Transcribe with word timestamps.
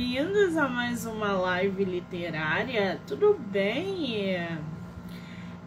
bem-vindos 0.00 0.56
a 0.56 0.66
mais 0.66 1.04
uma 1.04 1.32
live 1.32 1.84
literária. 1.84 2.98
Tudo 3.06 3.38
bem? 3.38 4.48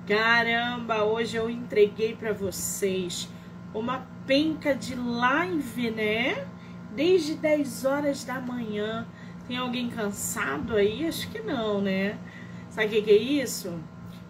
Caramba, 0.08 1.04
hoje 1.04 1.38
eu 1.38 1.52
entreguei 1.52 2.16
para 2.16 2.34
vocês 2.34 3.30
uma 3.76 4.08
penca 4.26 4.74
de 4.74 4.96
live, 4.96 5.92
né? 5.92 6.48
Desde 6.96 7.36
10 7.36 7.86
horas 7.86 8.24
da 8.24 8.42
manhã. 8.42 9.06
Tem 9.48 9.56
alguém 9.56 9.88
cansado 9.92 10.76
aí? 10.76 11.08
Acho 11.08 11.30
que 11.30 11.40
não, 11.40 11.80
né? 11.80 12.18
Sabe 12.72 12.88
o 12.88 12.90
que, 12.90 13.02
que 13.04 13.12
é 13.12 13.18
isso? 13.18 13.80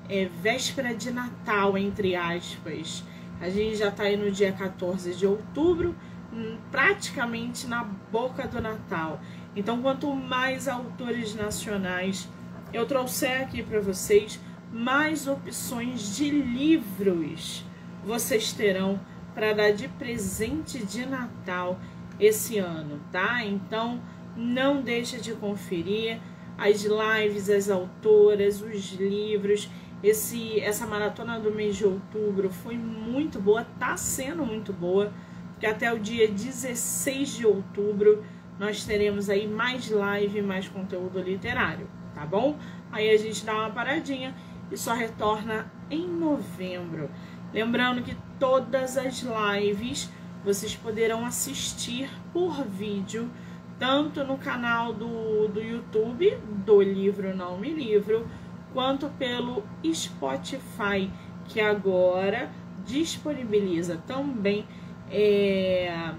É 0.09 0.25
véspera 0.25 0.93
de 0.93 1.11
Natal, 1.11 1.77
entre 1.77 2.13
aspas. 2.13 3.05
A 3.39 3.49
gente 3.49 3.77
já 3.77 3.89
tá 3.89 4.03
aí 4.03 4.17
no 4.17 4.29
dia 4.29 4.51
14 4.51 5.15
de 5.15 5.25
outubro 5.25 5.95
Hum, 6.35 6.57
praticamente 6.71 7.67
na 7.67 7.83
boca 7.83 8.47
do 8.47 8.59
Natal. 8.59 9.21
Então, 9.55 9.81
quanto 9.81 10.13
mais 10.13 10.67
autores 10.67 11.35
nacionais 11.35 12.27
eu 12.73 12.85
trouxer 12.85 13.43
aqui 13.43 13.61
para 13.61 13.79
vocês, 13.79 14.39
mais 14.71 15.27
opções 15.27 16.15
de 16.15 16.29
livros 16.29 17.63
vocês 18.03 18.51
terão 18.51 18.99
para 19.33 19.53
dar 19.53 19.71
de 19.71 19.87
presente 19.87 20.83
de 20.85 21.05
Natal 21.05 21.79
esse 22.19 22.57
ano, 22.57 22.99
tá? 23.11 23.43
Então, 23.45 24.01
não 24.35 24.81
deixa 24.81 25.17
de 25.17 25.33
conferir 25.33 26.19
as 26.57 26.83
lives, 26.83 27.49
as 27.49 27.69
autoras, 27.69 28.61
os 28.61 28.93
livros. 28.93 29.69
Esse 30.03 30.59
essa 30.59 30.85
maratona 30.85 31.39
do 31.39 31.51
mês 31.51 31.77
de 31.77 31.85
outubro 31.85 32.49
foi 32.49 32.77
muito 32.77 33.39
boa, 33.39 33.65
tá 33.79 33.95
sendo 33.95 34.45
muito 34.45 34.73
boa 34.73 35.13
que 35.59 35.65
até 35.65 35.91
o 35.93 35.97
dia 35.97 36.27
16 36.27 37.37
de 37.37 37.47
outubro 37.47 38.23
nós 38.63 38.85
teremos 38.85 39.29
aí 39.29 39.45
mais 39.45 39.89
live, 39.89 40.41
mais 40.41 40.69
conteúdo 40.69 41.19
literário, 41.19 41.85
tá 42.15 42.25
bom? 42.25 42.57
Aí 42.93 43.09
a 43.09 43.17
gente 43.17 43.43
dá 43.45 43.53
uma 43.55 43.69
paradinha 43.69 44.33
e 44.71 44.77
só 44.77 44.93
retorna 44.93 45.69
em 45.91 46.07
novembro. 46.07 47.09
Lembrando 47.53 48.01
que 48.01 48.15
todas 48.39 48.97
as 48.97 49.21
lives 49.21 50.09
vocês 50.45 50.77
poderão 50.77 51.25
assistir 51.25 52.09
por 52.31 52.63
vídeo, 52.63 53.29
tanto 53.77 54.23
no 54.23 54.37
canal 54.37 54.93
do, 54.93 55.49
do 55.49 55.61
YouTube, 55.61 56.33
do 56.65 56.81
Livro 56.81 57.35
Não 57.35 57.57
Me 57.57 57.69
Livro, 57.69 58.25
quanto 58.71 59.09
pelo 59.19 59.61
Spotify, 59.93 61.11
que 61.49 61.59
agora 61.59 62.49
disponibiliza 62.85 64.01
também 64.07 64.65
é, 65.11 66.13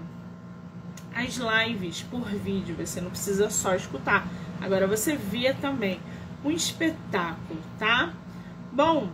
as 1.15 1.37
lives 1.37 2.03
por 2.03 2.25
vídeo. 2.25 2.75
Você 2.75 2.99
não 2.99 3.09
precisa 3.09 3.49
só 3.49 3.73
escutar. 3.73 4.27
Agora 4.61 4.85
você 4.85 5.15
vê 5.15 5.53
também 5.53 5.99
um 6.43 6.51
espetáculo, 6.51 7.59
tá? 7.79 8.13
Bom, 8.71 9.09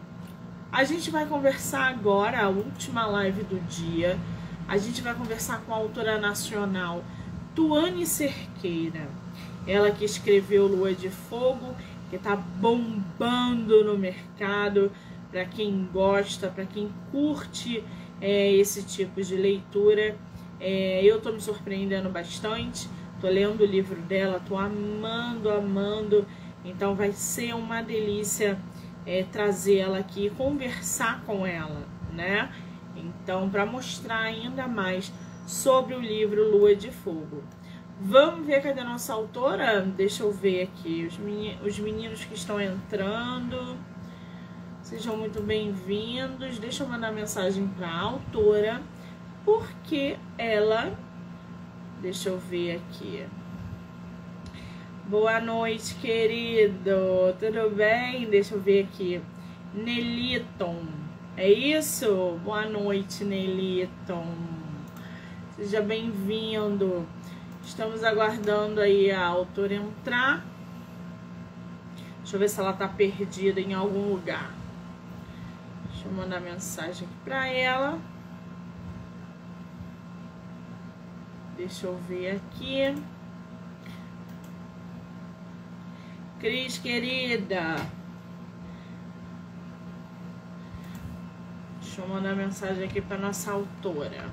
a 0.72 0.84
gente 0.84 1.12
vai 1.12 1.26
conversar 1.26 1.88
agora, 1.88 2.42
a 2.42 2.50
última 2.50 3.06
live 3.06 3.44
do 3.44 3.60
dia. 3.68 4.20
A 4.68 4.78
gente 4.78 5.02
vai 5.02 5.14
conversar 5.14 5.62
com 5.62 5.74
a 5.74 5.78
autora 5.78 6.18
nacional 6.18 7.04
Tuane 7.54 8.06
Cerqueira. 8.06 9.08
Ela 9.68 9.92
que 9.92 10.04
escreveu 10.04 10.66
Lua 10.66 10.94
de 10.94 11.10
Fogo, 11.10 11.76
que 12.10 12.18
tá 12.18 12.36
bombando 12.36 13.84
no 13.84 13.98
mercado 13.98 14.92
para 15.30 15.46
quem 15.46 15.88
gosta, 15.94 16.48
para 16.48 16.66
quem 16.66 16.90
curte 17.12 17.84
é, 18.20 18.52
esse 18.54 18.84
tipo 18.84 19.22
de 19.22 19.36
leitura. 19.36 20.18
É, 20.62 21.04
eu 21.04 21.18
estou 21.18 21.34
me 21.34 21.42
surpreendendo 21.42 22.08
bastante, 22.08 22.88
estou 23.16 23.30
lendo 23.32 23.62
o 23.62 23.66
livro 23.66 24.00
dela, 24.02 24.38
estou 24.38 24.58
amando, 24.58 25.50
amando. 25.50 26.26
Então 26.64 26.94
vai 26.94 27.12
ser 27.12 27.56
uma 27.56 27.82
delícia 27.82 28.60
é, 29.06 29.24
trazer 29.24 29.78
ela 29.78 29.98
aqui, 29.98 30.30
conversar 30.30 31.24
com 31.26 31.48
ela, 31.48 31.84
né? 32.14 32.54
Então, 32.96 33.50
para 33.50 33.66
mostrar 33.66 34.20
ainda 34.20 34.68
mais 34.68 35.12
sobre 35.48 35.96
o 35.96 36.00
livro 36.00 36.52
Lua 36.52 36.76
de 36.76 36.92
Fogo. 36.92 37.44
Vamos 38.00 38.46
ver 38.46 38.62
cadê 38.62 38.82
a 38.82 38.84
nossa 38.84 39.14
autora? 39.14 39.82
Deixa 39.82 40.24
eu 40.24 40.32
ver 40.32 40.64
aqui 40.64 41.06
os 41.06 41.18
meninos, 41.18 41.66
os 41.66 41.80
meninos 41.80 42.24
que 42.24 42.36
estão 42.36 42.62
entrando. 42.62 43.78
Sejam 44.82 45.18
muito 45.18 45.42
bem-vindos. 45.42 46.60
Deixa 46.60 46.84
eu 46.84 46.88
mandar 46.88 47.12
mensagem 47.12 47.68
para 47.68 47.88
a 47.88 48.00
autora, 48.00 48.82
porque 49.46 50.18
ela. 50.38 50.98
Deixa 52.02 52.30
eu 52.30 52.38
ver 52.38 52.78
aqui. 52.78 53.26
Boa 55.06 55.40
noite, 55.40 55.96
querido. 55.96 57.36
Tudo 57.40 57.76
bem? 57.76 58.30
Deixa 58.30 58.56
eu 58.56 58.62
ver 58.62 58.86
aqui. 58.86 59.22
Neliton. 59.74 60.86
É 61.38 61.50
isso? 61.50 62.40
Boa 62.44 62.66
noite, 62.66 63.24
Neliton. 63.24 64.26
Seja 65.56 65.82
bem-vindo. 65.82 67.08
Estamos 67.64 68.04
aguardando 68.04 68.82
aí 68.82 69.12
a 69.12 69.26
autora 69.26 69.76
entrar. 69.76 70.46
Deixa 72.20 72.36
eu 72.36 72.40
ver 72.40 72.50
se 72.50 72.60
ela 72.60 72.74
tá 72.74 72.88
perdida 72.88 73.60
em 73.60 73.74
algum 73.74 74.10
lugar. 74.10 74.52
Deixa 75.92 76.08
eu 76.08 76.12
mandar 76.14 76.40
mensagem 76.40 77.08
aqui 77.08 77.18
pra 77.24 77.48
ela. 77.48 78.00
Deixa 81.62 81.86
eu 81.86 81.96
ver 82.10 82.38
aqui. 82.38 82.96
Cris, 86.40 86.80
querida. 86.80 87.76
Deixa 91.80 92.02
eu 92.02 92.08
mandar 92.08 92.36
mensagem 92.36 92.84
aqui 92.84 93.00
para 93.00 93.20
nossa 93.20 93.52
autora. 93.52 94.26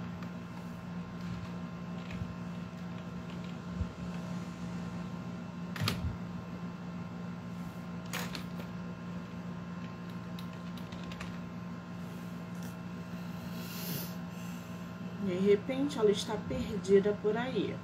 Repente 15.69 15.99
ela 15.99 16.11
está 16.11 16.35
perdida 16.49 17.15
por 17.21 17.37
aí. 17.37 17.77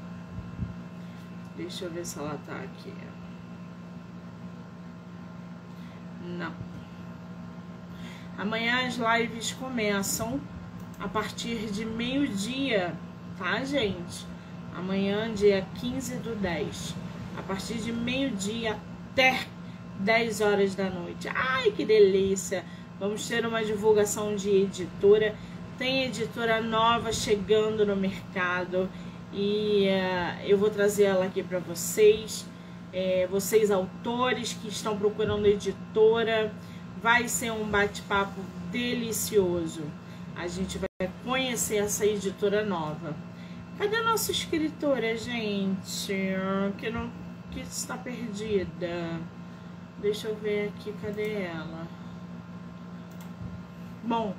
Deixa 1.55 1.84
eu 1.84 1.91
ver 1.91 2.06
se 2.06 2.19
ela 2.19 2.39
tá 2.47 2.56
aqui. 2.56 2.93
Não. 6.23 6.53
Amanhã 8.39 8.87
as 8.87 8.97
lives 8.97 9.53
começam 9.53 10.41
a 10.99 11.06
partir 11.06 11.71
de 11.71 11.84
meio-dia, 11.84 12.94
tá, 13.39 13.62
gente? 13.62 14.27
Amanhã, 14.75 15.33
dia 15.33 15.67
15 15.75 16.17
do 16.17 16.34
10. 16.34 16.94
A 17.39 17.43
partir 17.43 17.75
de 17.75 17.93
meio-dia 17.93 18.78
até 19.12 19.47
10 20.00 20.41
horas 20.41 20.75
da 20.75 20.89
noite. 20.89 21.28
Ai, 21.28 21.71
que 21.71 21.84
delícia! 21.84 22.65
Vamos 22.99 23.28
ter 23.28 23.44
uma 23.44 23.62
divulgação 23.62 24.34
de 24.34 24.49
editora 24.49 25.37
tem 25.79 26.05
editora 26.05 26.61
nova 26.61 27.12
chegando 27.12 27.85
no 27.85 27.97
mercado 27.97 28.89
e 29.33 29.89
uh, 29.89 30.47
eu 30.47 30.57
vou 30.57 30.71
trazer 30.71 31.05
ela 31.05 31.27
aqui 31.27 31.43
para 31.43 31.59
vocês. 31.59 32.47
É, 32.93 33.27
vocês 33.29 33.73
autores 33.73 34.53
que 34.53 34.69
estão 34.69 34.97
procurando 34.97 35.47
editora, 35.47 36.53
vai 37.03 37.27
ser 37.27 37.51
um 37.51 37.65
bate-papo 37.65 38.41
delicioso. 38.71 39.83
A 40.37 40.47
gente 40.47 40.79
vai 40.79 41.11
conhecer 41.25 41.79
essa 41.79 42.06
editora 42.06 42.65
nova. 42.65 43.17
Cadê 43.77 43.97
a 43.97 44.03
nossa 44.05 44.31
escritora, 44.31 45.17
gente? 45.17 46.15
Que 46.79 46.89
não 46.89 47.11
que 47.51 47.61
está 47.61 47.97
perdida. 47.97 49.19
Deixa 50.00 50.29
eu 50.29 50.37
ver 50.37 50.69
aqui, 50.69 50.93
cadê 51.03 51.43
ela? 51.43 51.88
Bom, 54.05 54.35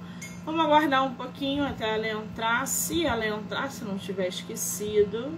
Vamos 0.45 0.63
aguardar 0.63 1.03
um 1.03 1.15
pouquinho 1.15 1.65
até 1.65 1.95
ela 1.95 2.07
entrar. 2.07 2.67
Se 2.67 3.03
ela 3.03 3.25
entrar, 3.25 3.71
se 3.71 3.83
não 3.83 3.97
tiver 3.97 4.27
esquecido. 4.27 5.33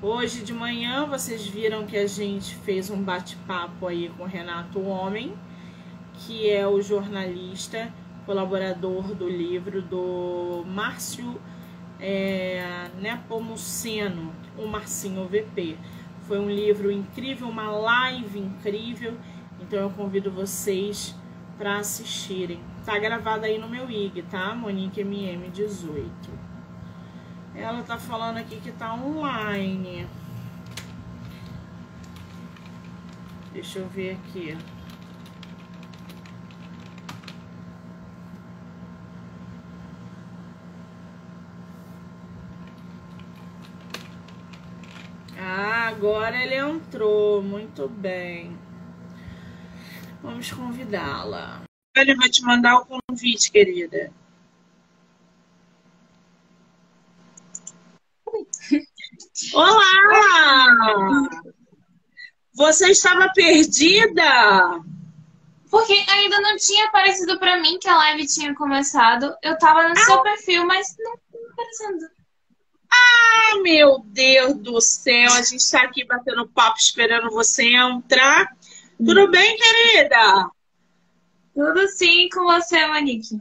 Hoje 0.00 0.44
de 0.44 0.54
manhã 0.54 1.04
vocês 1.04 1.44
viram 1.48 1.84
que 1.84 1.96
a 1.96 2.06
gente 2.06 2.54
fez 2.54 2.90
um 2.90 3.02
bate-papo 3.02 3.88
aí 3.88 4.08
com 4.16 4.22
o 4.22 4.26
Renato 4.26 4.80
Homem, 4.80 5.34
que 6.14 6.48
é 6.48 6.64
o 6.64 6.80
jornalista, 6.80 7.92
colaborador 8.24 9.16
do 9.16 9.28
livro 9.28 9.82
do 9.82 10.64
Márcio 10.64 11.40
é, 11.98 12.88
Nepomuceno, 13.00 14.32
o 14.56 14.68
Marcinho 14.68 15.26
VP. 15.26 15.76
Foi 16.26 16.38
um 16.38 16.50
livro 16.50 16.90
incrível, 16.90 17.48
uma 17.48 17.70
live 17.70 18.38
incrível. 18.38 19.14
Então 19.60 19.78
eu 19.78 19.90
convido 19.90 20.30
vocês 20.30 21.14
para 21.56 21.78
assistirem, 21.78 22.60
tá 22.84 22.98
gravada 22.98 23.46
aí 23.46 23.58
no 23.58 23.68
meu 23.68 23.90
IG, 23.90 24.22
tá? 24.22 24.54
Monique 24.54 25.02
MM18. 25.02 26.10
Ela 27.54 27.82
tá 27.82 27.96
falando 27.96 28.36
aqui 28.36 28.56
que 28.60 28.70
tá 28.72 28.92
online. 28.92 30.06
Deixa 33.52 33.78
eu 33.78 33.88
ver 33.88 34.18
aqui. 34.20 34.56
Ah, 45.38 45.85
agora 45.96 46.36
ele 46.42 46.54
entrou. 46.54 47.42
Muito 47.42 47.88
bem. 47.88 48.56
Vamos 50.22 50.52
convidá-la. 50.52 51.62
Ele 51.96 52.14
vai 52.14 52.28
te 52.28 52.42
mandar 52.42 52.76
o 52.76 52.86
convite, 52.86 53.50
querida. 53.50 54.12
Olá! 59.54 60.66
Você 62.54 62.90
estava 62.90 63.30
perdida? 63.32 64.22
Porque 65.70 65.92
ainda 66.08 66.40
não 66.40 66.56
tinha 66.56 66.86
aparecido 66.86 67.38
para 67.38 67.60
mim 67.60 67.78
que 67.78 67.88
a 67.88 67.96
live 67.96 68.26
tinha 68.26 68.54
começado. 68.54 69.34
Eu 69.42 69.58
tava 69.58 69.84
no 69.84 69.92
ah. 69.92 69.96
seu 69.96 70.22
perfil, 70.22 70.66
mas 70.66 70.94
não 70.98 71.14
estava 71.14 71.52
aparecendo. 71.52 72.15
Ah, 73.26 73.60
meu 73.62 73.98
Deus 74.06 74.54
do 74.54 74.80
céu! 74.80 75.32
A 75.32 75.42
gente 75.42 75.60
está 75.60 75.82
aqui 75.82 76.04
batendo 76.04 76.48
papo 76.48 76.78
esperando 76.78 77.30
você 77.30 77.64
entrar. 77.74 78.56
Tudo 78.96 79.30
bem, 79.30 79.56
querida? 79.56 80.50
Tudo 81.54 81.88
sim 81.88 82.28
com 82.28 82.44
você, 82.44 82.86
Monique. 82.86 83.40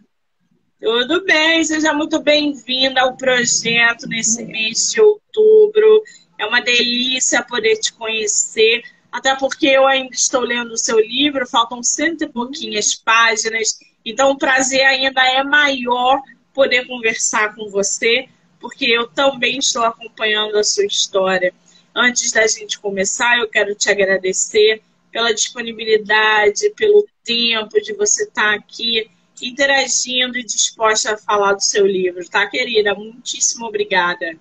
Tudo 0.82 1.24
bem, 1.24 1.64
seja 1.64 1.94
muito 1.94 2.20
bem-vinda 2.20 3.02
ao 3.02 3.16
projeto 3.16 4.08
nesse 4.08 4.44
mês 4.44 4.92
de 4.92 5.02
outubro. 5.02 6.04
É 6.38 6.46
uma 6.46 6.62
delícia 6.62 7.44
poder 7.44 7.78
te 7.78 7.94
conhecer, 7.94 8.84
até 9.12 9.36
porque 9.36 9.68
eu 9.68 9.88
ainda 9.88 10.14
estou 10.14 10.42
lendo 10.42 10.72
o 10.74 10.78
seu 10.78 11.00
livro, 11.00 11.48
faltam 11.48 11.81
cento 11.81 12.24
e 12.24 12.30
pouquinhas 12.30 12.94
páginas, 12.94 13.80
então 14.04 14.31
o 14.31 14.38
prazer 14.38 14.86
ainda 14.86 15.26
é 15.26 15.44
maior 15.44 16.22
poder 16.54 16.86
conversar 16.88 17.56
com 17.56 17.70
você, 17.70 18.28
porque 18.60 18.86
eu 18.86 19.07
também 19.07 19.57
estou 19.60 19.84
acompanhando 19.84 20.57
a 20.57 20.63
sua 20.63 20.86
história. 20.86 21.54
Antes 21.94 22.31
da 22.31 22.46
gente 22.48 22.80
começar, 22.80 23.38
eu 23.38 23.48
quero 23.48 23.74
te 23.75 23.90
agradecer 23.90 24.81
pela 25.12 25.34
disponibilidade, 25.34 26.69
pelo 26.75 27.07
tempo 27.24 27.81
de 27.81 27.94
você 27.94 28.24
estar 28.24 28.54
aqui 28.54 29.10
interagindo 29.42 30.38
e 30.38 30.44
disposta 30.44 31.13
a 31.13 31.18
falar 31.18 31.54
do 31.54 31.63
seu 31.63 31.86
livro, 31.86 32.28
tá, 32.30 32.48
querida? 32.48 32.94
Muitíssimo 32.96 33.66
obrigada. 33.66 34.38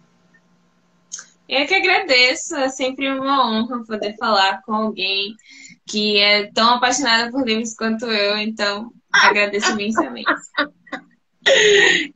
Eu 1.49 1.67
que 1.67 1.75
agradeço, 1.75 2.57
é 2.57 2.69
sempre 2.69 3.09
uma 3.11 3.49
honra 3.49 3.85
poder 3.85 4.17
falar 4.17 4.63
com 4.63 4.73
alguém 4.73 5.35
que 5.87 6.17
é 6.19 6.51
tão 6.53 6.75
apaixonada 6.75 7.31
por 7.31 7.47
livros 7.47 7.75
quanto 7.75 8.07
eu, 8.07 8.39
então 8.39 8.91
agradeço 9.13 9.71
imensamente. 9.73 10.33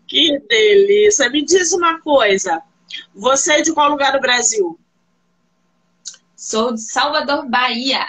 que 0.06 0.38
delícia! 0.48 1.28
Me 1.30 1.44
diz 1.44 1.72
uma 1.72 2.00
coisa, 2.00 2.62
você 3.14 3.54
é 3.54 3.62
de 3.62 3.72
qual 3.72 3.90
lugar 3.90 4.12
do 4.12 4.20
Brasil? 4.20 4.78
Sou 6.36 6.72
de 6.72 6.80
Salvador, 6.80 7.48
Bahia. 7.48 8.06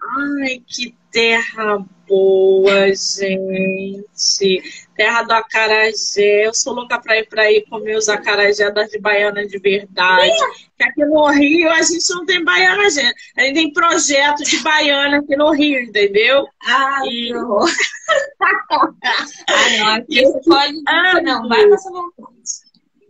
Ai, 0.00 0.62
que 0.66 0.94
terra 1.10 1.84
boa, 2.06 2.88
gente. 2.88 4.62
Terra 4.94 5.22
do 5.22 5.32
acarajé. 5.32 6.46
Eu 6.46 6.54
sou 6.54 6.74
louca 6.74 7.00
pra 7.00 7.18
ir 7.18 7.28
pra 7.28 7.42
aí 7.42 7.64
comer 7.68 7.96
os 7.96 8.08
acarajé 8.08 8.70
das 8.70 8.90
de 8.90 8.98
baiana 8.98 9.46
de 9.46 9.58
verdade. 9.58 10.36
Que 10.76 10.84
aqui 10.84 11.04
no 11.04 11.26
Rio 11.28 11.70
a 11.70 11.82
gente 11.82 12.08
não 12.10 12.24
tem 12.24 12.44
baiana, 12.44 12.88
gente. 12.90 13.14
A 13.36 13.42
gente 13.42 13.54
tem 13.54 13.72
projeto 13.72 14.44
de 14.44 14.58
baiana 14.60 15.18
aqui 15.18 15.36
no 15.36 15.50
Rio, 15.52 15.80
entendeu? 15.80 16.46
Ah, 16.64 17.00
e... 17.04 17.32
ah 18.40 18.66
não. 18.70 19.94
Aqui 19.94 20.22
você 20.22 20.40
pode. 20.44 20.82
Ah, 20.86 21.20
não, 21.22 21.48
vai 21.48 21.68
passar 21.68 21.90
vontade. 21.90 22.66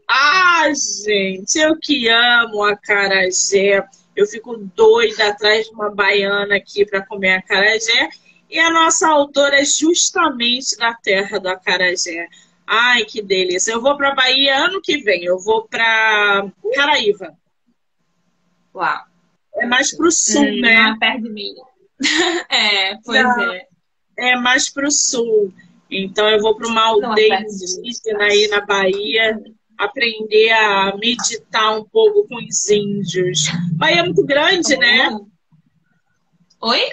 Ah, 0.08 0.68
gente, 1.04 1.58
eu 1.58 1.76
que 1.80 2.08
amo 2.08 2.62
acarajé. 2.62 3.84
Eu 4.16 4.26
fico 4.26 4.56
doida 4.56 5.28
atrás 5.28 5.66
de 5.66 5.72
uma 5.72 5.90
baiana 5.90 6.56
aqui 6.56 6.86
para 6.86 7.04
comer 7.04 7.34
acarajé. 7.34 8.08
E 8.48 8.58
a 8.58 8.70
nossa 8.70 9.08
autora 9.08 9.60
é 9.60 9.64
justamente 9.64 10.76
da 10.78 10.94
terra 10.94 11.38
do 11.38 11.48
acarajé. 11.48 12.26
Ai, 12.66 13.04
que 13.04 13.20
delícia. 13.20 13.72
Eu 13.72 13.82
vou 13.82 13.96
para 13.96 14.14
Bahia 14.14 14.56
ano 14.56 14.80
que 14.80 14.96
vem. 14.98 15.24
Eu 15.24 15.38
vou 15.38 15.68
para 15.68 16.50
Caraíva. 16.74 17.36
Uau. 18.74 19.04
É 19.54 19.66
mais 19.66 19.94
pro 19.94 20.10
sul, 20.10 20.42
hum, 20.42 20.60
né? 20.60 20.96
Perto 20.98 21.22
de 21.22 21.30
mim. 21.30 21.54
é, 22.50 22.96
pois 23.04 23.22
não, 23.22 23.52
é. 23.52 23.66
É 24.18 24.36
mais 24.36 24.70
pro 24.70 24.90
sul. 24.90 25.52
Então 25.90 26.28
eu 26.28 26.40
vou 26.40 26.56
para 26.56 26.66
uma 26.66 26.86
aldeia 26.86 27.40
indígena 27.40 28.24
aí 28.24 28.48
na 28.48 28.60
Bahia 28.64 29.38
aprender 29.78 30.50
a 30.50 30.96
meditar 30.96 31.78
um 31.78 31.84
pouco 31.84 32.26
com 32.28 32.36
os 32.36 32.68
índios. 32.70 33.46
Bahia 33.72 34.00
é 34.00 34.02
muito 34.02 34.24
grande, 34.24 34.76
né? 34.76 35.10
Oi? 36.60 36.90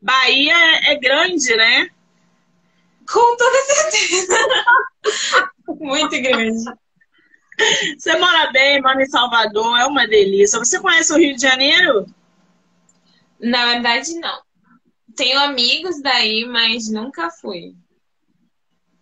Bahia 0.00 0.54
é 0.90 0.96
grande, 0.96 1.56
né? 1.56 1.88
Com 3.10 3.36
toda 3.36 3.56
certeza. 3.62 4.34
muito 5.80 6.20
grande. 6.20 6.64
Você 7.98 8.18
mora 8.18 8.50
bem, 8.50 8.80
mora 8.80 9.02
em 9.02 9.06
Salvador, 9.06 9.78
é 9.78 9.86
uma 9.86 10.06
delícia. 10.06 10.58
Você 10.58 10.80
conhece 10.80 11.12
o 11.12 11.18
Rio 11.18 11.34
de 11.36 11.42
Janeiro? 11.42 12.06
Na 13.40 13.66
verdade, 13.66 14.14
não. 14.14 14.42
Tenho 15.14 15.38
amigos 15.40 16.00
daí, 16.00 16.44
mas 16.44 16.90
nunca 16.90 17.30
fui. 17.30 17.74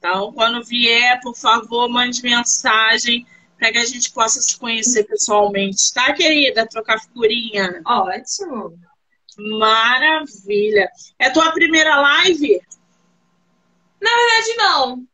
Então, 0.01 0.33
quando 0.33 0.65
vier, 0.65 1.21
por 1.21 1.37
favor, 1.37 1.87
mande 1.87 2.23
mensagem 2.23 3.27
para 3.59 3.71
que 3.71 3.77
a 3.77 3.85
gente 3.85 4.11
possa 4.13 4.41
se 4.41 4.59
conhecer 4.59 5.05
pessoalmente, 5.05 5.93
tá, 5.93 6.15
querida? 6.15 6.67
Trocar 6.67 6.99
figurinha. 6.99 7.83
Ótimo. 7.85 8.81
Maravilha. 9.37 10.89
É 11.19 11.29
tua 11.29 11.53
primeira 11.53 12.01
live? 12.01 12.63
Na 14.01 14.11
verdade, 14.11 14.57
não. 14.57 15.07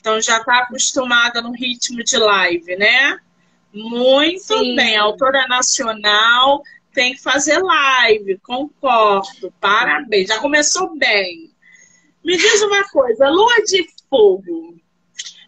Então 0.00 0.20
já 0.20 0.38
está 0.38 0.58
acostumada 0.58 1.40
no 1.40 1.52
ritmo 1.52 2.02
de 2.02 2.16
live, 2.16 2.74
né? 2.76 3.16
Muito 3.72 4.58
Sim. 4.58 4.74
bem. 4.74 4.96
Autora 4.96 5.46
nacional 5.46 6.64
tem 6.92 7.14
que 7.14 7.22
fazer 7.22 7.62
live, 7.62 8.38
concordo. 8.38 9.54
Parabéns. 9.60 10.26
Já 10.26 10.40
começou 10.40 10.96
bem. 10.98 11.49
Me 12.24 12.36
diz 12.36 12.62
uma 12.62 12.88
coisa, 12.88 13.28
Lua 13.28 13.62
de 13.64 13.86
Fogo. 14.08 14.78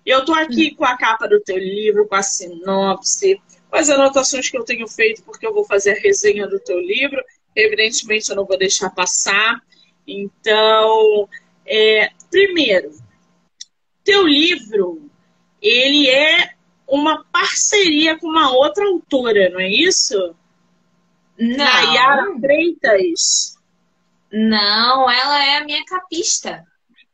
Eu 0.05 0.25
tô 0.25 0.33
aqui 0.33 0.75
com 0.75 0.85
a 0.85 0.97
capa 0.97 1.29
do 1.29 1.41
teu 1.41 1.57
livro, 1.57 2.09
com 2.09 2.15
a 2.15 2.23
sinopse, 2.23 3.41
com 3.71 3.77
as 3.77 3.89
anotações 3.89 4.51
que 4.51 4.59
eu 4.59 4.65
tenho 4.65 4.89
feito, 4.89 5.23
porque 5.23 5.47
eu 5.47 5.55
vou 5.55 5.65
fazer 5.65 5.93
a 5.93 6.01
resenha 6.01 6.47
do 6.49 6.59
teu 6.59 6.81
livro. 6.81 7.23
Evidentemente, 7.55 8.31
eu 8.31 8.37
não 8.37 8.45
vou 8.45 8.59
deixar 8.59 8.91
passar. 8.91 9.63
Então, 10.07 11.29
é, 11.65 12.11
primeiro, 12.31 12.91
teu 14.03 14.27
livro, 14.27 15.09
ele 15.61 16.09
é 16.09 16.55
uma 16.87 17.25
parceria 17.25 18.19
com 18.19 18.27
uma 18.27 18.51
outra 18.53 18.85
autora, 18.87 19.51
não 19.51 19.61
é 19.61 19.71
isso? 19.71 20.35
Não. 21.39 21.57
Nayara 21.57 22.39
Freitas. 22.41 23.57
Não, 24.33 25.11
ela 25.11 25.45
é 25.45 25.59
a 25.59 25.65
minha 25.65 25.85
capista. 25.85 26.65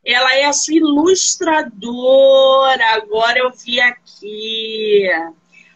Ela 0.05 0.37
é 0.37 0.45
a 0.45 0.53
sua 0.53 0.75
ilustradora. 0.75 1.83
Agora 2.95 3.41
eu 3.41 3.51
vi 3.53 3.81
aqui. 3.81 5.03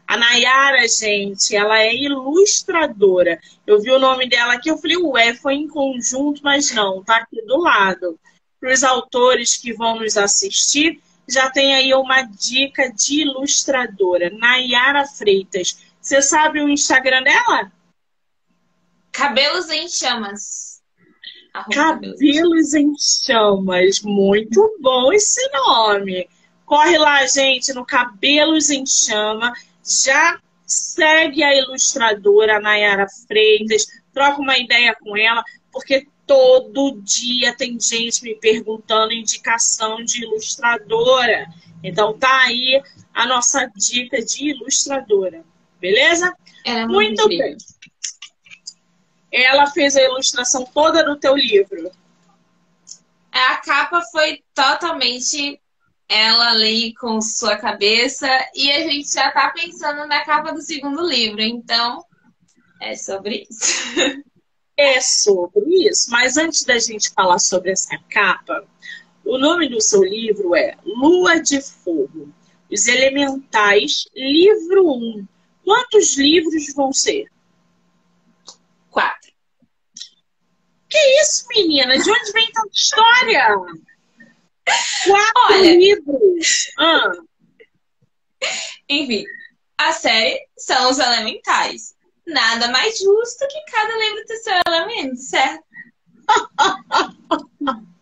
A 0.06 0.16
Nayara, 0.16 0.86
gente, 0.86 1.56
ela 1.56 1.80
é 1.80 1.92
ilustradora. 1.94 3.40
Eu 3.66 3.80
vi 3.80 3.90
o 3.90 3.98
nome 3.98 4.28
dela 4.28 4.54
aqui, 4.54 4.70
eu 4.70 4.78
falei, 4.78 4.96
ué, 4.96 5.34
foi 5.34 5.54
em 5.54 5.66
conjunto, 5.66 6.42
mas 6.44 6.70
não, 6.72 7.02
tá 7.02 7.16
aqui 7.16 7.42
do 7.46 7.56
lado. 7.58 8.18
Para 8.60 8.72
os 8.72 8.84
autores 8.84 9.56
que 9.56 9.72
vão 9.72 9.98
nos 9.98 10.16
assistir, 10.16 11.00
já 11.28 11.50
tem 11.50 11.74
aí 11.74 11.92
uma 11.94 12.22
dica 12.22 12.92
de 12.92 13.22
ilustradora. 13.22 14.30
Nayara 14.30 15.06
Freitas. 15.06 15.78
Você 16.00 16.20
sabe 16.20 16.62
o 16.62 16.68
Instagram 16.68 17.22
dela? 17.22 17.72
Cabelos 19.10 19.70
em 19.70 19.88
Chamas. 19.88 20.71
Cabelos 21.70 22.74
em 22.74 22.92
Chamas. 22.98 24.00
Muito 24.02 24.78
bom 24.80 25.12
esse 25.12 25.40
nome. 25.50 26.28
Corre 26.64 26.96
lá, 26.96 27.26
gente, 27.26 27.72
no 27.74 27.84
Cabelos 27.84 28.70
em 28.70 28.86
Chama. 28.86 29.52
Já 29.84 30.38
segue 30.66 31.42
a 31.42 31.54
ilustradora 31.54 32.60
Nayara 32.60 33.06
Freitas. 33.26 33.86
Troca 34.12 34.40
uma 34.40 34.56
ideia 34.56 34.94
com 34.94 35.16
ela, 35.16 35.44
porque 35.70 36.06
todo 36.26 36.98
dia 37.02 37.54
tem 37.54 37.78
gente 37.78 38.22
me 38.22 38.34
perguntando 38.34 39.12
indicação 39.12 40.02
de 40.02 40.22
ilustradora. 40.24 41.46
Então 41.82 42.16
tá 42.16 42.44
aí 42.44 42.80
a 43.12 43.26
nossa 43.26 43.70
dica 43.76 44.22
de 44.22 44.50
ilustradora. 44.50 45.44
Beleza? 45.80 46.34
É 46.64 46.86
muito, 46.86 47.22
muito 47.22 47.28
bem. 47.28 47.56
Ela 49.32 49.66
fez 49.66 49.96
a 49.96 50.02
ilustração 50.02 50.64
toda 50.64 51.02
do 51.02 51.16
teu 51.16 51.34
livro. 51.34 51.90
A 53.32 53.56
capa 53.56 54.02
foi 54.12 54.44
totalmente 54.54 55.58
ela 56.08 56.50
ali 56.50 56.94
com 56.94 57.20
sua 57.22 57.56
cabeça 57.56 58.28
e 58.54 58.70
a 58.70 58.80
gente 58.80 59.10
já 59.10 59.30
tá 59.30 59.50
pensando 59.50 60.06
na 60.06 60.22
capa 60.24 60.52
do 60.52 60.60
segundo 60.60 61.02
livro, 61.08 61.40
então 61.40 62.04
é 62.80 62.94
sobre 62.94 63.46
isso. 63.48 64.22
É 64.74 65.02
sobre 65.02 65.86
isso, 65.86 66.10
mas 66.10 66.38
antes 66.38 66.64
da 66.64 66.78
gente 66.78 67.12
falar 67.12 67.38
sobre 67.38 67.70
essa 67.70 67.96
capa, 68.08 68.66
o 69.22 69.36
nome 69.36 69.68
do 69.68 69.80
seu 69.82 70.02
livro 70.02 70.56
é 70.56 70.76
Lua 70.82 71.40
de 71.40 71.60
Fogo, 71.60 72.32
Os 72.70 72.88
Elementais, 72.88 74.06
livro 74.16 74.90
1. 74.90 75.28
Quantos 75.62 76.16
livros 76.16 76.72
vão 76.74 76.90
ser? 76.90 77.30
Quatro. 78.90 79.32
Que 80.92 81.22
isso, 81.22 81.46
menina? 81.48 81.96
De 81.96 82.10
onde 82.10 82.32
vem 82.32 82.52
tanta 82.52 82.68
história? 82.70 83.56
Quatro 85.06 85.42
Olha, 85.48 85.74
livros. 85.74 86.70
Ah. 86.78 87.12
Enfim, 88.90 89.24
a 89.78 89.92
série 89.92 90.38
são 90.58 90.90
os 90.90 90.98
elementais. 90.98 91.94
Nada 92.26 92.68
mais 92.68 92.98
justo 92.98 93.48
que 93.48 93.72
cada 93.72 93.96
livro 93.96 94.26
ter 94.26 94.36
seu 94.36 94.54
elemento, 94.66 95.16
certo? 95.16 95.64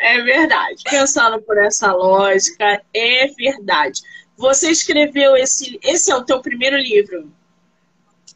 É 0.00 0.20
verdade. 0.20 0.82
Pensando 0.90 1.40
por 1.42 1.56
essa 1.56 1.92
lógica, 1.92 2.82
é 2.92 3.28
verdade. 3.28 4.00
Você 4.36 4.68
escreveu 4.68 5.36
esse. 5.36 5.78
Esse 5.80 6.10
é 6.10 6.16
o 6.16 6.24
teu 6.24 6.42
primeiro 6.42 6.76
livro 6.76 7.32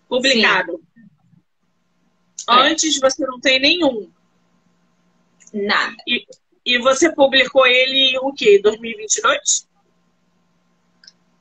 publicado. 0.09 0.75
Sim. 0.75 1.06
Antes 2.49 2.99
você 3.01 3.27
não 3.27 3.41
tem 3.41 3.61
nenhum. 3.61 4.11
Nada. 5.53 5.97
E, 6.07 6.27
e 6.65 6.79
você 6.79 7.13
publicou 7.13 7.67
ele 7.67 8.19
o 8.19 8.33
quê? 8.33 8.61
2022? 8.63 9.69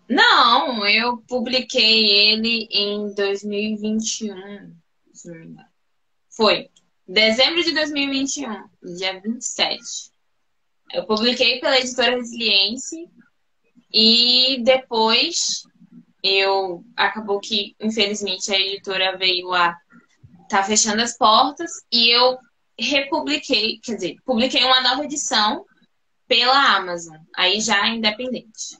Não, 0.07 0.85
eu 0.85 1.17
publiquei 1.27 2.29
ele 2.31 2.67
em 2.71 3.13
2021. 3.13 4.75
Foi. 6.29 6.69
Dezembro 7.07 7.63
de 7.63 7.71
2021, 7.73 8.67
dia 8.97 9.19
27. 9.19 9.79
Eu 10.93 11.05
publiquei 11.05 11.59
pela 11.59 11.79
editora 11.79 12.15
Resiliência 12.15 13.07
e 13.93 14.61
depois 14.63 15.63
eu 16.23 16.83
acabou 16.95 17.39
que, 17.39 17.75
infelizmente, 17.79 18.51
a 18.51 18.59
editora 18.59 19.17
veio 19.17 19.53
a 19.53 19.77
tá 20.49 20.63
fechando 20.63 21.01
as 21.01 21.17
portas 21.17 21.71
e 21.91 22.15
eu 22.15 22.37
republiquei, 22.77 23.79
quer 23.81 23.95
dizer, 23.95 24.15
publiquei 24.25 24.63
uma 24.63 24.81
nova 24.81 25.03
edição 25.05 25.65
pela 26.27 26.75
Amazon, 26.75 27.17
aí 27.35 27.61
já 27.61 27.87
independente. 27.87 28.77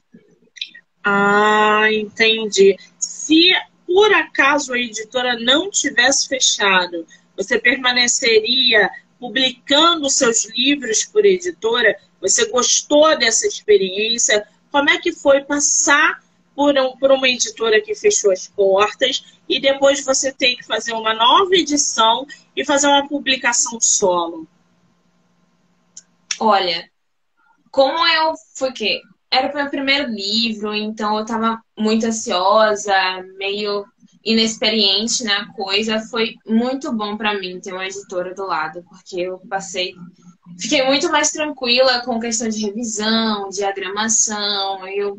Ah, 1.04 1.86
entendi. 1.92 2.76
Se 2.98 3.52
por 3.86 4.12
acaso 4.12 4.72
a 4.72 4.78
editora 4.78 5.38
não 5.38 5.70
tivesse 5.70 6.28
fechado, 6.28 7.06
você 7.36 7.58
permaneceria 7.58 8.90
publicando 9.18 10.10
seus 10.10 10.44
livros 10.50 11.04
por 11.04 11.24
editora? 11.24 11.96
Você 12.20 12.50
gostou 12.50 13.16
dessa 13.16 13.46
experiência? 13.46 14.46
Como 14.70 14.90
é 14.90 14.98
que 14.98 15.12
foi 15.12 15.42
passar 15.42 16.20
por, 16.56 16.76
um, 16.76 16.96
por 16.96 17.12
uma 17.12 17.28
editora 17.28 17.82
que 17.82 17.94
fechou 17.94 18.32
as 18.32 18.48
portas 18.48 19.22
e 19.46 19.60
depois 19.60 20.02
você 20.04 20.32
tem 20.32 20.56
que 20.56 20.64
fazer 20.64 20.94
uma 20.94 21.12
nova 21.14 21.54
edição 21.54 22.26
e 22.56 22.64
fazer 22.64 22.88
uma 22.88 23.06
publicação 23.06 23.78
solo? 23.78 24.48
Olha, 26.40 26.90
como 27.70 28.06
eu 28.08 28.32
fui 28.54 28.72
que 28.72 29.02
era 29.30 29.52
o 29.52 29.54
meu 29.54 29.68
primeiro 29.68 30.10
livro, 30.10 30.74
então 30.74 31.16
eu 31.16 31.22
estava 31.22 31.60
muito 31.76 32.06
ansiosa, 32.06 32.94
meio 33.36 33.84
inexperiente 34.24 35.22
na 35.24 35.52
coisa, 35.52 36.00
foi 36.00 36.34
muito 36.46 36.92
bom 36.92 37.16
para 37.16 37.38
mim 37.38 37.60
ter 37.60 37.72
uma 37.72 37.86
editora 37.86 38.34
do 38.34 38.46
lado, 38.46 38.82
porque 38.88 39.20
eu 39.20 39.38
passei 39.48 39.94
fiquei 40.58 40.84
muito 40.84 41.10
mais 41.10 41.30
tranquila 41.30 42.00
com 42.00 42.20
questão 42.20 42.48
de 42.48 42.64
revisão, 42.64 43.48
diagramação, 43.50 44.86
eu 44.88 45.18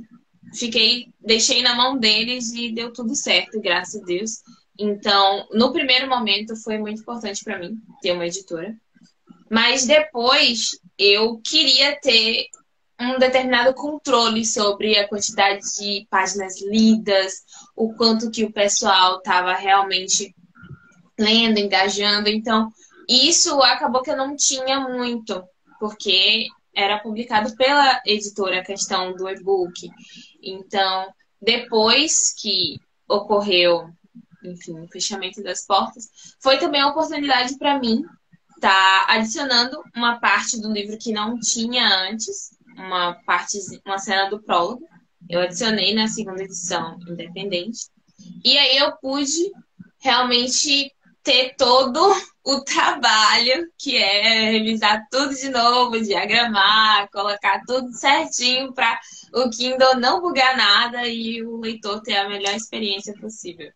fiquei, 0.54 1.14
deixei 1.20 1.62
na 1.62 1.76
mão 1.76 1.98
deles 1.98 2.52
e 2.54 2.72
deu 2.72 2.92
tudo 2.92 3.16
certo, 3.16 3.60
graças 3.60 4.02
a 4.02 4.06
Deus. 4.06 4.42
Então, 4.80 5.48
no 5.52 5.72
primeiro 5.72 6.08
momento 6.08 6.56
foi 6.56 6.78
muito 6.78 7.02
importante 7.02 7.44
para 7.44 7.58
mim 7.58 7.78
ter 8.02 8.12
uma 8.12 8.26
editora. 8.26 8.76
Mas 9.50 9.86
depois 9.86 10.72
eu 10.98 11.40
queria 11.44 12.00
ter 12.00 12.48
um 13.00 13.20
determinado 13.20 13.74
controle 13.74 14.46
sobre 14.46 14.98
a 14.98 15.08
quantidade 15.08 15.62
de 15.78 16.08
páginas 16.10 16.62
lidas, 16.62 17.44
o 17.76 17.94
quanto 17.94 18.32
que 18.32 18.44
o 18.44 18.52
pessoal 18.52 19.18
estava 19.18 19.54
realmente 19.54 20.36
lendo, 21.18 21.60
engajando. 21.60 22.30
Então, 22.30 22.70
isso 23.08 23.62
acabou 23.62 24.02
que 24.02 24.12
eu 24.12 24.18
não 24.18 24.36
tinha 24.36 24.80
muito, 24.80 25.44
porque 25.80 26.48
era 26.76 27.00
publicado 27.00 27.56
pela 27.56 28.02
editora 28.06 28.60
a 28.60 28.66
questão 28.66 29.16
do 29.16 29.30
e-book. 29.30 29.90
Então, 30.50 31.14
depois 31.42 32.34
que 32.34 32.80
ocorreu, 33.08 33.90
enfim, 34.44 34.80
o 34.80 34.88
fechamento 34.88 35.42
das 35.44 35.66
portas, 35.66 36.10
foi 36.40 36.58
também 36.58 36.82
a 36.82 36.90
oportunidade 36.90 37.58
para 37.58 37.80
mim 37.80 38.04
estar 38.56 39.06
tá 39.06 39.14
adicionando 39.14 39.82
uma 39.96 40.20
parte 40.20 40.60
do 40.60 40.72
livro 40.72 40.98
que 40.98 41.12
não 41.12 41.40
tinha 41.40 41.88
antes, 42.10 42.52
uma 42.76 43.14
parte, 43.26 43.58
uma 43.86 43.98
cena 43.98 44.30
do 44.30 44.42
prólogo. 44.42 44.88
Eu 45.30 45.42
adicionei 45.42 45.94
na 45.94 46.08
segunda 46.08 46.44
edição 46.44 46.98
independente. 47.08 47.90
E 48.44 48.58
aí 48.58 48.78
eu 48.78 48.96
pude 48.98 49.52
realmente 50.00 50.92
ter 51.28 51.56
todo 51.58 52.16
o 52.42 52.62
trabalho 52.62 53.70
que 53.78 53.98
é 53.98 54.50
revisar 54.52 55.06
tudo 55.12 55.36
de 55.36 55.50
novo, 55.50 56.02
diagramar, 56.02 57.10
colocar 57.12 57.62
tudo 57.68 57.92
certinho 57.92 58.74
para 58.74 58.98
o 59.34 59.50
Kindle 59.50 60.00
não 60.00 60.22
bugar 60.22 60.56
nada 60.56 61.06
e 61.06 61.44
o 61.44 61.58
leitor 61.58 62.02
ter 62.02 62.16
a 62.16 62.30
melhor 62.30 62.56
experiência 62.56 63.14
possível. 63.20 63.70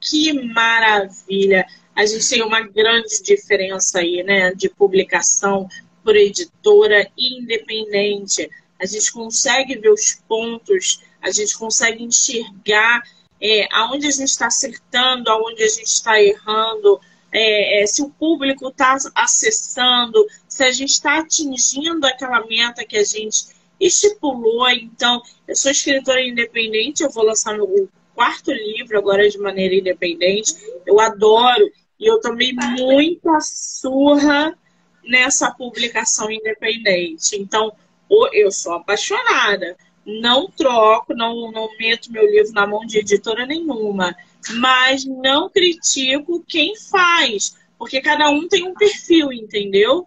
Que 0.00 0.32
maravilha! 0.52 1.66
A 1.96 2.06
gente 2.06 2.28
tem 2.28 2.42
uma 2.42 2.60
grande 2.60 3.20
diferença 3.24 3.98
aí, 3.98 4.22
né, 4.22 4.54
de 4.54 4.68
publicação 4.68 5.66
por 6.04 6.14
editora 6.14 7.10
independente. 7.18 8.48
A 8.80 8.86
gente 8.86 9.10
consegue 9.10 9.76
ver 9.78 9.90
os 9.90 10.22
pontos, 10.28 11.00
a 11.20 11.32
gente 11.32 11.58
consegue 11.58 12.04
enxergar 12.04 13.02
é, 13.40 13.68
aonde 13.72 14.06
a 14.06 14.10
gente 14.10 14.28
está 14.28 14.46
acertando, 14.46 15.30
aonde 15.30 15.62
a 15.62 15.68
gente 15.68 15.86
está 15.86 16.20
errando, 16.20 17.00
é, 17.32 17.82
é, 17.82 17.86
se 17.86 18.02
o 18.02 18.10
público 18.10 18.68
está 18.68 18.96
acessando, 19.14 20.24
se 20.48 20.64
a 20.64 20.72
gente 20.72 20.90
está 20.90 21.18
atingindo 21.18 22.06
aquela 22.06 22.44
meta 22.46 22.84
que 22.84 22.96
a 22.96 23.04
gente 23.04 23.46
estipulou. 23.78 24.68
Então, 24.70 25.20
eu 25.46 25.54
sou 25.54 25.70
escritora 25.70 26.22
independente, 26.22 27.02
eu 27.02 27.10
vou 27.10 27.24
lançar 27.24 27.54
meu 27.54 27.88
quarto 28.14 28.50
livro 28.50 28.98
agora 28.98 29.28
de 29.28 29.38
maneira 29.38 29.74
independente. 29.74 30.54
Eu 30.86 30.98
adoro 30.98 31.70
e 32.00 32.10
eu 32.10 32.20
tomei 32.20 32.52
muita 32.54 33.38
surra 33.40 34.56
nessa 35.04 35.50
publicação 35.50 36.30
independente. 36.30 37.36
Então, 37.36 37.72
eu 38.32 38.50
sou 38.50 38.72
apaixonada 38.72 39.76
não 40.06 40.48
troco, 40.48 41.14
não, 41.14 41.50
não 41.50 41.68
meto 41.76 42.12
meu 42.12 42.24
livro 42.24 42.52
na 42.52 42.64
mão 42.64 42.86
de 42.86 42.98
editora 42.98 43.44
nenhuma, 43.44 44.16
mas 44.54 45.04
não 45.04 45.50
critico 45.50 46.44
quem 46.46 46.76
faz, 46.76 47.56
porque 47.76 48.00
cada 48.00 48.30
um 48.30 48.46
tem 48.46 48.62
um 48.62 48.74
perfil, 48.74 49.32
entendeu? 49.32 50.06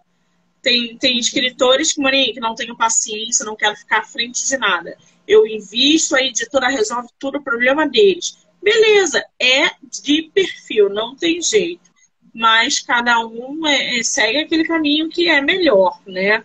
Tem, 0.62 0.96
tem 0.96 1.18
escritores 1.18 1.92
que, 1.92 2.40
não 2.40 2.54
tenho 2.54 2.76
paciência, 2.76 3.44
não 3.44 3.56
quero 3.56 3.76
ficar 3.76 3.98
à 3.98 4.04
frente 4.04 4.46
de 4.46 4.56
nada. 4.56 4.96
Eu 5.28 5.46
invisto, 5.46 6.16
a 6.16 6.22
editora 6.22 6.68
resolve 6.68 7.08
tudo 7.18 7.38
o 7.38 7.44
problema 7.44 7.86
deles. 7.86 8.38
Beleza, 8.62 9.24
é 9.38 9.70
de 10.02 10.30
perfil, 10.34 10.88
não 10.88 11.14
tem 11.14 11.40
jeito. 11.40 11.90
Mas 12.32 12.78
cada 12.78 13.18
um 13.26 13.66
é, 13.66 13.98
é 13.98 14.02
segue 14.02 14.38
aquele 14.38 14.64
caminho 14.64 15.08
que 15.08 15.28
é 15.28 15.40
melhor, 15.40 16.00
né? 16.06 16.44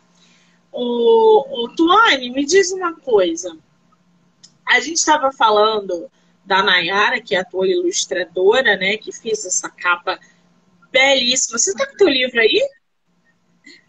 O, 0.78 1.64
o 1.64 1.76
Tuane, 1.76 2.30
me 2.32 2.46
diz 2.46 2.72
uma 2.74 2.94
coisa. 2.94 3.58
A 4.68 4.82
gente 4.82 4.98
estava 4.98 5.32
falando 5.32 6.12
da 6.44 6.62
Nayara, 6.62 7.22
que 7.22 7.34
é 7.34 7.40
a 7.40 7.46
tua 7.46 7.66
ilustradora, 7.66 8.76
né? 8.76 8.98
Que 8.98 9.14
fez 9.14 9.46
essa 9.46 9.70
capa 9.70 10.20
belíssima. 10.92 11.58
Você 11.58 11.74
tá 11.74 11.88
com 11.88 11.94
o 11.94 11.98
teu 11.98 12.10
livro 12.10 12.42
aí? 12.42 12.62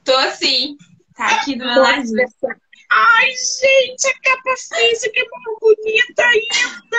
Tô 0.04 0.30
sim. 0.30 0.76
Tá 1.16 1.26
aqui 1.40 1.56
do 1.56 1.64
meu 1.64 1.82
ladinho. 1.82 2.28
Ai, 2.88 3.30
gente, 3.30 4.06
a 4.06 4.20
capa 4.20 4.54
física 4.56 5.18
é 5.18 5.24
muito 5.24 5.58
bonita 5.60 6.22
ainda. 6.22 6.98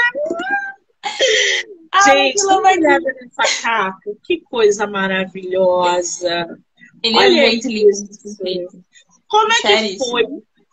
Ai, 1.93 2.03
gente, 2.03 2.43
não 2.43 2.61
vai 2.61 2.77
dar 2.77 2.99
nessa 2.99 3.61
capa. 3.61 4.11
Que 4.25 4.41
coisa 4.41 4.85
maravilhosa. 4.85 6.59
Ele 7.01 7.15
é 7.15 7.19
Olha 7.19 7.41
é 7.41 7.49
muito 7.51 7.67
lindo. 7.69 8.85
Como 9.27 9.51
é 9.51 9.61
que 9.61 9.97
foi 9.97 10.23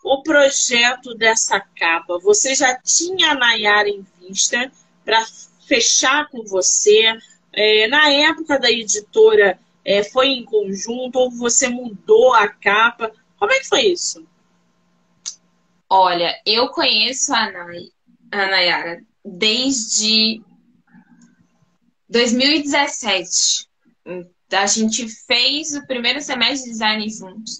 o 0.03 0.21
projeto 0.23 1.13
dessa 1.15 1.59
capa? 1.59 2.19
Você 2.19 2.55
já 2.55 2.77
tinha 2.79 3.31
a 3.31 3.35
Nayara 3.35 3.89
em 3.89 4.05
vista 4.21 4.71
para 5.03 5.25
fechar 5.67 6.29
com 6.29 6.43
você? 6.43 7.17
É, 7.51 7.87
na 7.87 8.11
época 8.11 8.59
da 8.59 8.71
editora, 8.71 9.59
é, 9.83 10.03
foi 10.03 10.27
em 10.27 10.45
conjunto 10.45 11.17
ou 11.17 11.31
você 11.31 11.67
mudou 11.67 12.33
a 12.33 12.47
capa? 12.47 13.11
Como 13.37 13.51
é 13.51 13.59
que 13.59 13.67
foi 13.67 13.87
isso? 13.87 14.25
Olha, 15.89 16.33
eu 16.45 16.69
conheço 16.69 17.33
a, 17.33 17.51
Nay, 17.51 17.91
a 18.31 18.37
Nayara 18.47 19.03
desde 19.23 20.41
2017. 22.09 23.67
A 24.51 24.67
gente 24.67 25.07
fez 25.25 25.73
o 25.75 25.85
primeiro 25.85 26.21
semestre 26.21 26.65
de 26.65 26.71
design 26.71 27.09
juntos. 27.09 27.59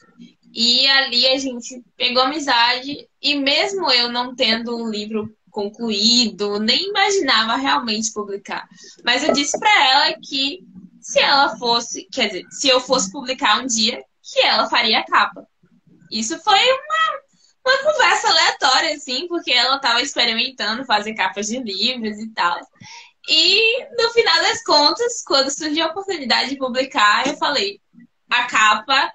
E 0.56 0.88
ali 0.88 1.28
a 1.28 1.38
gente 1.38 1.84
pegou 1.98 2.24
amizade. 2.24 3.10
E 3.22 3.36
mesmo 3.36 3.92
eu 3.92 4.10
não 4.10 4.34
tendo 4.34 4.74
um 4.78 4.90
livro 4.90 5.36
concluído, 5.52 6.60
nem 6.60 6.88
imaginava 6.88 7.58
realmente 7.58 8.14
publicar. 8.14 8.66
Mas 9.04 9.22
eu 9.24 9.34
disse 9.34 9.60
para 9.60 9.90
ela 9.90 10.18
que 10.24 10.66
se 11.02 11.20
ela 11.20 11.58
fosse, 11.58 12.08
quer 12.12 12.28
dizer, 12.28 12.46
se 12.50 12.70
eu 12.70 12.80
fosse 12.80 13.12
publicar 13.12 13.62
um 13.62 13.68
dia, 13.68 14.02
que 14.24 14.40
ela 14.40 14.70
faria 14.70 15.00
a 15.00 15.06
capa. 15.06 15.46
Isso 16.10 16.40
foi 16.40 16.60
uma, 16.60 17.74
uma 17.74 17.92
conversa 17.92 18.30
aleatória, 18.30 18.96
assim, 18.96 19.28
porque 19.28 19.52
ela 19.52 19.76
estava 19.76 20.02
experimentando 20.02 20.86
fazer 20.86 21.14
capas 21.16 21.48
de 21.48 21.60
livros 21.60 22.18
e 22.18 22.30
tal. 22.30 22.60
E 23.30 23.86
no 24.02 24.10
final 24.12 24.42
das 24.42 24.64
contas, 24.64 25.22
quando 25.26 25.50
surgiu 25.50 25.86
a 25.86 25.90
oportunidade 25.90 26.52
de 26.52 26.58
publicar, 26.58 27.28
eu 27.28 27.36
falei: 27.38 27.80
a 28.30 28.44
capa 28.44 29.12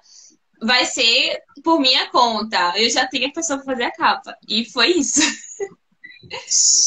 vai 0.61 0.85
ser 0.85 1.41
por 1.63 1.79
minha 1.79 2.07
conta. 2.07 2.73
Eu 2.77 2.89
já 2.89 3.07
tenho 3.07 3.27
a 3.27 3.33
pessoa 3.33 3.57
para 3.59 3.73
fazer 3.73 3.83
a 3.83 3.91
capa. 3.91 4.37
E 4.47 4.63
foi 4.65 4.91
isso. 4.91 5.21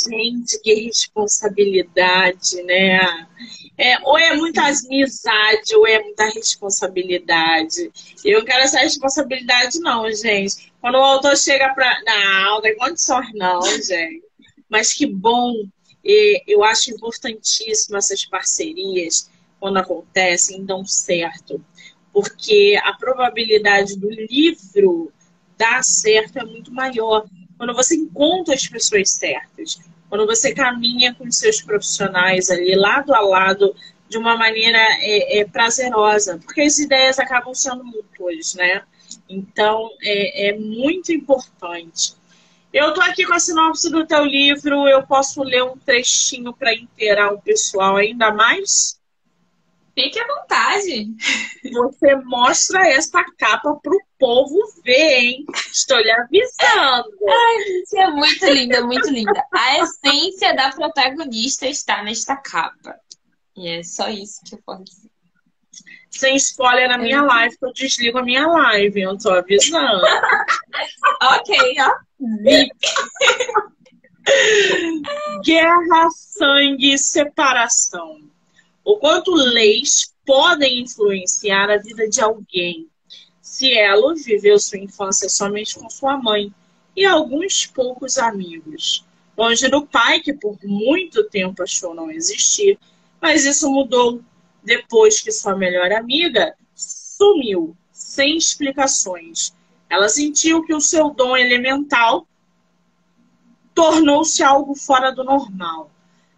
Gente, 0.08 0.58
que 0.62 0.74
responsabilidade, 0.74 2.62
né? 2.62 3.26
É, 3.76 3.98
ou 4.02 4.16
é 4.16 4.34
muita 4.36 4.62
amizade, 4.62 5.74
ou 5.74 5.86
é 5.86 6.00
muita 6.00 6.26
responsabilidade. 6.26 7.90
Eu 8.24 8.38
não 8.38 8.46
quero 8.46 8.62
essa 8.62 8.78
responsabilidade, 8.78 9.80
não, 9.80 10.10
gente. 10.12 10.72
Quando 10.80 10.94
o 10.94 11.02
autor 11.02 11.36
chega 11.36 11.74
para. 11.74 12.00
Não, 12.04 12.54
não 12.54 12.62
tem 12.62 12.76
condições, 12.76 13.32
não, 13.34 13.60
gente. 13.62 14.22
Mas 14.68 14.92
que 14.92 15.06
bom. 15.06 15.52
Eu 16.46 16.62
acho 16.62 16.90
importantíssimo 16.90 17.96
essas 17.96 18.24
parcerias, 18.26 19.30
quando 19.58 19.78
acontecem, 19.78 20.64
dão 20.64 20.84
certo. 20.86 21.64
Porque 22.14 22.80
a 22.82 22.94
probabilidade 22.94 23.98
do 23.98 24.08
livro 24.08 25.12
dar 25.58 25.84
certo 25.84 26.38
é 26.38 26.44
muito 26.44 26.72
maior 26.72 27.26
quando 27.58 27.74
você 27.74 27.96
encontra 27.96 28.54
as 28.54 28.66
pessoas 28.66 29.10
certas, 29.10 29.80
quando 30.08 30.26
você 30.26 30.54
caminha 30.54 31.14
com 31.14 31.30
seus 31.30 31.60
profissionais 31.60 32.50
ali 32.50 32.74
lado 32.74 33.14
a 33.14 33.20
lado 33.20 33.74
de 34.08 34.16
uma 34.16 34.36
maneira 34.36 34.78
é, 34.78 35.40
é, 35.40 35.44
prazerosa, 35.44 36.38
porque 36.38 36.60
as 36.62 36.78
ideias 36.78 37.18
acabam 37.18 37.54
sendo 37.54 37.84
mútuas, 37.84 38.54
né? 38.54 38.82
Então 39.28 39.90
é, 40.02 40.48
é 40.48 40.58
muito 40.58 41.12
importante. 41.12 42.14
Eu 42.72 42.88
estou 42.88 43.04
aqui 43.04 43.24
com 43.24 43.34
a 43.34 43.38
sinopse 43.38 43.90
do 43.90 44.06
teu 44.06 44.24
livro, 44.24 44.86
eu 44.88 45.06
posso 45.06 45.42
ler 45.42 45.62
um 45.62 45.76
trechinho 45.76 46.52
para 46.52 46.74
inteirar 46.74 47.32
o 47.32 47.40
pessoal 47.40 47.96
ainda 47.96 48.32
mais? 48.32 49.00
Fique 49.94 50.18
à 50.18 50.26
vontade. 50.26 51.14
Você 51.72 52.16
mostra 52.24 52.88
essa 52.88 53.24
capa 53.38 53.76
pro 53.80 53.96
povo 54.18 54.58
ver, 54.84 55.20
hein? 55.20 55.46
Estou 55.70 55.98
lhe 55.98 56.10
avisando. 56.10 57.08
Ai, 57.28 57.64
gente, 57.64 57.96
é 57.96 58.10
muito 58.10 58.46
linda, 58.46 58.84
muito 58.84 59.08
linda. 59.08 59.46
A 59.52 59.78
essência 59.78 60.54
da 60.54 60.72
protagonista 60.72 61.66
está 61.66 62.02
nesta 62.02 62.36
capa. 62.36 62.98
E 63.56 63.68
é 63.68 63.82
só 63.84 64.08
isso 64.08 64.40
que 64.44 64.56
eu 64.56 64.60
posso 64.66 64.82
dizer. 64.82 65.10
Sem 66.10 66.36
spoiler 66.36 66.88
na 66.88 66.98
minha 66.98 67.22
live, 67.22 67.56
que 67.56 67.64
eu 67.64 67.72
desligo 67.72 68.18
a 68.18 68.22
minha 68.22 68.46
live, 68.46 69.00
eu 69.00 69.16
tô 69.16 69.30
avisando. 69.30 70.02
ok, 71.22 71.56
ó. 71.80 71.94
VIP. 72.42 72.86
Guerra, 75.44 76.08
sangue, 76.10 76.98
separação 76.98 78.33
o 78.84 78.96
quanto 78.98 79.32
leis 79.32 80.14
podem 80.26 80.80
influenciar 80.80 81.70
a 81.70 81.78
vida 81.78 82.08
de 82.08 82.20
alguém. 82.20 82.88
Cielo 83.40 84.14
viveu 84.14 84.58
sua 84.58 84.78
infância 84.78 85.28
somente 85.28 85.78
com 85.78 85.88
sua 85.88 86.18
mãe 86.18 86.52
e 86.96 87.04
alguns 87.04 87.66
poucos 87.66 88.18
amigos, 88.18 89.04
longe 89.36 89.68
do 89.68 89.86
pai, 89.86 90.20
que 90.20 90.32
por 90.32 90.58
muito 90.62 91.24
tempo 91.28 91.62
achou 91.62 91.94
não 91.94 92.10
existir, 92.10 92.78
mas 93.20 93.44
isso 93.44 93.70
mudou 93.70 94.22
depois 94.62 95.20
que 95.20 95.32
sua 95.32 95.56
melhor 95.56 95.92
amiga 95.92 96.54
sumiu, 96.74 97.76
sem 97.92 98.36
explicações. 98.36 99.52
Ela 99.88 100.08
sentiu 100.08 100.64
que 100.64 100.74
o 100.74 100.80
seu 100.80 101.10
dom 101.10 101.36
elemental 101.36 102.26
tornou-se 103.74 104.42
algo 104.42 104.74
fora 104.74 105.10
do 105.10 105.24
normal. 105.24 105.90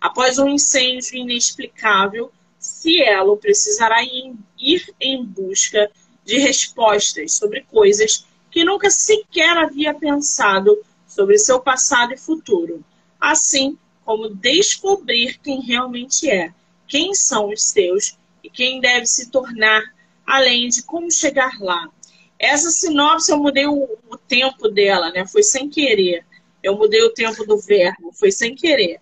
Após 0.07 0.39
um 0.39 0.47
incêndio 0.47 1.17
inexplicável, 1.17 2.31
Cielo 2.61 3.37
precisará 3.39 4.05
ir 4.05 4.87
em 5.01 5.25
busca 5.25 5.91
de 6.25 6.39
respostas 6.39 7.33
sobre 7.33 7.63
coisas 7.63 8.25
que 8.49 8.63
nunca 8.63 8.89
sequer 8.89 9.59
havia 9.59 9.93
pensado 9.93 10.81
sobre 11.09 11.39
seu 11.39 11.59
passado 11.59 12.15
e 12.15 12.17
futuro, 12.17 12.85
assim 13.21 13.77
como 14.05 14.29
descobrir 14.29 15.41
quem 15.41 15.61
realmente 15.61 16.31
é, 16.31 16.55
quem 16.87 17.13
são 17.13 17.49
os 17.49 17.65
seus 17.65 18.17
e 18.45 18.49
quem 18.49 18.81
deve 18.81 19.07
se 19.07 19.29
tornar, 19.29 19.83
além 20.25 20.69
de 20.69 20.85
como 20.85 21.11
chegar 21.11 21.59
lá. 21.59 21.91
Essa 22.39 22.71
sinopse 22.71 23.33
eu 23.33 23.39
mudei 23.39 23.67
o, 23.67 24.17
tempo 24.29 24.69
dela, 24.69 25.11
né? 25.11 25.27
Foi 25.27 25.43
sem 25.43 25.69
querer. 25.69 26.25
Eu 26.63 26.77
mudei 26.77 27.03
o 27.03 27.13
tempo 27.13 27.45
do 27.45 27.59
verbo, 27.59 28.13
foi 28.13 28.31
sem 28.31 28.55
querer. 28.55 29.01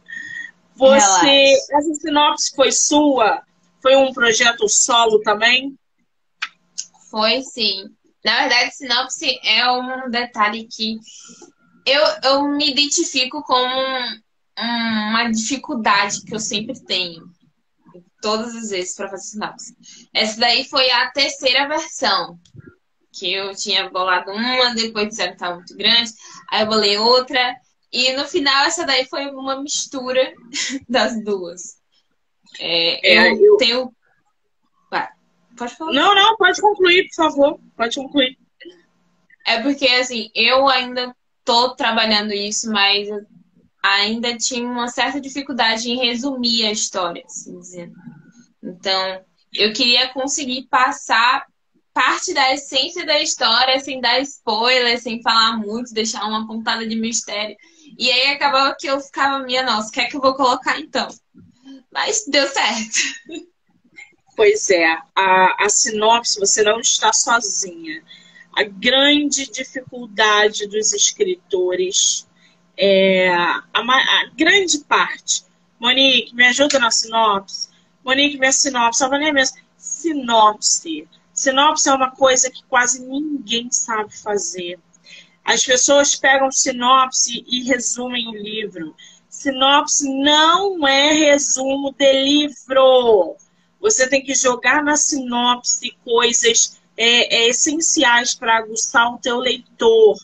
Você, 0.77 1.25
Relaxa. 1.25 1.67
essa 1.73 1.95
sinopse 1.95 2.55
foi 2.55 2.73
sua? 2.73 3.43
Foi 3.81 3.97
um 3.97 4.13
projeto 4.13 4.69
solo 4.69 5.21
também? 5.21 5.79
Foi 7.11 7.43
sim. 7.43 7.85
Na 8.25 8.41
verdade, 8.41 8.75
sinopse 8.75 9.39
é 9.45 9.71
um 9.71 10.11
detalhe 10.11 10.67
que 10.67 10.99
eu, 11.87 12.03
eu 12.23 12.49
me 12.49 12.71
identifico 12.71 13.43
com 13.43 13.55
uma 14.57 15.31
dificuldade 15.31 16.23
que 16.23 16.35
eu 16.35 16.41
sempre 16.41 16.79
tenho. 16.85 17.23
Todas 18.23 18.57
as 18.57 18.71
vezes 18.71 18.95
para 18.95 19.11
fazer 19.11 19.23
sinopse. 19.23 19.77
Essa 20.15 20.41
daí 20.41 20.65
foi 20.65 20.91
a 20.91 21.11
terceira 21.11 21.69
versão. 21.69 22.39
Que 23.13 23.33
eu 23.33 23.55
tinha 23.55 23.89
bolado 23.91 24.33
uma, 24.33 24.75
depois 24.75 25.09
disseram 25.09 25.33
que 25.33 25.37
estava 25.37 25.57
muito 25.57 25.77
grande. 25.77 26.11
Aí 26.51 26.63
eu 26.63 26.67
bolei 26.67 26.97
outra. 26.97 27.55
E 27.95 28.13
no 28.15 28.25
final, 28.25 28.65
essa 28.65 28.85
daí 28.85 29.07
foi 29.07 29.27
uma 29.27 29.63
mistura 29.63 30.35
das 30.89 31.23
duas. 31.23 31.77
É, 32.59 33.15
é, 33.15 33.33
eu, 33.33 33.45
eu, 33.45 33.57
tenho. 33.57 33.95
Vai, 34.91 35.09
pode 35.57 35.77
falar. 35.77 35.93
Não, 35.93 36.13
não, 36.13 36.37
pode 36.37 36.61
concluir, 36.61 37.07
por 37.09 37.15
favor. 37.15 37.61
Pode 37.77 37.95
concluir. 37.95 38.37
É 39.47 39.63
porque, 39.63 39.87
assim, 39.87 40.29
eu 40.35 40.69
ainda 40.69 41.15
tô 41.45 41.77
trabalhando 41.77 42.33
isso, 42.33 42.69
mas 42.69 43.09
ainda 43.81 44.37
tinha 44.37 44.67
uma 44.67 44.89
certa 44.89 45.21
dificuldade 45.21 45.89
em 45.89 46.05
resumir 46.05 46.67
a 46.67 46.73
história, 46.73 47.23
assim 47.25 47.57
dizendo. 47.61 47.95
Então, 48.61 49.25
eu 49.53 49.73
queria 49.73 50.09
conseguir 50.09 50.67
passar 50.69 51.47
parte 51.93 52.35
da 52.35 52.53
essência 52.53 53.07
da 53.07 53.21
história 53.21 53.79
sem 53.79 54.01
dar 54.01 54.19
spoiler, 54.21 55.01
sem 55.01 55.23
falar 55.23 55.59
muito, 55.59 55.95
deixar 55.95 56.27
uma 56.27 56.45
pontada 56.45 56.85
de 56.85 56.97
mistério. 56.97 57.57
E 57.99 58.11
aí 58.11 58.33
acabava 58.33 58.75
que 58.79 58.87
eu 58.87 59.01
ficava, 59.01 59.45
minha 59.45 59.63
nossa, 59.63 59.89
o 59.89 59.93
que 59.93 60.01
é 60.01 60.07
que 60.07 60.17
eu 60.17 60.21
vou 60.21 60.35
colocar 60.35 60.79
então? 60.81 61.09
Mas 61.93 62.25
deu 62.27 62.47
certo. 62.49 62.99
Pois 64.37 64.69
é, 64.71 64.99
a, 65.15 65.65
a 65.65 65.69
sinopse, 65.69 66.41
você 66.41 66.63
não 66.63 66.81
está 66.81 67.13
sozinha. 67.13 68.03
A 68.57 68.65
grande 68.65 69.51
dificuldade 69.51 70.67
dos 70.67 70.93
escritores 70.93 72.27
é 72.77 73.29
a, 73.29 73.65
a 73.73 74.31
grande 74.37 74.79
parte. 74.81 75.45
Monique, 75.79 76.35
me 76.35 76.47
ajuda 76.47 76.79
na 76.79 76.91
sinopse. 76.91 77.69
Monique, 78.05 78.39
minha 78.39 78.53
sinopse, 78.53 79.05
a 79.05 79.09
Vânia 79.09 79.33
mesmo 79.33 79.59
sinopse. 79.77 81.09
Sinopse 81.33 81.89
é 81.89 81.95
uma 81.95 82.11
coisa 82.11 82.51
que 82.51 82.63
quase 82.65 83.05
ninguém 83.05 83.71
sabe 83.71 84.17
fazer. 84.17 84.79
As 85.45 85.65
pessoas 85.65 86.17
pegam 86.17 86.51
sinopse 86.51 87.45
e 87.47 87.65
resumem 87.65 88.29
o 88.29 88.33
livro. 88.33 88.97
Sinopse 89.29 90.09
não 90.09 90.87
é 90.89 91.13
resumo 91.13 91.95
de 91.99 92.13
livro. 92.13 93.37
Você 93.79 94.09
tem 94.09 94.23
que 94.23 94.35
jogar 94.35 94.83
na 94.83 94.97
sinopse 94.97 95.95
coisas 96.03 96.81
é, 96.97 97.37
é, 97.37 97.49
essenciais 97.49 98.35
para 98.35 98.57
aguçar 98.57 99.13
o 99.13 99.19
teu 99.19 99.39
leitor. 99.39 100.17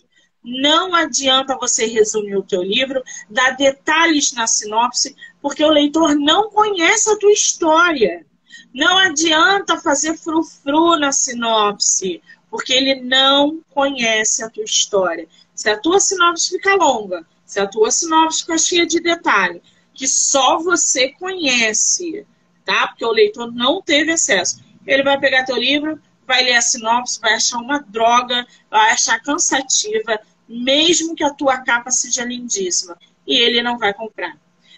Não 0.43 0.95
adianta 0.95 1.59
você 1.59 1.85
resumir 1.85 2.37
o 2.37 2.43
teu 2.43 2.63
livro, 2.63 3.03
dar 3.29 3.57
detalhes 3.57 4.33
na 4.33 4.47
sinopse, 4.47 5.15
porque 5.43 5.63
o 5.63 5.71
leitor 5.71 6.15
não 6.15 6.51
conhece 6.51 7.11
a 7.11 7.19
tua 7.19 7.33
história. 7.33 8.25
Não 8.73 8.97
adianta 8.97 9.79
fazer 9.81 10.17
frufru 10.17 10.99
na 10.99 11.13
sinopse, 11.13 12.23
porque 12.51 12.73
ele 12.73 12.97
não 12.97 13.63
conhece 13.71 14.43
a 14.43 14.51
tua 14.51 14.65
história. 14.65 15.29
Se 15.55 15.71
a 15.71 15.79
tua 15.79 16.01
sinopse 16.01 16.51
fica 16.51 16.75
longa, 16.75 17.25
se 17.47 17.61
a 17.61 17.67
tua 17.67 17.91
sinopse 17.91 18.41
fica 18.41 18.59
cheia 18.59 18.87
de 18.87 19.01
detalhe, 19.01 19.63
que 19.95 20.09
só 20.09 20.59
você 20.59 21.11
conhece, 21.13 22.27
tá? 22.65 22.89
Porque 22.89 23.05
o 23.05 23.13
leitor 23.13 23.53
não 23.53 23.81
teve 23.81 24.13
acesso. 24.13 24.63
Ele 24.87 25.03
vai 25.03 25.19
pegar 25.19 25.45
teu 25.45 25.57
livro, 25.57 26.01
vai 26.27 26.43
ler 26.43 26.55
a 26.55 26.63
sinopse, 26.63 27.21
vai 27.21 27.35
achar 27.35 27.59
uma 27.59 27.81
droga, 27.81 28.47
vai 28.71 28.91
achar 28.91 29.21
cansativa, 29.21 30.19
mesmo 30.49 31.15
que 31.15 31.25
a 31.25 31.35
tua 31.35 31.59
capa 31.59 31.91
seja 31.91 32.25
lindíssima. 32.25 32.97
E 33.27 33.37
ele 33.37 33.63
não 33.63 33.79
vai 33.79 33.93
comprar. 33.95 34.37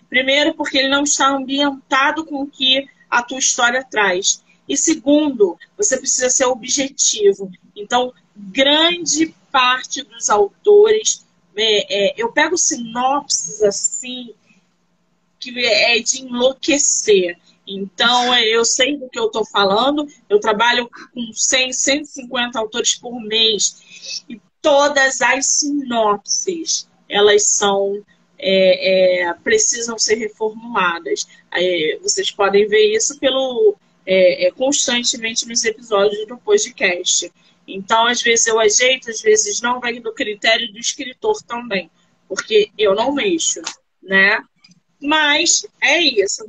Primeiro, 0.09 0.55
porque 0.55 0.79
ele 0.79 0.89
não 0.89 1.05
está 1.05 1.29
ambientado 1.29 2.25
com 2.27 2.43
o 2.43 2.47
que 2.47 2.87
a 3.09 3.23
tua 3.23 3.39
história 3.39 3.83
traz. 3.83 4.43
E 4.69 4.77
segundo, 4.77 5.59
você 5.77 5.97
precisa 5.97 6.31
ser 6.31 6.45
objetivo. 6.47 7.51
Então, 7.77 8.13
grande 8.37 9.35
parte 9.51 10.03
dos 10.03 10.31
autores, 10.31 11.25
é, 11.57 12.11
é, 12.11 12.15
eu 12.17 12.33
pego 12.33 12.57
sinopses 12.57 13.63
assim, 13.63 14.35
que 15.39 15.59
é 15.65 15.99
de 16.01 16.23
enlouquecer. 16.23 17.39
Então, 17.67 18.35
eu 18.39 18.65
sei 18.65 18.97
do 18.97 19.09
que 19.09 19.19
eu 19.19 19.27
estou 19.27 19.47
falando, 19.47 20.07
eu 20.29 20.41
trabalho 20.41 20.89
com 21.15 21.33
100, 21.33 21.73
150 21.73 22.59
autores 22.59 22.95
por 22.97 23.21
mês. 23.21 24.25
E 24.29 24.41
todas 24.61 25.21
as 25.21 25.47
sinopses, 25.47 26.89
elas 27.09 27.49
são 27.49 28.03
é, 28.43 29.29
é, 29.29 29.35
precisam 29.35 29.99
ser 29.99 30.17
reformuladas. 30.17 31.27
É, 31.53 31.99
vocês 32.03 32.31
podem 32.31 32.67
ver 32.67 32.95
isso 32.95 33.19
pelo 33.19 33.77
é, 34.05 34.47
é, 34.47 34.51
constantemente 34.51 35.47
nos 35.47 35.65
episódios 35.65 36.27
do 36.27 36.37
podcast. 36.37 37.33
Então, 37.75 38.07
às 38.07 38.21
vezes 38.21 38.47
eu 38.47 38.61
ajeito, 38.61 39.11
às 39.11 39.21
vezes 39.21 39.61
não, 39.61 39.81
vai 39.81 39.99
do 39.99 40.13
critério 40.13 40.71
do 40.73 40.79
escritor 40.79 41.43
também, 41.43 41.91
porque 42.29 42.71
eu 42.77 42.95
não 42.95 43.13
mexo, 43.13 43.61
né? 44.03 44.43
Mas 45.01 45.67
é 45.81 46.01
isso. 46.01 46.45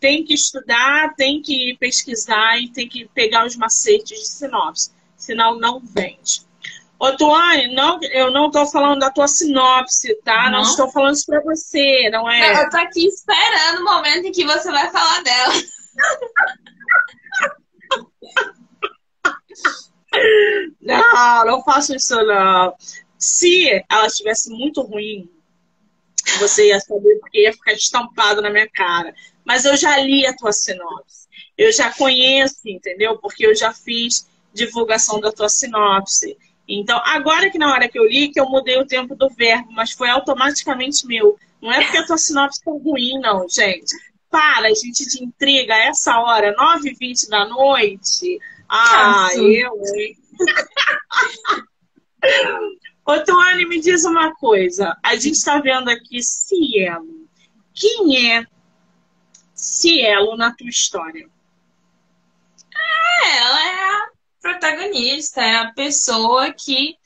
Tem 0.00 0.24
que 0.24 0.34
estudar, 0.34 1.14
tem 1.14 1.40
que 1.40 1.76
pesquisar 1.78 2.60
e 2.60 2.68
tem 2.68 2.88
que 2.88 3.08
pegar 3.14 3.46
os 3.46 3.56
macetes 3.56 4.18
de 4.18 4.26
sinopse, 4.26 4.90
senão 5.16 5.58
não 5.58 5.80
vende. 5.80 6.44
Ô, 6.98 7.14
Tuane, 7.16 7.74
não, 7.74 8.00
eu 8.10 8.32
não 8.32 8.46
estou 8.46 8.66
falando 8.66 9.00
da 9.00 9.10
tua 9.10 9.28
sinopse, 9.28 10.14
tá? 10.24 10.50
Não, 10.50 10.62
não 10.62 10.62
estou 10.62 10.90
falando 10.90 11.14
isso 11.14 11.26
para 11.26 11.42
você, 11.42 12.08
não 12.10 12.28
é? 12.28 12.64
Eu 12.64 12.70
tô 12.70 12.78
aqui 12.78 13.06
esperando 13.06 13.80
o 13.80 13.84
momento 13.84 14.26
em 14.26 14.32
que 14.32 14.44
você 14.44 14.70
vai 14.70 14.90
falar 14.90 15.22
dela. 15.22 15.54
Não, 21.16 21.46
não 21.46 21.64
faço 21.64 21.94
isso 21.94 22.14
não. 22.24 22.74
Se 23.18 23.82
ela 23.90 24.06
estivesse 24.06 24.50
muito 24.50 24.82
ruim, 24.82 25.30
você 26.38 26.68
ia 26.68 26.80
saber 26.80 27.18
porque 27.20 27.42
ia 27.42 27.52
ficar 27.52 27.72
estampado 27.72 28.42
na 28.42 28.50
minha 28.50 28.68
cara. 28.68 29.14
Mas 29.42 29.64
eu 29.64 29.76
já 29.76 29.96
li 29.96 30.26
a 30.26 30.36
tua 30.36 30.52
sinopse. 30.52 31.26
Eu 31.56 31.72
já 31.72 31.90
conheço, 31.90 32.60
entendeu? 32.66 33.16
Porque 33.18 33.46
eu 33.46 33.54
já 33.54 33.72
fiz 33.72 34.28
divulgação 34.52 35.18
da 35.18 35.32
tua 35.32 35.48
sinopse. 35.48 36.36
Então, 36.68 37.00
agora 37.04 37.48
que 37.48 37.58
na 37.58 37.72
hora 37.72 37.88
que 37.88 37.98
eu 37.98 38.04
li, 38.04 38.28
que 38.28 38.40
eu 38.40 38.46
mudei 38.46 38.76
o 38.76 38.86
tempo 38.86 39.14
do 39.14 39.30
verbo, 39.30 39.72
mas 39.72 39.92
foi 39.92 40.10
automaticamente 40.10 41.06
meu. 41.06 41.38
Não 41.62 41.72
é 41.72 41.82
porque 41.82 41.96
a 41.96 42.06
tua 42.06 42.18
sinopse 42.18 42.62
tá 42.62 42.70
ruim, 42.70 43.18
não, 43.20 43.48
gente. 43.48 43.96
Para, 44.28 44.68
gente 44.74 45.06
de 45.08 45.24
intriga, 45.24 45.74
essa 45.74 46.18
hora, 46.18 46.54
9h20 46.54 47.28
da 47.30 47.46
noite. 47.46 48.38
Ah, 48.68 49.30
eu, 49.34 49.80
hein? 49.96 50.18
Ô, 53.04 53.22
Tuane, 53.24 53.66
me 53.66 53.80
diz 53.80 54.04
uma 54.04 54.34
coisa. 54.34 54.96
A 55.02 55.14
gente 55.14 55.36
está 55.36 55.60
vendo 55.60 55.88
aqui 55.88 56.22
Cielo. 56.22 57.28
Quem 57.74 58.32
é 58.34 58.46
Cielo 59.54 60.36
na 60.36 60.52
tua 60.54 60.68
história? 60.68 61.28
É, 62.74 63.36
ela 63.38 63.68
é 63.68 63.84
a 63.84 64.08
protagonista, 64.40 65.40
é 65.40 65.56
a 65.56 65.72
pessoa 65.72 66.52
que 66.52 66.96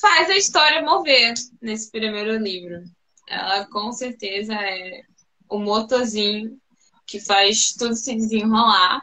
faz 0.00 0.30
a 0.30 0.36
história 0.36 0.82
mover 0.82 1.34
nesse 1.60 1.90
primeiro 1.90 2.36
livro. 2.36 2.82
Ela 3.28 3.66
com 3.66 3.92
certeza 3.92 4.54
é 4.54 5.02
o 5.48 5.58
motorzinho 5.58 6.58
que 7.06 7.20
faz 7.20 7.72
tudo 7.72 7.94
se 7.94 8.14
desenrolar. 8.14 9.02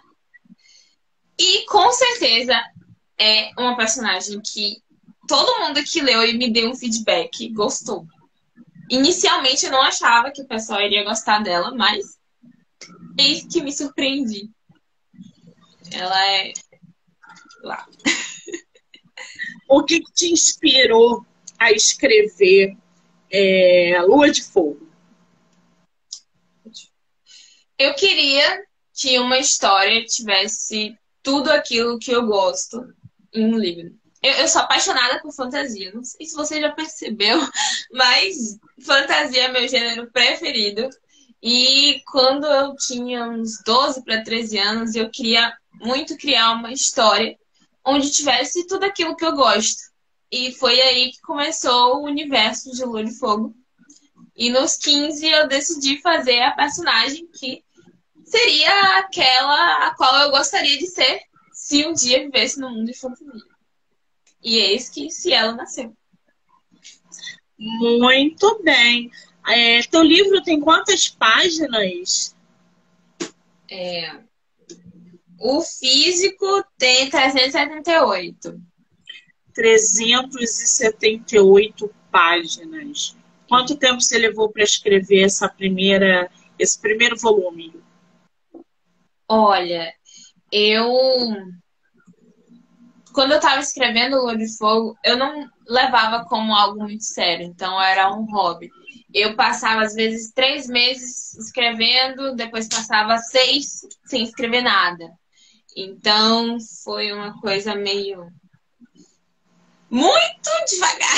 E 1.38 1.66
com 1.66 1.92
certeza 1.92 2.60
é 3.18 3.52
uma 3.58 3.76
personagem 3.78 4.42
que 4.42 4.82
todo 5.28 5.60
mundo 5.60 5.84
que 5.84 6.02
leu 6.02 6.26
e 6.26 6.34
me 6.34 6.52
deu 6.52 6.70
um 6.70 6.76
feedback 6.76 7.50
gostou. 7.50 8.06
Inicialmente 8.90 9.66
eu 9.66 9.72
não 9.72 9.82
achava 9.82 10.32
que 10.32 10.42
o 10.42 10.48
pessoal 10.48 10.82
iria 10.82 11.04
gostar 11.04 11.40
dela, 11.40 11.74
mas 11.74 12.20
eis 13.18 13.46
que 13.46 13.62
me 13.62 13.72
surpreendi. 13.72 14.50
Ela 15.92 16.28
é 16.32 16.54
lá. 17.64 17.88
o 19.70 19.84
que, 19.84 20.02
que, 20.02 20.12
te 20.12 20.32
inspirou 20.32 21.26
a 21.58 21.72
escrever 21.72 22.76
é, 23.32 24.02
Lua 24.02 24.30
de 24.30 24.44
Fogo? 24.44 24.88
Eu 27.78 27.96
queria 27.96 28.66
que 28.94 29.18
uma 29.18 29.40
história 29.40 30.06
tivesse 30.06 30.98
tudo 31.24 31.52
aquilo 31.52 31.98
que 31.98 32.12
eu 32.12 32.26
gosto 32.26 32.94
em 33.34 33.46
um 33.46 33.58
livro. 33.58 33.94
Eu, 34.22 34.32
eu, 34.34 34.48
sou 34.48 34.62
apaixonada 34.62 35.20
por 35.22 35.34
fantasia. 35.34 35.92
Não 35.94 36.04
sei 36.04 36.26
se 36.26 36.36
você 36.36 36.62
já 36.62 36.72
percebeu, 36.72 37.40
mas 37.92 38.58
fantasia 38.82 39.44
é 39.44 39.52
meu 39.52 39.68
gênero 39.68 40.10
preferido. 40.12 40.90
E 41.42 42.02
quando 42.10 42.46
eu 42.46 42.74
tinha 42.78 43.26
uns 43.28 43.62
12 43.66 44.04
para 44.06 44.24
13 44.24 44.58
anos, 44.60 44.96
eu 44.96 45.10
queria 45.10 45.54
muito 45.74 46.16
criar 46.18 46.54
uma 46.54 46.72
história 46.72 47.38
onde 47.86 48.12
tivesse 48.12 48.66
tudo 48.66 48.86
aquilo 48.86 49.16
que 49.16 49.26
eu 49.26 49.34
gosto. 49.34 49.92
E 50.32 50.54
foi 50.54 50.80
aí 50.80 51.12
que 51.12 51.22
começou 51.22 51.98
o 51.98 52.06
universo 52.06 52.72
de 52.72 52.86
Lua 52.86 53.04
de 53.04 53.12
Fogo. 53.20 53.54
E 54.36 54.50
nos 54.50 54.78
15 54.78 55.28
eu 55.28 55.48
decidi 55.48 56.02
fazer 56.02 56.42
a 56.42 56.52
personagem 56.52 57.28
que 57.28 57.62
seria 58.26 59.00
aquela 59.00 59.88
a 59.88 59.96
qual 59.96 60.22
eu 60.22 60.32
gostaria 60.32 60.78
de 60.78 60.88
ser 60.88 61.22
se 61.64 61.88
um 61.88 61.94
dia 61.94 62.20
vivesse 62.20 62.60
no 62.60 62.70
mundo 62.70 62.88
de 62.88 62.94
fantasia. 62.94 63.42
E 64.44 64.58
eis 64.58 64.90
que 64.90 65.10
Cielo 65.10 65.56
nasceu. 65.56 65.96
Muito 67.58 68.62
bem. 68.62 69.10
É, 69.48 69.82
teu 69.84 70.04
livro 70.04 70.44
tem 70.44 70.60
quantas 70.60 71.08
páginas? 71.08 72.36
É, 73.72 74.20
o 75.40 75.62
físico 75.62 76.66
tem 76.78 77.10
378. 77.10 78.62
378 79.54 81.96
páginas. 82.12 83.16
Quanto 83.48 83.78
tempo 83.78 84.02
você 84.02 84.18
levou 84.18 84.52
para 84.52 84.64
escrever 84.64 85.22
essa 85.22 85.48
primeira, 85.48 86.30
esse 86.60 86.78
primeiro 86.78 87.16
volume? 87.16 87.74
Olha, 89.30 89.94
eu 90.54 91.36
quando 93.14 93.32
eu 93.32 93.38
estava 93.38 93.62
escrevendo 93.62 94.18
Lua 94.18 94.36
de 94.36 94.58
Fogo, 94.58 94.98
eu 95.04 95.16
não 95.16 95.48
levava 95.68 96.26
como 96.26 96.54
algo 96.54 96.80
muito 96.80 97.04
sério, 97.04 97.46
então 97.46 97.80
era 97.82 98.12
um 98.12 98.26
hobby. 98.26 98.70
Eu 99.14 99.36
passava, 99.36 99.84
às 99.84 99.94
vezes, 99.94 100.32
três 100.34 100.68
meses 100.68 101.36
escrevendo, 101.36 102.36
depois 102.36 102.68
passava 102.68 103.18
seis 103.20 103.82
sem 104.06 104.24
escrever 104.24 104.62
nada. 104.62 105.12
Então, 105.78 106.58
foi 106.84 107.14
uma 107.14 107.40
coisa 107.40 107.76
meio. 107.76 108.28
muito 109.90 110.50
devagar. 110.68 111.16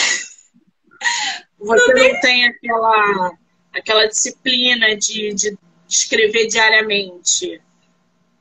Você 1.58 1.94
não 1.94 2.20
tem 2.20 2.46
aquela, 2.48 3.38
aquela 3.74 4.06
disciplina 4.08 4.96
de, 4.98 5.34
de 5.34 5.58
escrever 5.88 6.48
diariamente? 6.48 7.62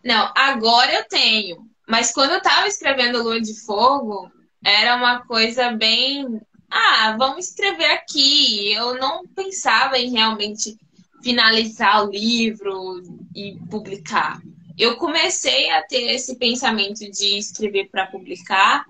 Não, 0.05 0.31
agora 0.37 0.93
eu 0.93 1.05
tenho. 1.09 1.67
Mas 1.88 2.12
quando 2.12 2.33
eu 2.33 2.43
tava 2.43 2.69
escrevendo 2.69 3.23
Lua 3.23 3.40
de 3.40 3.55
Fogo, 3.64 4.31
era 4.64 4.97
uma 4.97 5.21
coisa 5.25 5.71
bem. 5.71 6.40
Ah, 6.71 7.14
vamos 7.19 7.49
escrever 7.49 7.90
aqui. 7.93 8.73
Eu 8.73 8.99
não 8.99 9.27
pensava 9.27 9.99
em 9.99 10.11
realmente 10.11 10.77
finalizar 11.23 12.05
o 12.05 12.11
livro 12.11 13.03
e 13.35 13.59
publicar. 13.71 14.40
Eu 14.77 14.97
comecei 14.97 15.71
a 15.71 15.83
ter 15.83 16.11
esse 16.11 16.37
pensamento 16.37 17.11
de 17.11 17.38
escrever 17.38 17.88
para 17.90 18.07
publicar 18.07 18.85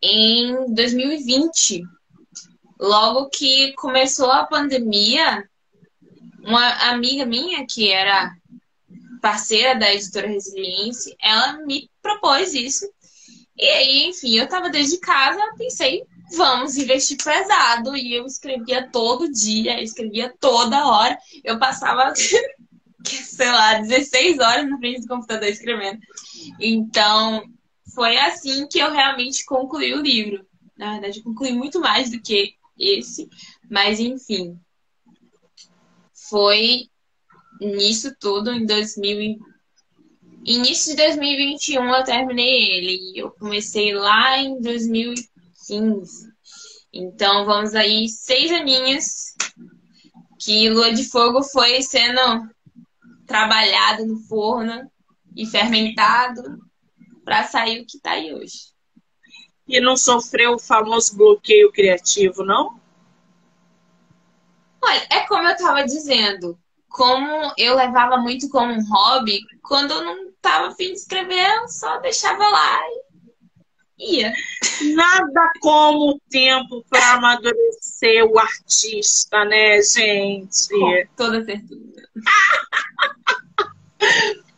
em 0.00 0.72
2020. 0.72 1.82
Logo 2.80 3.28
que 3.28 3.72
começou 3.74 4.30
a 4.30 4.44
pandemia, 4.44 5.44
uma 6.42 6.90
amiga 6.90 7.26
minha 7.26 7.66
que 7.66 7.90
era 7.90 8.34
parceira 9.24 9.74
da 9.74 9.90
editora 9.90 10.28
Resiliência, 10.28 11.16
ela 11.18 11.56
me 11.64 11.90
propôs 12.02 12.52
isso. 12.52 12.84
E 13.56 13.66
aí, 13.66 14.08
enfim, 14.08 14.36
eu 14.36 14.46
tava 14.46 14.68
desde 14.68 14.98
casa, 14.98 15.40
pensei, 15.56 16.04
vamos 16.36 16.76
investir 16.76 17.16
pesado. 17.16 17.96
E 17.96 18.14
eu 18.14 18.26
escrevia 18.26 18.86
todo 18.92 19.32
dia, 19.32 19.82
escrevia 19.82 20.30
toda 20.38 20.86
hora. 20.86 21.16
Eu 21.42 21.58
passava, 21.58 22.12
sei 23.02 23.50
lá, 23.50 23.78
16 23.78 24.40
horas 24.40 24.68
na 24.68 24.76
frente 24.76 25.00
do 25.00 25.08
computador 25.08 25.48
escrevendo. 25.48 26.00
Então, 26.60 27.44
foi 27.94 28.18
assim 28.18 28.66
que 28.66 28.78
eu 28.78 28.92
realmente 28.92 29.42
concluí 29.46 29.94
o 29.94 30.02
livro. 30.02 30.46
Na 30.76 30.92
verdade, 30.92 31.22
concluí 31.22 31.52
muito 31.52 31.80
mais 31.80 32.10
do 32.10 32.20
que 32.20 32.56
esse, 32.78 33.26
mas 33.70 34.00
enfim. 34.00 34.60
Foi 36.28 36.90
nisso 37.60 38.14
tudo, 38.18 38.52
em 38.52 38.66
2000 38.66 39.38
Início 40.46 40.94
de 40.94 41.02
2021 41.02 41.94
eu 41.94 42.04
terminei 42.04 42.70
ele. 42.70 43.12
Eu 43.18 43.30
comecei 43.30 43.94
lá 43.94 44.36
em 44.38 44.60
2015. 44.60 46.30
Então 46.92 47.46
vamos 47.46 47.74
aí 47.74 48.06
seis 48.10 48.52
aninhos 48.52 49.34
que 50.38 50.68
Lua 50.68 50.92
de 50.92 51.08
Fogo 51.08 51.42
foi 51.42 51.80
sendo 51.80 52.20
trabalhado 53.26 54.04
no 54.04 54.18
forno 54.18 54.90
e 55.34 55.46
fermentado 55.46 56.42
para 57.24 57.44
sair 57.44 57.80
o 57.80 57.86
que 57.86 57.96
está 57.96 58.10
aí 58.10 58.34
hoje. 58.34 58.74
E 59.66 59.80
não 59.80 59.96
sofreu 59.96 60.56
o 60.56 60.58
famoso 60.58 61.16
bloqueio 61.16 61.72
criativo, 61.72 62.44
não? 62.44 62.78
Olha, 64.82 65.06
é 65.10 65.20
como 65.20 65.48
eu 65.48 65.54
estava 65.54 65.82
dizendo, 65.84 66.58
como 66.94 67.52
eu 67.58 67.74
levava 67.74 68.18
muito 68.18 68.48
como 68.48 68.72
um 68.72 68.88
hobby, 68.88 69.40
quando 69.64 69.90
eu 69.90 70.04
não 70.04 70.28
estava 70.28 70.68
afim 70.68 70.92
de 70.92 70.92
escrever, 70.92 71.44
eu 71.56 71.66
só 71.66 71.98
deixava 71.98 72.48
lá 72.48 72.80
e 73.98 74.18
ia. 74.20 74.32
Nada 74.94 75.50
como 75.60 76.12
o 76.12 76.20
tempo 76.30 76.84
para 76.88 77.14
amadurecer 77.14 78.24
o 78.24 78.38
artista, 78.38 79.44
né, 79.44 79.82
gente? 79.82 80.68
Com 80.68 81.04
toda 81.16 81.44
certeza. 81.44 82.08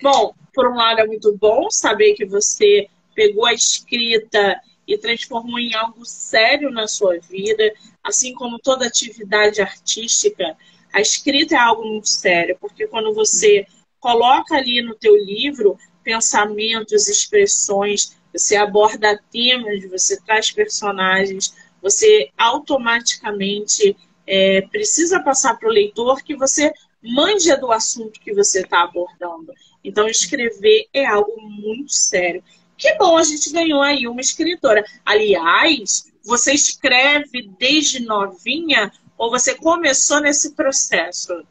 bom, 0.03 0.35
por 0.53 0.71
um 0.71 0.75
lado 0.75 1.01
é 1.01 1.07
muito 1.07 1.35
bom 1.39 1.71
saber 1.71 2.13
que 2.13 2.27
você 2.27 2.87
pegou 3.15 3.47
a 3.47 3.55
escrita 3.55 4.61
e 4.87 4.99
transformou 4.99 5.59
em 5.59 5.75
algo 5.75 6.05
sério 6.05 6.71
na 6.71 6.87
sua 6.87 7.19
vida, 7.19 7.73
assim 8.05 8.35
como 8.35 8.59
toda 8.59 8.87
atividade 8.87 9.63
artística 9.63 10.55
a 10.97 11.01
escrita 11.03 11.55
é 11.55 11.59
algo 11.59 11.87
muito 11.87 12.09
sério, 12.09 12.57
porque 12.59 12.87
quando 12.87 13.13
você 13.13 13.67
coloca 14.01 14.57
ali 14.57 14.81
no 14.81 14.95
teu 14.95 15.15
livro 15.15 15.79
pensamentos, 16.03 17.07
expressões, 17.07 18.17
você 18.33 18.57
aborda 18.57 19.23
temas, 19.31 19.87
você 19.91 20.19
traz 20.23 20.51
personagens, 20.51 21.55
você 21.83 22.31
automaticamente 22.39 23.95
é, 24.27 24.63
precisa 24.63 25.23
passar 25.23 25.59
para 25.59 25.69
o 25.69 25.73
leitor 25.73 26.23
que 26.23 26.35
você 26.35 26.73
manja 27.03 27.59
do 27.59 27.71
assunto 27.71 28.19
que 28.19 28.33
você 28.33 28.63
está 28.63 28.85
abordando. 28.85 29.53
Então, 29.85 30.09
escrever 30.09 30.87
é 30.95 31.05
algo 31.05 31.39
muito 31.43 31.93
sério. 31.93 32.43
Que 32.79 32.95
bom, 32.95 33.19
a 33.19 33.23
gente 33.23 33.53
ganhou 33.53 33.83
aí 33.83 34.09
uma 34.09 34.23
escritora. 34.23 34.83
Aliás, 35.05 36.11
você 36.25 36.55
escreve 36.55 37.51
desde 37.59 38.01
novinha 38.01 38.91
ou 39.17 39.31
você 39.31 39.55
começou 39.55 40.21
nesse 40.21 40.55
processo? 40.55 41.47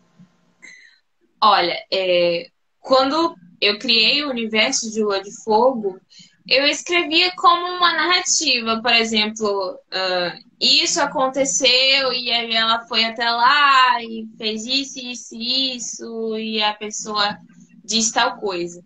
Olha, 1.41 1.75
é, 1.91 2.49
quando 2.79 3.35
eu 3.61 3.79
criei 3.79 4.23
o 4.23 4.29
universo 4.29 4.91
de 4.91 5.03
Lua 5.03 5.21
de 5.21 5.31
Fogo, 5.43 5.99
eu 6.47 6.67
escrevia 6.67 7.31
como 7.35 7.65
uma 7.77 7.91
narrativa, 7.93 8.79
por 8.79 8.93
exemplo, 8.93 9.73
uh, 9.73 10.45
isso 10.59 11.01
aconteceu 11.01 12.13
e 12.13 12.31
aí 12.31 12.53
ela 12.53 12.85
foi 12.87 13.03
até 13.03 13.27
lá 13.29 14.01
e 14.03 14.27
fez 14.37 14.65
isso, 14.65 14.99
isso, 14.99 15.35
isso, 15.35 16.37
e 16.37 16.61
a 16.61 16.73
pessoa 16.73 17.35
diz 17.83 18.11
tal 18.11 18.37
coisa. 18.37 18.83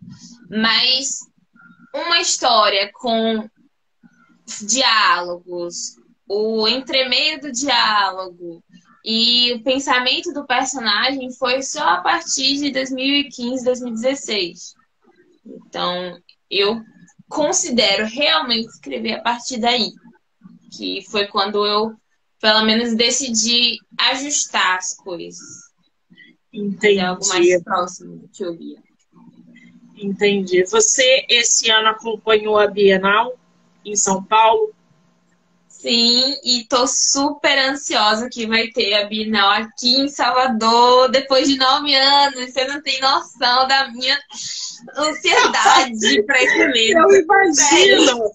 Mas 0.49 1.19
uma 1.93 2.21
história 2.21 2.89
com 2.93 3.49
diálogos, 4.61 5.97
o 6.27 6.65
entremeio 6.67 7.41
do 7.41 7.51
diálogo 7.51 8.63
e 9.11 9.53
o 9.53 9.63
pensamento 9.63 10.31
do 10.31 10.45
personagem 10.45 11.31
foi 11.31 11.63
só 11.63 11.81
a 11.83 11.97
partir 12.01 12.57
de 12.57 12.69
2015, 12.69 13.65
2016. 13.65 14.75
Então, 15.43 16.15
eu 16.47 16.79
considero 17.27 18.05
realmente 18.05 18.67
escrever 18.67 19.13
a 19.13 19.21
partir 19.23 19.57
daí, 19.57 19.89
que 20.77 21.03
foi 21.09 21.25
quando 21.25 21.65
eu, 21.65 21.95
pelo 22.39 22.63
menos, 22.63 22.93
decidi 22.93 23.79
ajustar 23.97 24.77
as 24.77 24.95
coisas. 24.95 25.71
Entendi. 26.53 26.99
algo 26.99 27.27
mais 27.29 27.63
próximo 27.63 28.15
do 28.15 28.27
que 28.27 28.45
eu 28.45 28.55
via. 28.55 28.77
Entendi. 29.97 30.63
Você 30.65 31.25
esse 31.27 31.71
ano 31.71 31.89
acompanhou 31.89 32.59
a 32.59 32.67
Bienal 32.67 33.35
em 33.83 33.95
São 33.95 34.23
Paulo? 34.23 34.71
Sim, 35.79 36.35
e 36.43 36.65
tô 36.67 36.85
super 36.85 37.57
ansiosa 37.57 38.27
que 38.29 38.45
vai 38.45 38.67
ter 38.67 38.95
a 38.95 39.05
Bienal 39.05 39.49
aqui 39.51 39.95
em 39.95 40.09
Salvador 40.09 41.09
depois 41.09 41.47
de 41.47 41.57
nove 41.57 41.95
anos. 41.95 42.51
Você 42.51 42.65
não 42.65 42.81
tem 42.81 42.99
noção 42.99 43.65
da 43.65 43.89
minha 43.89 44.19
ansiedade 44.97 46.23
para 46.23 46.43
esse 46.43 46.67
livro. 46.67 47.09
Eu 47.09 47.21
imagino. 47.21 48.31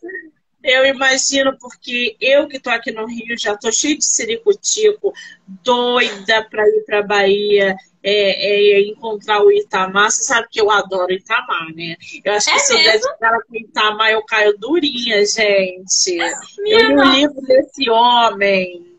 Eu 0.63 0.87
imagino, 0.87 1.59
porque 1.59 2.17
eu 2.19 2.49
que 2.49 2.59
tô 2.59 2.71
aqui 2.71 2.91
no 2.91 3.07
Rio 3.07 3.39
já 3.39 3.55
tô 3.55 3.71
cheio 3.71 3.99
de 3.99 4.07
ciricutico, 4.07 5.13
doida 5.47 6.49
para 6.49 6.67
ir 6.67 6.83
para 6.87 7.03
Bahia 7.03 7.77
é, 8.05 8.77
é, 8.77 8.81
encontrar 8.83 9.43
o 9.43 9.51
Itamar. 9.51 10.11
Você 10.11 10.25
sabe 10.25 10.47
que 10.51 10.61
eu 10.61 10.71
adoro 10.71 11.11
Itamar, 11.11 11.75
né? 11.75 11.97
Eu 12.23 12.35
acho 12.35 12.51
que 12.51 12.57
é 12.57 12.59
se 12.59 12.75
mesmo? 12.75 12.87
eu 12.87 12.93
der 12.93 12.99
de 12.99 13.19
cara 13.19 13.43
com 13.43 13.57
Itamar, 13.57 14.11
eu 14.11 14.23
caio 14.25 14.59
durinha, 14.59 15.25
gente. 15.25 16.19
Minha 16.59 16.79
eu 16.79 16.91
li 16.91 16.95
o 16.95 17.13
livro 17.13 17.41
desse 17.41 17.89
homem. 17.89 18.93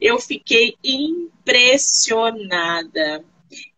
Eu 0.00 0.18
fiquei 0.18 0.74
impressionada. 0.82 3.24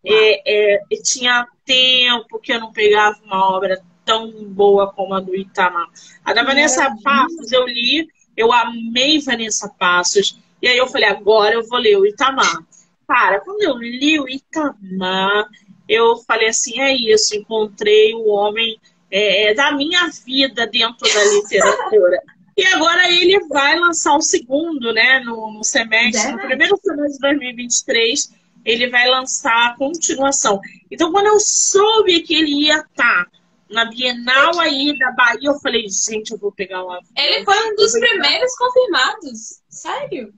É, 0.03 0.75
é, 0.75 0.79
tinha 1.03 1.47
tempo 1.63 2.39
que 2.39 2.51
eu 2.51 2.59
não 2.59 2.71
pegava 2.71 3.19
uma 3.23 3.55
obra 3.55 3.79
tão 4.03 4.31
boa 4.45 4.91
como 4.91 5.13
a 5.13 5.19
do 5.19 5.35
Itamar. 5.35 5.89
A 6.25 6.33
da 6.33 6.43
Vanessa 6.43 6.91
Passos 7.03 7.51
eu 7.51 7.67
li, 7.67 8.07
eu 8.35 8.51
amei 8.51 9.19
Vanessa 9.19 9.69
Passos. 9.69 10.39
E 10.59 10.67
aí 10.67 10.77
eu 10.77 10.87
falei, 10.87 11.07
agora 11.07 11.53
eu 11.53 11.67
vou 11.67 11.77
ler 11.77 11.97
o 11.97 12.05
Itamar. 12.05 12.65
Cara, 13.11 13.41
quando 13.41 13.61
eu 13.61 13.77
li 13.77 14.17
o 14.21 14.29
Itamar, 14.29 15.45
eu 15.85 16.15
falei 16.25 16.47
assim, 16.47 16.79
é 16.79 16.95
isso, 16.95 17.35
encontrei 17.35 18.15
o 18.15 18.25
homem 18.27 18.79
é, 19.11 19.51
é 19.51 19.53
da 19.53 19.73
minha 19.73 20.07
vida 20.25 20.65
dentro 20.65 21.13
da 21.13 21.23
literatura. 21.25 22.23
E 22.57 22.65
agora 22.65 23.09
ele 23.09 23.47
vai 23.47 23.79
lançar 23.79 24.15
o 24.15 24.21
segundo, 24.21 24.93
né, 24.93 25.21
no, 25.21 25.51
no 25.53 25.63
semestre, 25.63 26.33
no 26.33 26.37
primeiro 26.37 26.77
semestre 26.83 27.13
de 27.13 27.19
2023, 27.19 28.29
ele 28.65 28.89
vai 28.89 29.07
lançar 29.07 29.67
a 29.67 29.75
continuação. 29.77 30.59
Então, 30.91 31.11
quando 31.13 31.27
eu 31.27 31.39
soube 31.39 32.21
que 32.21 32.35
ele 32.35 32.65
ia 32.65 32.79
estar 32.79 33.25
tá 33.25 33.31
na 33.69 33.85
Bienal 33.85 34.59
aí 34.59 34.95
da 34.99 35.11
Bahia, 35.11 35.49
eu 35.49 35.59
falei, 35.59 35.87
gente, 35.87 36.31
eu 36.31 36.37
vou 36.37 36.51
pegar 36.51 36.83
uma. 36.83 36.99
Ele 37.17 37.43
foi 37.45 37.71
um 37.71 37.75
dos 37.75 37.93
primeiros 37.93 38.55
confirmados. 38.57 39.61
Sério? 39.69 40.33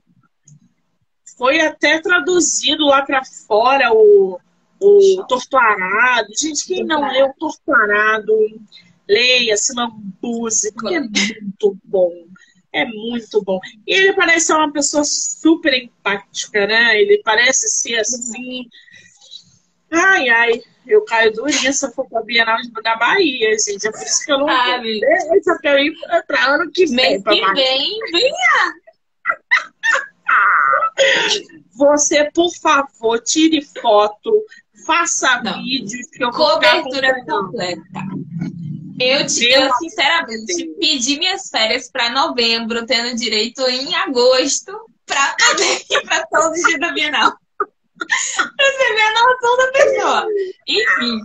Foi 1.37 1.59
até 1.61 1.99
traduzido 1.99 2.85
lá 2.85 3.01
para 3.01 3.23
fora 3.23 3.91
o, 3.93 4.39
o 4.79 5.25
Torturado. 5.27 6.27
Gente, 6.39 6.65
quem 6.65 6.83
não 6.83 7.11
leu 7.11 7.33
Torturado, 7.39 8.33
leia 9.07 9.57
Sinambuse, 9.57 10.73
porque 10.73 10.95
é 10.95 10.99
muito 10.99 11.77
bom. 11.83 12.11
É 12.71 12.85
muito 12.85 13.41
bom. 13.43 13.59
E 13.85 13.93
ele 13.93 14.13
parece 14.13 14.47
ser 14.47 14.53
uma 14.53 14.71
pessoa 14.71 15.03
super 15.03 15.73
empática, 15.73 16.65
né? 16.65 16.99
Ele 16.99 17.21
parece 17.23 17.67
ser 17.69 17.95
assim. 17.99 18.67
Ai, 19.91 20.27
ai, 20.27 20.63
eu 20.87 21.05
caio 21.05 21.31
durinha 21.31 21.71
se 21.71 21.85
eu 21.85 21.91
for 21.91 22.09
pra 22.09 22.23
Bienal 22.23 22.57
da 22.83 22.95
Bahia, 22.95 23.55
gente. 23.59 23.87
É 23.87 23.91
por 23.91 24.01
isso 24.01 24.25
que 24.25 24.31
eu 24.31 24.39
não 24.39 24.49
ah, 24.49 24.81
vou. 24.81 25.59
Pra 25.61 25.79
eu 25.79 25.85
ir 25.85 25.99
pra, 25.99 26.23
pra 26.23 26.45
ano 26.55 26.71
que 26.71 26.85
vem. 26.87 26.95
Mês 26.95 27.23
que 27.23 27.53
vem, 27.53 27.99
venha! 28.11 28.73
Você, 31.75 32.29
por 32.33 32.51
favor, 32.61 33.19
tire 33.21 33.61
foto, 33.81 34.31
faça 34.85 35.41
não. 35.41 35.61
vídeos 35.63 36.07
que 36.11 36.23
eu 36.23 36.31
Cobertura 36.31 37.25
completa. 37.25 38.01
Eu, 38.99 39.25
te, 39.25 39.45
eu 39.45 39.73
sinceramente 39.79 40.55
Deus. 40.55 40.77
pedi 40.79 41.17
minhas 41.17 41.49
férias 41.49 41.89
para 41.91 42.11
novembro, 42.11 42.85
tendo 42.85 43.15
direito 43.17 43.61
em 43.63 43.95
agosto 43.95 44.71
para 45.05 45.35
poder 45.35 45.83
ir 45.89 46.01
para 46.05 46.25
todos 46.27 46.59
os 46.59 46.65
dias 46.65 46.79
da 46.79 46.91
Bienal. 46.91 47.33
pra 47.97 48.07
você 48.71 48.93
ver 48.93 49.01
a 49.01 49.13
noção 49.13 49.57
da 49.57 49.71
pessoa. 49.71 50.27
Enfim. 50.67 51.19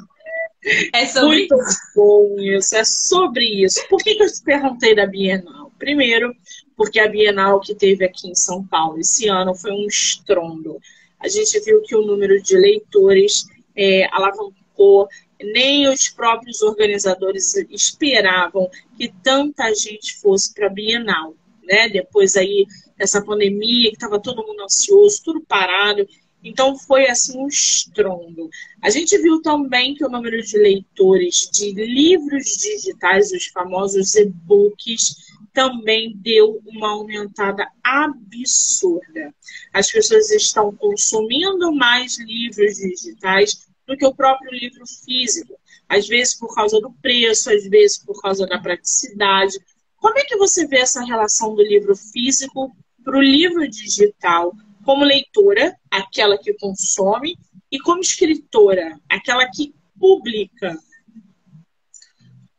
É 0.92 1.06
sobre 1.06 1.28
Muito 1.28 1.54
isso. 1.54 1.78
bom 1.94 2.36
isso, 2.40 2.76
é 2.76 2.84
sobre 2.84 3.44
isso. 3.64 3.86
Por 3.88 4.02
que, 4.02 4.14
que 4.16 4.22
eu 4.22 4.32
te 4.32 4.42
perguntei 4.42 4.94
da 4.94 5.06
Bienal? 5.06 5.72
Primeiro, 5.78 6.34
porque 6.78 7.00
a 7.00 7.08
Bienal 7.08 7.58
que 7.58 7.74
teve 7.74 8.04
aqui 8.04 8.30
em 8.30 8.36
São 8.36 8.64
Paulo 8.64 9.00
esse 9.00 9.28
ano 9.28 9.52
foi 9.52 9.72
um 9.72 9.88
estrondo. 9.88 10.78
A 11.18 11.26
gente 11.26 11.58
viu 11.60 11.82
que 11.82 11.96
o 11.96 12.06
número 12.06 12.40
de 12.40 12.56
leitores 12.56 13.44
é, 13.76 14.06
alavancou, 14.12 15.08
nem 15.42 15.88
os 15.88 16.08
próprios 16.08 16.62
organizadores 16.62 17.52
esperavam 17.68 18.70
que 18.96 19.12
tanta 19.24 19.74
gente 19.74 20.20
fosse 20.20 20.54
para 20.54 20.68
a 20.68 20.70
Bienal. 20.70 21.34
Né? 21.64 21.88
Depois 21.88 22.36
aí 22.36 22.64
dessa 22.96 23.20
pandemia, 23.20 23.90
que 23.90 23.96
estava 23.96 24.20
todo 24.20 24.46
mundo 24.46 24.62
ansioso, 24.62 25.20
tudo 25.24 25.40
parado. 25.40 26.06
Então 26.44 26.78
foi 26.78 27.08
assim 27.08 27.36
um 27.38 27.48
estrondo. 27.48 28.48
A 28.80 28.88
gente 28.88 29.18
viu 29.18 29.42
também 29.42 29.96
que 29.96 30.04
o 30.04 30.08
número 30.08 30.40
de 30.40 30.56
leitores 30.56 31.50
de 31.52 31.72
livros 31.72 32.44
digitais, 32.44 33.32
os 33.32 33.46
famosos 33.46 34.14
e-books, 34.14 35.16
também 35.58 36.16
deu 36.18 36.62
uma 36.64 36.90
aumentada 36.90 37.68
absurda. 37.82 39.34
As 39.74 39.90
pessoas 39.90 40.30
estão 40.30 40.72
consumindo 40.76 41.74
mais 41.74 42.16
livros 42.20 42.76
digitais 42.76 43.66
do 43.84 43.96
que 43.96 44.06
o 44.06 44.14
próprio 44.14 44.52
livro 44.52 44.84
físico. 44.86 45.58
Às 45.88 46.06
vezes 46.06 46.38
por 46.38 46.54
causa 46.54 46.80
do 46.80 46.92
preço, 47.02 47.50
às 47.50 47.64
vezes 47.64 47.98
por 47.98 48.22
causa 48.22 48.46
da 48.46 48.60
praticidade. 48.60 49.58
Como 49.96 50.16
é 50.16 50.22
que 50.22 50.36
você 50.36 50.64
vê 50.64 50.78
essa 50.78 51.04
relação 51.04 51.56
do 51.56 51.62
livro 51.62 51.96
físico 51.96 52.70
para 53.02 53.18
o 53.18 53.20
livro 53.20 53.68
digital? 53.68 54.52
Como 54.84 55.04
leitora, 55.04 55.76
aquela 55.90 56.38
que 56.38 56.54
consome, 56.54 57.36
e 57.68 57.80
como 57.80 57.98
escritora, 57.98 58.96
aquela 59.08 59.50
que 59.50 59.74
publica? 59.98 60.78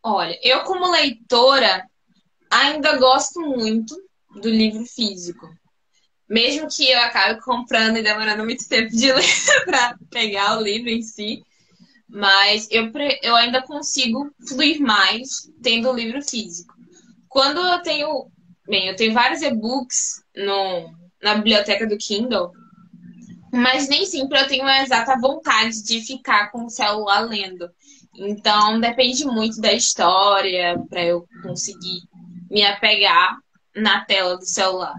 Olha, 0.04 0.38
eu 0.44 0.66
como 0.66 0.92
leitora, 0.92 1.90
ainda 2.50 2.98
gosto 2.98 3.40
muito 3.42 3.96
do 4.42 4.50
livro 4.50 4.86
físico. 4.86 5.48
Mesmo 6.28 6.68
que 6.68 6.90
eu 6.90 7.00
acabe 7.00 7.42
comprando 7.42 7.98
e 7.98 8.04
demorando 8.04 8.44
muito 8.44 8.68
tempo 8.68 8.90
de 8.90 9.12
ler 9.14 9.66
para 9.66 9.98
pegar 10.12 10.58
o 10.58 10.62
livro 10.62 10.90
em 10.90 11.02
si, 11.02 11.44
mas 12.08 12.68
eu, 12.72 12.92
eu 13.22 13.36
ainda 13.36 13.62
consigo 13.62 14.32
fluir 14.48 14.80
mais 14.80 15.52
tendo 15.62 15.90
o 15.90 15.96
livro 15.96 16.22
físico. 16.22 16.74
Quando 17.28 17.60
eu 17.60 17.82
tenho. 17.82 18.28
Bem, 18.68 18.88
eu 18.88 18.96
tenho 18.96 19.14
vários 19.14 19.42
e-books 19.42 20.24
no, 20.36 20.92
na 21.24 21.36
biblioteca 21.36 21.88
do 21.88 21.98
Kindle, 21.98 22.52
mas 23.52 23.90
nem 23.90 24.06
sempre 24.06 24.40
eu 24.40 24.48
tenho 24.48 24.64
a 24.64 24.84
exata 24.84 25.20
vontade 25.20 25.84
de 25.84 26.02
ficar 26.02 26.52
com 26.52 26.66
o 26.66 26.70
celular 26.70 27.22
lendo. 27.22 27.68
Então 28.16 28.80
depende 28.80 29.26
muito 29.26 29.60
da 29.60 29.74
história 29.74 30.80
para 30.88 31.04
eu 31.04 31.26
conseguir 31.42 32.02
me 32.50 32.64
apegar 32.64 33.38
na 33.76 34.04
tela 34.06 34.38
do 34.38 34.46
celular. 34.46 34.96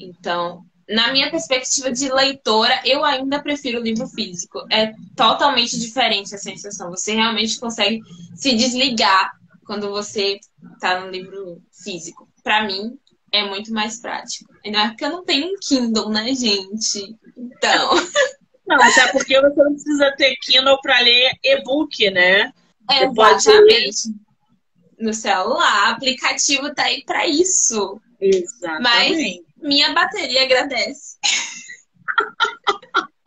Então, 0.00 0.62
na 0.88 1.12
minha 1.12 1.30
perspectiva 1.30 1.92
de 1.92 2.10
leitora, 2.10 2.80
eu 2.84 3.04
ainda 3.04 3.42
prefiro 3.42 3.78
o 3.78 3.82
livro 3.82 4.06
físico. 4.06 4.64
É 4.70 4.94
totalmente 5.14 5.78
diferente 5.78 6.34
a 6.34 6.38
sensação. 6.38 6.90
Você 6.90 7.14
realmente 7.14 7.60
consegue 7.60 8.00
se 8.34 8.56
desligar 8.56 9.30
quando 9.66 9.90
você 9.90 10.40
está 10.74 11.00
no 11.00 11.10
livro 11.10 11.60
físico. 11.84 12.26
Para 12.42 12.64
mim, 12.64 12.98
é 13.30 13.44
muito 13.46 13.72
mais 13.72 14.00
prático. 14.00 14.50
Ainda 14.64 14.78
é 14.78 14.88
porque 14.88 15.04
eu 15.04 15.10
não 15.10 15.24
tenho 15.24 15.48
um 15.48 15.56
Kindle, 15.60 16.08
né, 16.08 16.34
gente? 16.34 17.16
Então. 17.36 17.90
Não, 18.66 18.76
até 18.82 19.10
porque 19.12 19.40
você 19.40 19.62
não 19.62 19.72
precisa 19.72 20.14
ter 20.18 20.36
Kindle 20.42 20.78
para 20.82 21.00
ler 21.00 21.32
e-book, 21.42 22.10
né? 22.10 22.52
Você 22.86 23.04
Exatamente. 23.04 23.14
Pode 23.14 24.27
no 24.98 25.12
celular. 25.12 25.90
O 25.90 25.92
aplicativo 25.92 26.74
tá 26.74 26.84
aí 26.84 27.04
para 27.04 27.26
isso. 27.26 28.00
Exatamente. 28.20 28.82
Mas 28.82 29.68
minha 29.68 29.92
bateria 29.92 30.44
agradece. 30.44 31.18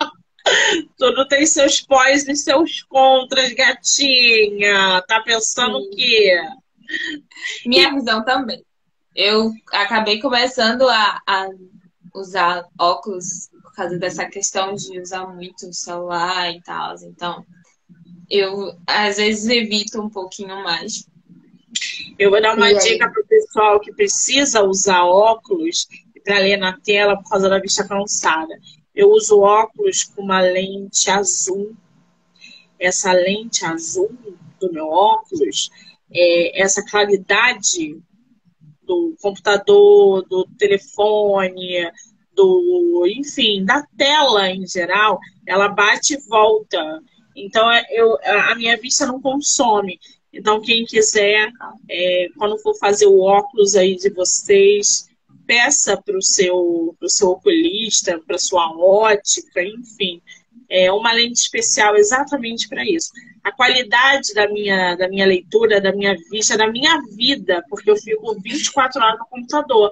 Tudo 0.97 1.27
tem 1.27 1.45
seus 1.45 1.81
pós 1.81 2.27
e 2.27 2.35
seus 2.35 2.83
contras, 2.83 3.53
gatinha. 3.53 5.01
Tá 5.07 5.21
pensando 5.21 5.77
o 5.77 5.89
quê? 5.91 6.41
Minha 7.65 7.89
e... 7.89 7.93
visão 7.93 8.23
também. 8.23 8.63
Eu 9.15 9.51
acabei 9.71 10.19
começando 10.19 10.87
a, 10.87 11.21
a 11.27 11.49
usar 12.13 12.65
óculos 12.79 13.49
por 13.61 13.73
causa 13.73 13.97
dessa 13.97 14.25
questão 14.25 14.75
de 14.75 14.99
usar 14.99 15.27
muito 15.27 15.67
o 15.67 15.73
celular 15.73 16.51
e 16.51 16.61
tal. 16.61 16.95
Então, 17.03 17.45
eu 18.29 18.73
às 18.87 19.17
vezes 19.17 19.47
evito 19.47 20.01
um 20.01 20.09
pouquinho 20.09 20.63
mais. 20.63 21.05
Eu 22.21 22.29
vou 22.29 22.39
dar 22.39 22.55
uma 22.55 22.71
dica 22.71 23.09
para 23.09 23.19
o 23.19 23.25
pessoal 23.25 23.79
que 23.79 23.91
precisa 23.91 24.61
usar 24.61 25.03
óculos 25.03 25.87
para 26.23 26.37
ler 26.37 26.55
na 26.55 26.79
tela 26.79 27.17
por 27.17 27.27
causa 27.27 27.49
da 27.49 27.57
vista 27.57 27.83
cansada. 27.87 28.53
Eu 28.93 29.09
uso 29.09 29.39
óculos 29.39 30.03
com 30.03 30.21
uma 30.21 30.39
lente 30.39 31.09
azul. 31.09 31.75
Essa 32.77 33.11
lente 33.11 33.65
azul 33.65 34.15
do 34.59 34.71
meu 34.71 34.85
óculos, 34.85 35.71
é, 36.11 36.61
essa 36.61 36.85
claridade 36.85 37.99
do 38.83 39.15
computador, 39.19 40.23
do 40.27 40.47
telefone, 40.59 41.91
do, 42.35 43.03
enfim, 43.17 43.65
da 43.65 43.83
tela 43.97 44.47
em 44.47 44.67
geral, 44.67 45.19
ela 45.47 45.69
bate 45.69 46.13
e 46.13 46.21
volta. 46.29 47.01
Então 47.35 47.67
eu, 47.89 48.15
a 48.23 48.53
minha 48.53 48.77
vista 48.77 49.07
não 49.07 49.19
consome. 49.19 49.99
Então, 50.33 50.61
quem 50.61 50.85
quiser, 50.85 51.51
é, 51.89 52.27
quando 52.37 52.57
for 52.59 52.73
fazer 52.77 53.05
o 53.05 53.19
óculos 53.19 53.75
aí 53.75 53.95
de 53.95 54.09
vocês, 54.09 55.09
peça 55.45 56.01
para 56.01 56.17
o 56.17 56.21
seu, 56.21 56.95
pro 56.97 57.09
seu 57.09 57.29
oculista, 57.29 58.19
para 58.25 58.37
sua 58.37 58.71
ótica, 58.77 59.61
enfim, 59.61 60.21
é 60.69 60.89
uma 60.91 61.11
lente 61.11 61.41
especial 61.41 61.97
exatamente 61.97 62.69
para 62.69 62.85
isso. 62.85 63.11
A 63.43 63.51
qualidade 63.51 64.33
da 64.33 64.47
minha, 64.47 64.95
da 64.95 65.09
minha 65.09 65.25
leitura, 65.25 65.81
da 65.81 65.91
minha 65.91 66.15
vista, 66.29 66.57
da 66.57 66.71
minha 66.71 66.97
vida, 67.13 67.61
porque 67.69 67.91
eu 67.91 67.97
fico 67.97 68.39
24 68.41 69.01
horas 69.01 69.19
no 69.19 69.25
computador, 69.25 69.89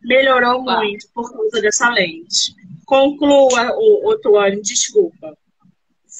melhorou 0.00 0.62
muito 0.62 1.06
por 1.12 1.30
causa 1.30 1.60
dessa 1.60 1.90
lente. 1.90 2.54
Conclua, 2.86 3.72
o, 3.76 4.08
o 4.08 4.18
Tuane, 4.18 4.62
desculpa. 4.62 5.36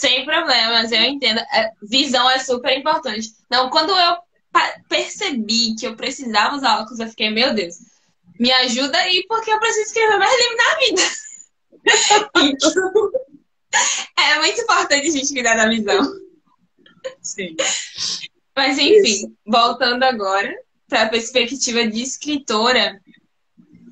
Sem 0.02 0.24
problemas, 0.24 0.90
eu 0.90 1.02
entendo. 1.02 1.38
É, 1.38 1.70
visão 1.80 2.28
é 2.28 2.40
super 2.40 2.76
importante. 2.76 3.32
Não, 3.48 3.70
quando 3.70 3.92
eu 3.92 4.16
percebi 4.88 5.76
que 5.78 5.86
eu 5.86 5.94
precisava 5.94 6.56
usar 6.56 6.80
óculos, 6.80 6.98
eu 6.98 7.06
fiquei, 7.06 7.30
meu 7.30 7.54
Deus, 7.54 7.76
me 8.36 8.50
ajuda 8.50 8.98
aí, 8.98 9.24
porque 9.28 9.52
eu 9.52 9.60
preciso 9.60 9.86
escrever 9.86 10.18
mais 10.18 10.40
livro 10.40 10.56
na 10.56 10.74
vida. 10.80 11.02
é 14.18 14.40
muito 14.40 14.60
importante 14.60 15.06
a 15.06 15.12
gente 15.12 15.32
cuidar 15.32 15.54
da 15.54 15.68
visão. 15.68 16.02
Sim. 17.22 17.54
Mas 18.56 18.78
enfim, 18.78 19.02
Isso. 19.02 19.32
voltando 19.46 20.02
agora 20.02 20.52
para 20.88 21.02
a 21.02 21.10
perspectiva 21.10 21.86
de 21.86 22.02
escritora, 22.02 23.00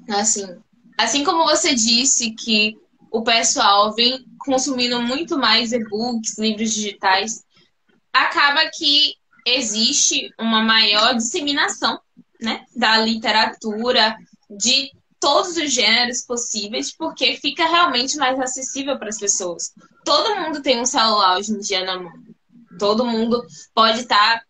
assim, 0.09 0.59
assim 0.99 1.22
como 1.22 1.45
você 1.45 1.72
disse 1.72 2.32
que 2.32 2.76
o 3.12 3.22
pessoal 3.22 3.95
vem 3.95 4.28
consumindo 4.51 5.01
muito 5.01 5.38
mais 5.38 5.72
e-books, 5.72 6.36
livros 6.36 6.74
digitais, 6.74 7.44
acaba 8.12 8.68
que 8.74 9.14
existe 9.46 10.34
uma 10.38 10.61
maior 10.61 11.14
disseminação 11.14 12.01
né, 12.40 12.64
da 12.74 12.98
literatura, 12.98 14.16
de 14.51 14.90
todos 15.20 15.57
os 15.57 15.72
gêneros 15.72 16.22
possíveis, 16.22 16.92
porque 16.92 17.36
fica 17.36 17.64
realmente 17.68 18.16
mais 18.16 18.40
acessível 18.40 18.98
para 18.98 19.11
as 19.11 19.18
pessoas. 19.18 19.72
Todo 20.05 20.40
mundo 20.40 20.61
tem 20.61 20.80
um 20.80 20.86
celular 20.86 21.38
hoje 21.38 21.53
em 21.53 21.61
dia 21.61 21.84
na 21.84 22.01
mão. 22.01 22.12
Todo 22.76 23.07
mundo 23.07 23.46
pode 23.72 24.01
estar 24.01 24.40
tá 24.40 24.44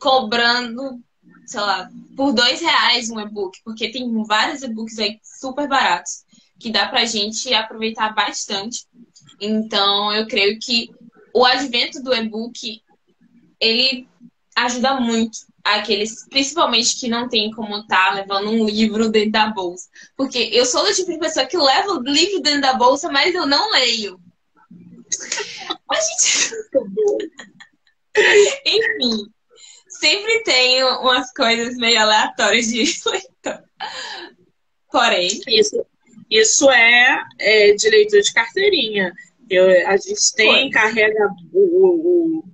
cobrando, 0.00 0.98
sei 1.44 1.60
lá, 1.60 1.90
por 2.16 2.32
dois 2.32 2.60
reais 2.60 3.10
um 3.10 3.20
e-book, 3.20 3.58
porque 3.64 3.90
tem 3.90 4.10
vários 4.24 4.62
e-books 4.62 4.98
aí 4.98 5.18
super 5.22 5.68
baratos 5.68 6.24
que 6.62 6.70
dá 6.70 6.86
para 6.86 7.00
a 7.00 7.04
gente 7.04 7.52
aproveitar 7.52 8.14
bastante. 8.14 8.86
Então, 9.44 10.12
eu 10.12 10.24
creio 10.28 10.56
que 10.60 10.88
o 11.34 11.44
advento 11.44 12.00
do 12.00 12.14
e-book, 12.14 12.80
ele 13.58 14.08
ajuda 14.54 15.00
muito 15.00 15.38
aqueles, 15.64 16.24
principalmente 16.28 16.96
que 16.96 17.08
não 17.08 17.28
tem 17.28 17.50
como 17.50 17.78
estar 17.78 18.10
tá 18.10 18.14
levando 18.14 18.50
um 18.50 18.64
livro 18.64 19.08
dentro 19.08 19.32
da 19.32 19.48
bolsa. 19.48 19.88
Porque 20.16 20.38
eu 20.52 20.64
sou 20.64 20.84
do 20.84 20.94
tipo 20.94 21.10
de 21.10 21.18
pessoa 21.18 21.44
que 21.44 21.56
leva 21.56 21.90
o 21.90 22.02
livro 22.02 22.40
dentro 22.40 22.60
da 22.60 22.74
bolsa, 22.74 23.10
mas 23.10 23.34
eu 23.34 23.44
não 23.44 23.72
leio. 23.72 24.20
A 25.90 25.94
gente. 26.00 26.54
Enfim, 28.64 29.26
sempre 29.88 30.42
tem 30.44 30.84
umas 30.84 31.32
coisas 31.32 31.76
meio 31.76 32.00
aleatórias 32.00 32.68
de 32.68 32.84
leitor. 33.10 33.64
Porém. 34.88 35.40
Isso, 35.48 35.84
isso 36.30 36.70
é, 36.70 37.24
é 37.40 37.74
de 37.74 37.90
leitura 37.90 38.22
de 38.22 38.32
carteirinha. 38.32 39.12
Eu, 39.54 39.88
a 39.88 39.96
gente 39.96 40.34
tem, 40.34 40.70
carrega 40.70 41.28
o, 41.52 41.60
o, 41.60 42.44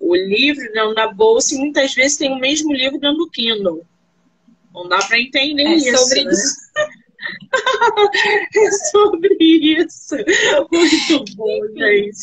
o 0.00 0.14
livro 0.14 0.64
dentro 0.72 0.94
da 0.94 1.12
bolsa 1.12 1.54
e 1.54 1.58
muitas 1.58 1.94
vezes 1.94 2.16
tem 2.16 2.32
o 2.32 2.38
mesmo 2.38 2.72
livro 2.72 2.98
dentro 2.98 3.18
do 3.18 3.30
Kindle. 3.30 3.84
Não 4.72 4.88
dá 4.88 4.98
para 4.98 5.18
entender 5.18 5.62
é 5.62 5.74
isso. 5.74 5.96
Sobre 5.96 6.24
né? 6.24 6.32
isso. 6.32 6.56
é 8.56 8.70
sobre 8.90 9.36
isso. 9.40 10.16
Muito 10.70 11.36
bom, 11.36 11.66
gente. 11.76 12.18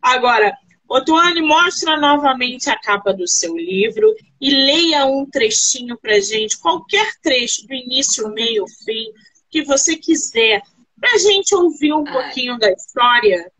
Agora, 0.00 0.52
Otuane, 0.88 1.40
mostra 1.40 1.98
novamente 1.98 2.68
a 2.68 2.78
capa 2.78 3.14
do 3.14 3.26
seu 3.26 3.56
livro 3.56 4.14
e 4.38 4.50
leia 4.50 5.06
um 5.06 5.24
trechinho 5.24 5.96
pra 5.96 6.20
gente, 6.20 6.58
qualquer 6.58 7.14
trecho, 7.22 7.66
do 7.66 7.72
início, 7.72 8.28
meio, 8.28 8.66
fim, 8.84 9.10
que 9.48 9.62
você 9.62 9.96
quiser, 9.96 10.62
pra 11.00 11.16
gente 11.16 11.54
ouvir 11.54 11.94
um 11.94 12.06
Ai. 12.06 12.12
pouquinho 12.12 12.58
da 12.58 12.70
história. 12.70 13.50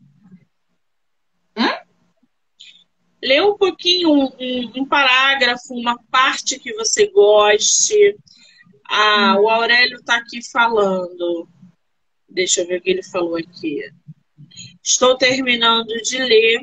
Hum? 1.57 1.83
Lê 3.23 3.41
um 3.41 3.57
pouquinho, 3.57 4.11
um, 4.11 4.25
um, 4.25 4.73
um, 4.79 4.85
parágrafo, 4.85 5.75
uma 5.75 5.97
parte 6.11 6.59
que 6.59 6.75
você 6.75 7.07
goste. 7.07 8.17
Ah, 8.89 9.37
hum. 9.37 9.45
o 9.45 9.49
Aurélio 9.49 9.99
está 9.99 10.17
aqui 10.17 10.41
falando. 10.51 11.49
Deixa 12.29 12.63
eu 12.63 12.67
ver 12.67 12.79
o 12.79 12.83
que 12.83 12.91
ele 12.91 13.03
falou 13.03 13.37
aqui. 13.37 13.81
Estou 14.83 15.17
terminando 15.17 15.93
de 16.03 16.19
ler. 16.19 16.61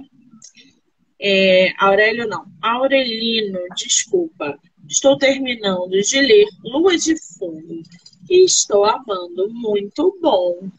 É, 1.21 1.73
Aurélio 1.77 2.27
não, 2.27 2.45
Aurelino, 2.61 3.59
desculpa. 3.75 4.59
Estou 4.87 5.17
terminando 5.17 5.91
de 5.91 6.19
ler 6.19 6.47
Lua 6.63 6.97
de 6.97 7.15
Fundo 7.37 7.81
e 8.29 8.43
estou 8.43 8.83
amando. 8.83 9.49
Muito 9.49 10.17
bom. 10.21 10.69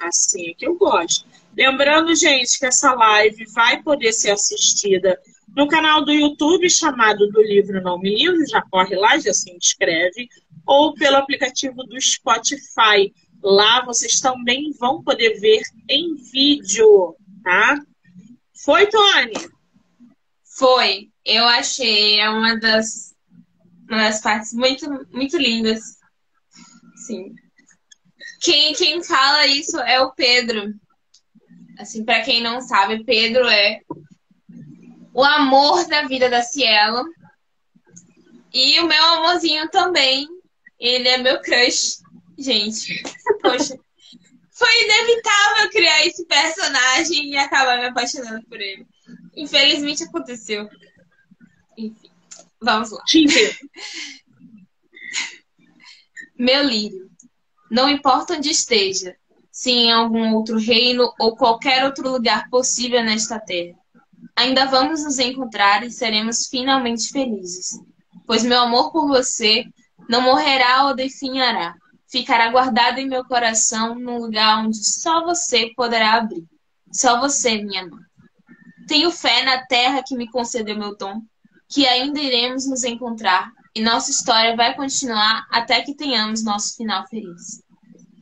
Assim 0.00 0.50
é 0.50 0.54
que 0.54 0.66
eu 0.66 0.76
gosto. 0.76 1.29
Lembrando, 1.56 2.14
gente, 2.14 2.58
que 2.58 2.66
essa 2.66 2.92
live 2.94 3.44
vai 3.52 3.82
poder 3.82 4.12
ser 4.12 4.30
assistida 4.30 5.18
no 5.56 5.66
canal 5.66 6.04
do 6.04 6.12
YouTube 6.12 6.70
chamado 6.70 7.28
do 7.28 7.42
Livro 7.42 7.82
Não 7.82 7.98
Me 7.98 8.14
Livro, 8.14 8.46
já 8.48 8.62
corre 8.62 8.96
lá, 8.96 9.18
já 9.18 9.32
se 9.32 9.50
inscreve, 9.50 10.28
ou 10.66 10.94
pelo 10.94 11.16
aplicativo 11.16 11.84
do 11.84 12.00
Spotify. 12.00 13.12
Lá 13.42 13.84
vocês 13.84 14.20
também 14.20 14.72
vão 14.78 15.02
poder 15.02 15.40
ver 15.40 15.62
em 15.88 16.14
vídeo, 16.14 17.16
tá? 17.42 17.80
Foi, 18.64 18.86
Tony? 18.86 19.32
Foi. 20.56 21.10
Eu 21.24 21.44
achei 21.44 22.20
é 22.20 22.28
uma 22.28 22.58
das, 22.58 23.14
uma 23.88 24.04
das 24.04 24.20
partes 24.20 24.52
muito, 24.52 24.86
muito 25.10 25.36
lindas. 25.36 25.80
Sim. 27.06 27.34
Quem, 28.40 28.72
quem 28.74 29.02
fala 29.02 29.46
isso 29.46 29.78
é 29.80 30.00
o 30.00 30.12
Pedro. 30.12 30.74
Assim, 31.80 32.04
para 32.04 32.22
quem 32.22 32.42
não 32.42 32.60
sabe, 32.60 33.02
Pedro 33.04 33.48
é 33.48 33.80
o 35.14 35.24
amor 35.24 35.88
da 35.88 36.06
vida 36.06 36.28
da 36.28 36.42
Cielo. 36.42 37.04
E 38.52 38.78
o 38.80 38.86
meu 38.86 39.02
amorzinho 39.14 39.68
também. 39.70 40.28
Ele 40.78 41.08
é 41.08 41.16
meu 41.18 41.40
crush. 41.40 42.00
Gente, 42.38 43.02
poxa. 43.40 43.78
Foi 44.50 44.84
inevitável 44.84 45.70
criar 45.70 46.06
esse 46.06 46.26
personagem 46.26 47.30
e 47.30 47.36
acabar 47.38 47.78
me 47.78 47.86
apaixonando 47.86 48.44
por 48.46 48.60
ele. 48.60 48.86
Infelizmente 49.34 50.04
aconteceu. 50.04 50.68
Enfim, 51.78 52.10
vamos 52.60 52.90
lá. 52.90 53.02
meu 56.38 56.62
lírio. 56.62 57.10
Não 57.70 57.88
importa 57.88 58.34
onde 58.34 58.50
esteja, 58.50 59.16
se 59.60 59.70
em 59.70 59.92
algum 59.92 60.34
outro 60.34 60.56
reino 60.58 61.12
ou 61.20 61.36
qualquer 61.36 61.84
outro 61.84 62.10
lugar 62.10 62.48
possível 62.48 63.04
nesta 63.04 63.38
terra. 63.38 63.76
Ainda 64.34 64.64
vamos 64.64 65.04
nos 65.04 65.18
encontrar 65.18 65.84
e 65.84 65.90
seremos 65.90 66.46
finalmente 66.46 67.12
felizes, 67.12 67.78
pois 68.26 68.42
meu 68.42 68.58
amor 68.58 68.90
por 68.90 69.06
você 69.06 69.66
não 70.08 70.22
morrerá 70.22 70.86
ou 70.86 70.94
definhará, 70.94 71.74
ficará 72.10 72.50
guardado 72.50 73.00
em 73.00 73.06
meu 73.06 73.22
coração 73.22 73.94
num 73.94 74.16
lugar 74.16 74.64
onde 74.64 74.82
só 74.82 75.26
você 75.26 75.70
poderá 75.76 76.14
abrir. 76.14 76.46
Só 76.90 77.20
você, 77.20 77.62
minha 77.62 77.86
mãe. 77.86 78.00
Tenho 78.88 79.10
fé 79.10 79.44
na 79.44 79.66
terra 79.66 80.02
que 80.02 80.16
me 80.16 80.26
concedeu 80.30 80.78
meu 80.78 80.96
dom, 80.96 81.20
que 81.68 81.86
ainda 81.86 82.18
iremos 82.18 82.66
nos 82.66 82.82
encontrar 82.82 83.52
e 83.76 83.82
nossa 83.82 84.10
história 84.10 84.56
vai 84.56 84.74
continuar 84.74 85.46
até 85.50 85.82
que 85.82 85.94
tenhamos 85.94 86.42
nosso 86.42 86.78
final 86.78 87.06
feliz. 87.08 87.60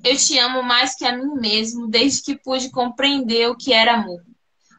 Eu 0.04 0.16
te 0.16 0.38
amo 0.38 0.62
mais 0.62 0.94
que 0.94 1.04
a 1.04 1.16
mim 1.16 1.34
mesmo 1.40 1.88
desde 1.88 2.22
que 2.22 2.36
pude 2.36 2.70
compreender 2.70 3.48
o 3.48 3.56
que 3.56 3.72
era 3.72 3.94
amor, 3.94 4.22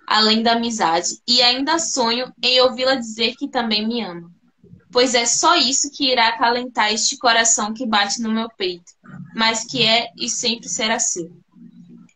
além 0.07 0.41
da 0.41 0.53
amizade, 0.53 1.19
e 1.27 1.41
ainda 1.41 1.77
sonho 1.77 2.33
em 2.41 2.61
ouvi-la 2.61 2.95
dizer 2.95 3.35
que 3.35 3.47
também 3.47 3.87
me 3.87 4.01
ama. 4.01 4.31
Pois 4.91 5.13
é 5.13 5.25
só 5.25 5.55
isso 5.55 5.91
que 5.91 6.11
irá 6.11 6.29
acalentar 6.29 6.91
este 6.91 7.17
coração 7.17 7.73
que 7.73 7.85
bate 7.85 8.21
no 8.21 8.31
meu 8.31 8.49
peito, 8.49 8.91
mas 9.35 9.63
que 9.63 9.83
é 9.83 10.09
e 10.17 10.27
sempre 10.29 10.67
será 10.67 10.97
seu. 10.99 11.29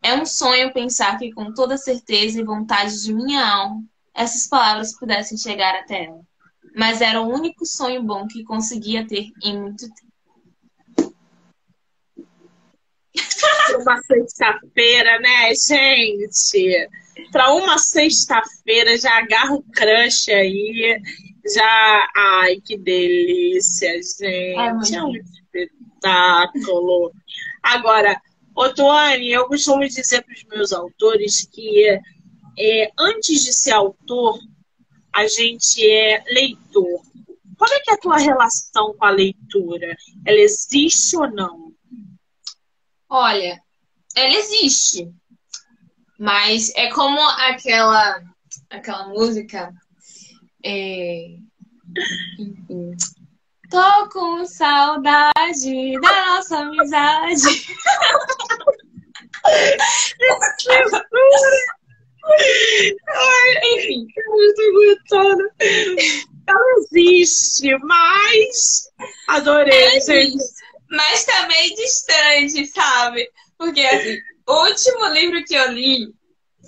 É 0.02 0.14
um 0.16 0.26
sonho 0.26 0.74
pensar 0.74 1.18
que, 1.18 1.32
com 1.32 1.54
toda 1.54 1.78
certeza 1.78 2.40
e 2.40 2.44
vontade 2.44 3.02
de 3.04 3.14
minha 3.14 3.46
alma, 3.46 3.84
essas 4.14 4.48
palavras 4.48 4.98
pudessem 4.98 5.38
chegar 5.38 5.76
até 5.76 6.06
ela. 6.06 6.22
Mas 6.76 7.00
era 7.00 7.22
o 7.22 7.32
único 7.32 7.66
sonho 7.66 8.04
bom 8.04 8.28
que 8.28 8.44
conseguia 8.44 9.08
ter 9.08 9.30
em 9.44 9.60
muito 9.60 9.88
tempo. 9.88 10.13
Uma 13.80 14.02
sexta-feira, 14.04 15.20
né, 15.20 15.54
gente? 15.56 16.90
Para 17.32 17.54
uma 17.54 17.78
sexta-feira 17.78 18.98
já 18.98 19.18
agarra 19.18 19.54
o 19.54 19.64
crush 19.64 20.32
aí, 20.32 21.00
já. 21.54 22.12
Ai, 22.16 22.58
que 22.64 22.78
delícia, 22.78 23.94
gente! 23.94 24.26
É, 24.26 24.56
é 24.56 25.04
um 25.04 25.14
espetáculo. 25.16 27.12
Agora, 27.62 28.20
Otuane, 28.56 29.32
eu 29.32 29.48
costumo 29.48 29.88
dizer 29.88 30.24
para 30.24 30.34
os 30.34 30.44
meus 30.46 30.74
autores 30.74 31.48
que 31.52 31.88
é, 32.58 32.92
antes 32.98 33.44
de 33.44 33.54
ser 33.54 33.72
autor, 33.72 34.40
a 35.12 35.28
gente 35.28 35.84
é 35.90 36.24
leitor. 36.28 37.02
Como 37.58 37.74
é 37.74 37.80
que 37.80 37.92
é 37.92 37.94
a 37.94 37.98
tua 37.98 38.18
relação 38.18 38.94
com 38.94 39.06
a 39.06 39.10
leitura? 39.10 39.96
Ela 40.26 40.40
existe 40.40 41.16
ou 41.16 41.30
não? 41.32 41.63
Olha, 43.16 43.62
ela 44.16 44.34
existe. 44.40 45.08
Mas 46.18 46.72
é 46.76 46.90
como 46.90 47.22
aquela 47.22 48.24
aquela 48.72 49.08
música. 49.10 49.72
É... 50.66 51.36
Enfim. 52.40 52.98
Tô 53.70 54.10
com 54.10 54.44
saudade 54.48 56.02
da 56.02 56.26
nossa 56.26 56.58
amizade. 56.58 57.68
Enfim, 63.76 64.08
eu 64.18 64.56
tô 64.56 64.62
aguentando. 64.64 65.52
Ela 66.48 66.80
existe, 66.80 67.78
mas 67.78 68.90
adorei, 69.28 70.02
gente 70.02 70.63
mas 70.94 71.26
também 71.26 71.74
distante, 71.76 72.68
sabe? 72.68 73.28
Porque, 73.58 73.82
assim, 73.82 74.18
o 74.48 74.68
último 74.68 75.08
livro 75.08 75.44
que 75.44 75.56
eu 75.56 75.72
li 75.72 76.14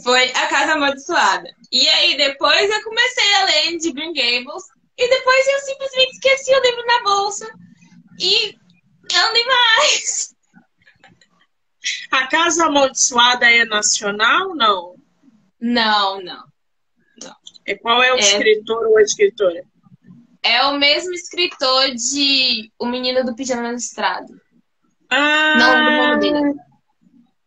foi 0.04 0.32
A 0.32 0.48
Casa 0.48 0.74
Amaldiçoada. 0.74 1.48
E 1.72 1.88
aí, 1.88 2.18
depois 2.18 2.70
eu 2.70 2.84
comecei 2.84 3.36
a 3.36 3.46
ler 3.46 3.78
de 3.78 3.92
Green 3.92 4.14
Gables. 4.14 4.64
E 4.98 5.10
depois 5.10 5.48
eu 5.48 5.60
simplesmente 5.60 6.12
esqueci 6.14 6.56
o 6.56 6.62
livro 6.62 6.86
na 6.86 7.04
bolsa. 7.04 7.48
E 8.20 8.56
eu 9.14 9.22
não 9.22 9.34
li 9.34 9.46
mais. 9.46 10.36
A 12.12 12.28
Casa 12.28 12.66
Amaldiçoada 12.66 13.50
é 13.50 13.64
nacional 13.66 14.56
não? 14.56 14.96
Não, 15.62 16.22
não. 16.22 16.44
não. 17.22 17.36
E 17.68 17.76
qual 17.76 18.02
é 18.02 18.12
o 18.12 18.18
é... 18.18 18.20
escritor 18.20 18.88
ou 18.88 18.98
a 18.98 19.04
escritora? 19.04 19.64
É 20.46 20.64
o 20.68 20.78
mesmo 20.78 21.12
escritor 21.12 21.90
de 21.96 22.72
O 22.78 22.86
Menino 22.86 23.26
do 23.26 23.36
Pijama 23.36 23.72
Listrado. 23.72 24.40
Ah, 25.10 25.56
não, 25.58 26.20
do 26.20 26.32
nome. 26.32 26.56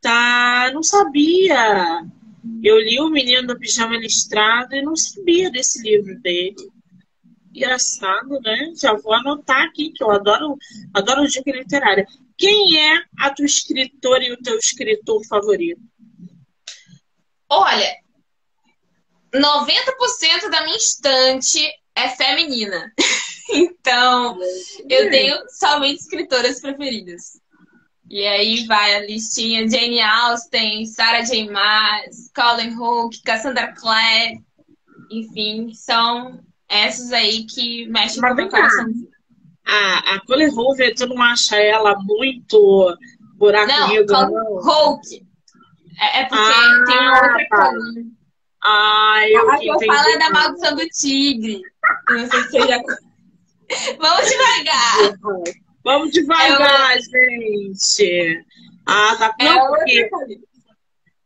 Tá, 0.01 0.69
não 0.75 0.83
sabia. 0.83 2.05
Eu 2.61 2.77
li 2.81 3.01
O 3.01 3.09
Menino 3.09 3.47
do 3.47 3.57
Pijama 3.57 3.97
Listrado 3.97 4.75
e 4.75 4.83
não 4.83 4.97
sabia 4.97 5.49
desse 5.49 5.81
livro 5.81 6.19
dele. 6.19 6.57
Engraçado, 7.55 8.41
né? 8.41 8.73
Já 8.75 8.95
vou 8.95 9.15
anotar 9.15 9.63
aqui, 9.63 9.93
que 9.93 10.03
eu 10.03 10.11
adoro, 10.11 10.59
adoro 10.93 11.29
dica 11.29 11.53
literária. 11.53 12.05
Quem 12.37 12.81
é 12.81 13.05
a 13.21 13.31
tua 13.31 13.47
escritora 13.47 14.25
e 14.25 14.33
o 14.33 14.43
teu 14.43 14.59
escritor 14.59 15.25
favorito? 15.27 15.81
Olha, 17.49 17.95
90% 19.33 20.51
da 20.51 20.65
minha 20.65 20.77
estante 20.77 21.61
é 22.05 22.09
feminina. 22.11 22.93
então, 23.51 24.39
eu 24.89 25.11
tenho 25.11 25.37
somente 25.49 26.01
escritoras 26.01 26.61
preferidas. 26.61 27.41
E 28.11 28.27
aí 28.27 28.67
vai 28.67 28.97
a 28.97 29.01
listinha 29.01 29.69
Jane 29.69 30.01
Austen, 30.01 30.87
Sarah 30.87 31.23
J. 31.23 31.51
Maas, 31.51 32.31
Colin 32.35 32.75
Hook, 32.75 33.23
Cassandra 33.23 33.75
Clare. 33.75 34.41
Enfim, 35.11 35.73
são 35.75 36.41
essas 36.69 37.13
aí 37.13 37.45
que 37.45 37.87
mexem 37.89 38.23
com 38.23 38.29
o 38.29 38.35
meu 38.35 38.49
coração. 38.49 38.87
A, 39.67 40.15
a 40.15 40.21
Colin 40.27 40.49
Hoover, 40.49 40.95
tu 40.95 41.07
não 41.07 41.23
acha 41.23 41.57
ela 41.57 41.99
muito 42.01 42.97
buraco 43.37 43.71
não? 43.71 44.31
Não, 44.31 44.61
Hulk. 44.61 45.27
É, 46.01 46.21
é 46.21 46.25
porque 46.25 46.43
ah, 46.43 46.85
tem 46.87 46.99
uma 46.99 47.15
outra 47.15 47.47
tá. 47.49 47.73
Ai, 48.65 49.33
eu 49.33 49.51
a 49.51 49.59
que 49.59 49.69
eu 49.69 49.81
falo 49.81 50.09
é 50.09 50.19
da 50.19 50.31
maldição 50.31 50.77
do 50.77 50.89
tigre. 50.89 51.63
Não 52.11 52.31
sei 52.31 52.43
se 52.43 52.51
você 52.51 52.67
já... 52.67 52.79
Vamos 53.99 54.31
devagar. 54.31 55.19
Vamos 55.85 56.11
devagar, 56.11 56.97
é 56.97 57.01
gente. 57.01 58.45
Ah, 58.87 59.17
tá. 59.17 59.35
É 59.39 59.45
não, 59.45 59.69
porque 59.69 60.11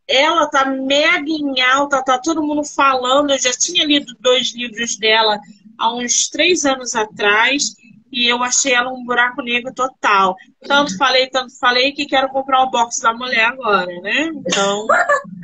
ela 0.09 0.47
tá 0.49 0.67
mega 0.67 1.31
em 1.31 1.61
alta, 1.63 2.03
tá 2.03 2.19
todo 2.19 2.43
mundo 2.43 2.65
falando. 2.65 3.31
Eu 3.31 3.39
já 3.39 3.53
tinha 3.53 3.87
lido 3.87 4.15
dois 4.21 4.53
livros 4.55 4.97
dela 4.99 5.39
há 5.79 5.95
uns 5.95 6.29
três 6.29 6.65
anos 6.65 6.95
atrás 6.95 7.75
e 8.11 8.29
eu 8.29 8.43
achei 8.43 8.75
ela 8.75 8.93
um 8.93 9.05
buraco 9.05 9.41
negro 9.43 9.73
total. 9.73 10.37
Tanto 10.67 10.97
falei, 10.99 11.29
tanto 11.29 11.59
falei 11.59 11.93
que 11.93 12.07
quero 12.07 12.29
comprar 12.29 12.63
o 12.63 12.71
box 12.71 13.01
da 13.01 13.15
mulher 13.15 13.47
agora, 13.47 14.01
né? 14.01 14.31
Então. 14.35 14.87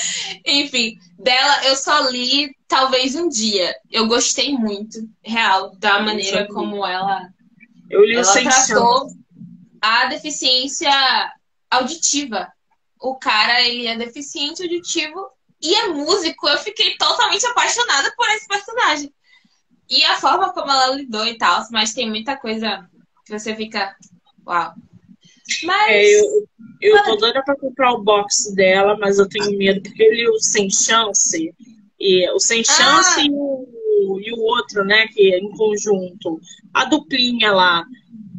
Enfim, 0.44 0.98
dela 1.18 1.64
eu 1.64 1.76
só 1.76 2.08
li 2.08 2.54
talvez 2.66 3.14
um 3.14 3.28
dia. 3.28 3.74
Eu 3.90 4.06
gostei 4.06 4.52
muito, 4.52 4.98
real, 5.22 5.74
da 5.76 6.00
maneira 6.00 6.46
como 6.48 6.86
ela, 6.86 7.28
eu 7.90 8.04
li 8.04 8.14
ela 8.14 8.42
tratou 8.42 9.08
a 9.80 10.06
deficiência 10.06 10.90
auditiva. 11.70 12.52
O 13.00 13.16
cara, 13.16 13.60
ele 13.62 13.86
é 13.86 13.96
deficiente 13.96 14.62
auditivo 14.62 15.28
e 15.62 15.74
é 15.74 15.88
músico. 15.88 16.48
Eu 16.48 16.58
fiquei 16.58 16.96
totalmente 16.96 17.46
apaixonada 17.46 18.12
por 18.16 18.28
esse 18.30 18.46
personagem. 18.46 19.14
E 19.88 20.04
a 20.04 20.16
forma 20.16 20.52
como 20.52 20.70
ela 20.70 20.94
lidou 20.94 21.24
e 21.24 21.38
tal, 21.38 21.64
mas 21.70 21.94
tem 21.94 22.08
muita 22.08 22.36
coisa 22.36 22.86
que 23.24 23.38
você 23.38 23.54
fica. 23.54 23.96
Uau. 24.46 24.74
Mas. 25.64 25.88
É, 25.88 26.20
eu, 26.20 26.48
eu 26.80 27.04
tô 27.04 27.16
doida 27.16 27.42
pra 27.42 27.56
comprar 27.56 27.92
o 27.92 28.02
box 28.02 28.54
dela, 28.54 28.96
mas 28.98 29.18
eu 29.18 29.28
tenho 29.28 29.56
medo, 29.56 29.82
porque 29.82 30.02
eu 30.02 30.12
li 30.12 30.28
o 30.28 30.38
Sem 30.38 30.70
Chance. 30.70 31.52
E 31.98 32.30
o 32.30 32.38
Sem 32.38 32.62
Chance 32.62 33.20
ah. 33.20 33.24
e, 33.24 33.30
o, 33.30 34.20
e 34.20 34.32
o 34.32 34.40
outro, 34.40 34.84
né? 34.84 35.06
Que 35.08 35.34
é 35.34 35.38
em 35.38 35.50
conjunto. 35.50 36.40
A 36.72 36.84
duplinha 36.84 37.52
lá. 37.52 37.84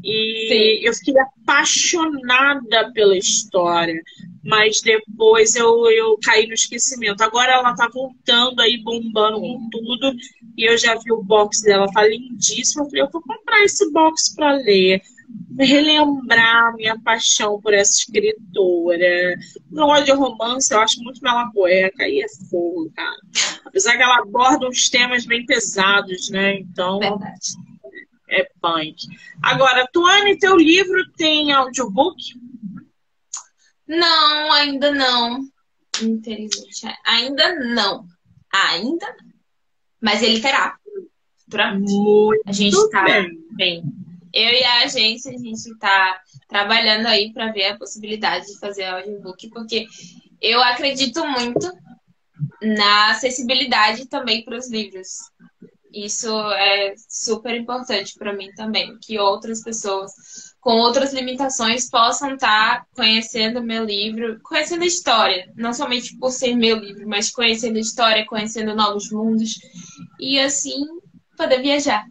E 0.04 0.80
Sim. 0.80 0.88
eu 0.88 0.94
fiquei 0.94 1.16
apaixonada 1.20 2.92
pela 2.94 3.18
história. 3.18 4.02
Mas 4.42 4.82
depois 4.82 5.56
eu, 5.56 5.92
eu 5.92 6.18
caí 6.24 6.48
no 6.48 6.54
esquecimento. 6.54 7.22
Agora 7.22 7.52
ela 7.52 7.76
tá 7.76 7.90
voltando 7.94 8.62
aí, 8.62 8.82
bombando 8.82 9.42
com 9.42 9.70
tudo. 9.70 10.16
E 10.58 10.64
eu 10.64 10.78
já 10.78 10.96
vi 10.96 11.12
o 11.12 11.22
box 11.22 11.62
dela, 11.62 11.92
tá 11.92 12.08
lindíssimo. 12.08 12.84
Eu 12.84 12.90
falei, 12.90 13.02
eu 13.04 13.10
vou 13.12 13.22
comprar 13.22 13.64
esse 13.64 13.92
box 13.92 14.34
para 14.34 14.54
ler 14.54 15.02
relembrar 15.58 16.74
minha 16.76 16.98
paixão 17.00 17.60
por 17.62 17.74
essa 17.74 17.92
escritora. 17.92 19.38
Não 19.70 19.88
gosto 19.88 20.06
de 20.06 20.12
romance, 20.12 20.74
eu 20.74 20.80
acho 20.80 21.04
muito 21.04 21.22
melacueca 21.22 22.08
e 22.08 22.22
é 22.22 22.28
fogo, 22.50 22.92
cara. 22.96 23.18
Apesar 23.66 23.98
que 23.98 24.04
ela 24.04 24.20
aborda 24.20 24.68
uns 24.68 24.90
temas 24.90 25.26
bem 25.26 25.46
pesados, 25.46 26.30
né? 26.30 26.60
Então. 26.60 27.00
Verdade. 27.00 27.70
É 28.30 28.48
punk. 28.62 28.96
Agora, 29.42 29.88
Tuane, 29.92 30.38
teu 30.38 30.56
livro 30.56 31.12
tem 31.18 31.52
audiobook? 31.52 32.16
Não, 33.88 34.54
ainda 34.54 34.92
não. 34.92 35.40
Infelizmente. 36.02 36.86
Ainda 37.06 37.56
não. 37.56 38.06
Ainda 38.54 39.08
não. 39.24 39.30
Mas 40.00 40.22
ele 40.22 40.40
terá. 40.40 40.78
Futuramente. 41.44 41.92
Muito 41.92 42.44
a 42.46 42.52
gente 42.52 42.90
tá 42.92 43.04
bem. 43.04 43.40
bem 43.58 44.09
eu 44.34 44.52
e 44.52 44.64
a 44.64 44.84
agência, 44.84 45.32
a 45.32 45.38
gente 45.38 45.72
está 45.72 46.22
trabalhando 46.48 47.08
aí 47.08 47.32
para 47.34 47.52
ver 47.52 47.66
a 47.66 47.78
possibilidade 47.78 48.48
de 48.48 48.60
fazer 48.60 48.86
audiobook, 48.86 49.50
porque 49.50 49.86
eu 50.42 50.62
acredito 50.62 51.26
muito 51.28 51.72
na 52.62 53.12
acessibilidade 53.12 54.08
também 54.08 54.44
para 54.44 54.58
os 54.58 54.70
livros. 54.70 55.08
Isso 55.94 56.30
é 56.54 56.94
super 57.10 57.56
importante 57.56 58.14
para 58.18 58.34
mim 58.34 58.52
também, 58.54 58.98
que 59.02 59.18
outras 59.18 59.64
pessoas 59.64 60.12
com 60.60 60.72
outras 60.72 61.14
limitações 61.14 61.90
possam 61.90 62.36
estar 62.36 62.82
tá 62.82 62.86
conhecendo 62.96 63.64
meu 63.64 63.86
livro, 63.86 64.40
conhecendo 64.44 64.84
a 64.84 64.88
história, 64.88 65.52
não 65.56 65.74
somente 65.74 66.16
por 66.18 66.32
ser 66.32 66.56
meu 66.56 66.78
livro, 66.78 67.08
mas 67.08 67.32
conhecendo 67.32 67.78
a 67.78 67.82
história, 67.82 68.26
conhecendo 68.26 68.76
novos 68.76 69.10
mundos 69.12 69.58
e 70.20 70.40
assim 70.40 70.86
poder 71.36 71.62
viajar. 71.62 72.06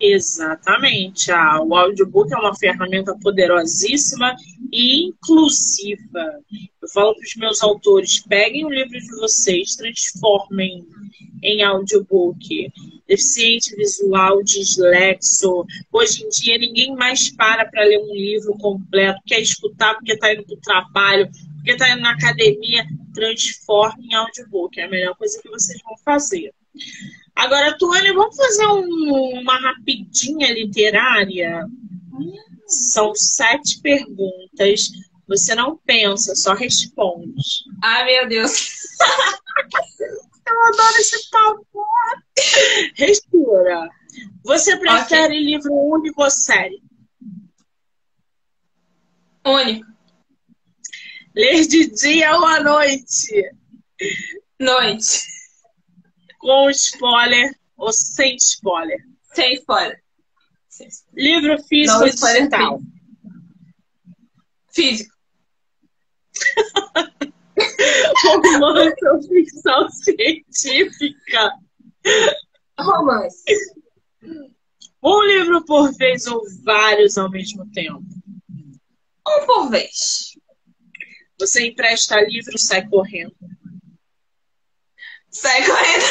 Exatamente. 0.00 1.30
Ah, 1.30 1.60
o 1.62 1.74
audiobook 1.74 2.32
é 2.32 2.36
uma 2.36 2.56
ferramenta 2.56 3.14
poderosíssima 3.20 4.34
e 4.72 5.08
inclusiva. 5.08 6.40
Eu 6.80 6.88
falo 6.88 7.14
para 7.14 7.22
os 7.22 7.36
meus 7.36 7.62
autores: 7.62 8.20
peguem 8.26 8.64
o 8.64 8.70
livro 8.70 8.98
de 8.98 9.16
vocês, 9.18 9.76
transformem 9.76 10.86
em 11.42 11.62
audiobook. 11.62 12.72
Deficiente 13.06 13.76
visual, 13.76 14.42
dislexo. 14.42 15.66
Hoje 15.92 16.24
em 16.24 16.28
dia, 16.28 16.56
ninguém 16.56 16.94
mais 16.94 17.28
para 17.28 17.66
para 17.66 17.84
ler 17.84 17.98
um 17.98 18.14
livro 18.14 18.56
completo, 18.56 19.20
quer 19.26 19.40
escutar 19.40 19.94
porque 19.96 20.12
está 20.12 20.32
indo 20.32 20.44
para 20.44 20.54
o 20.54 20.60
trabalho, 20.60 21.30
porque 21.56 21.72
está 21.72 21.90
indo 21.90 22.00
na 22.00 22.12
academia. 22.12 22.86
Transforme 23.12 24.06
em 24.06 24.14
audiobook. 24.14 24.80
É 24.80 24.84
a 24.84 24.88
melhor 24.88 25.14
coisa 25.16 25.38
que 25.42 25.48
vocês 25.50 25.78
vão 25.82 25.98
fazer. 25.98 26.54
Agora, 27.40 27.74
Tuane, 27.78 28.12
vamos 28.12 28.36
fazer 28.36 28.66
um, 28.66 29.40
uma 29.40 29.58
rapidinha 29.58 30.52
literária? 30.52 31.66
São 32.66 33.14
sete 33.14 33.80
perguntas. 33.80 34.90
Você 35.26 35.54
não 35.54 35.78
pensa, 35.78 36.36
só 36.36 36.52
responde. 36.52 37.64
Ai, 37.82 38.04
meu 38.04 38.28
Deus. 38.28 38.52
Eu 40.46 40.66
adoro 40.66 40.96
esse 40.98 41.30
papo. 41.30 41.86
Respira. 42.94 43.88
Você 44.44 44.76
prefere 44.76 45.38
okay. 45.38 45.42
livro 45.42 45.72
único 45.72 46.22
ou 46.22 46.30
série? 46.30 46.82
Único. 49.46 49.86
Ler 51.34 51.66
de 51.66 51.86
dia 51.86 52.36
ou 52.36 52.44
à 52.44 52.60
noite? 52.60 53.50
Noite. 54.58 55.39
Com 56.40 56.70
spoiler 56.70 57.54
ou 57.76 57.92
sem 57.92 58.34
spoiler? 58.36 58.98
Sem 59.34 59.54
spoiler. 59.54 60.02
Livro 61.12 61.62
físico 61.64 61.98
ou 61.98 62.04
digital? 62.06 62.80
Físico. 64.72 65.14
Romance 68.24 69.08
ou 69.08 69.22
ficção 69.22 69.88
científica? 69.90 71.52
Romance. 72.78 73.44
Um 75.02 75.22
livro 75.24 75.64
por 75.66 75.92
vez 75.92 76.26
ou 76.26 76.42
vários 76.64 77.18
ao 77.18 77.30
mesmo 77.30 77.70
tempo? 77.72 78.02
Um 79.28 79.46
por 79.46 79.68
vez. 79.68 80.38
Você 81.38 81.66
empresta 81.66 82.20
livro 82.22 82.54
e 82.54 82.58
sai 82.58 82.88
correndo? 82.88 83.34
Sai 85.30 85.64
correndo. 85.64 86.04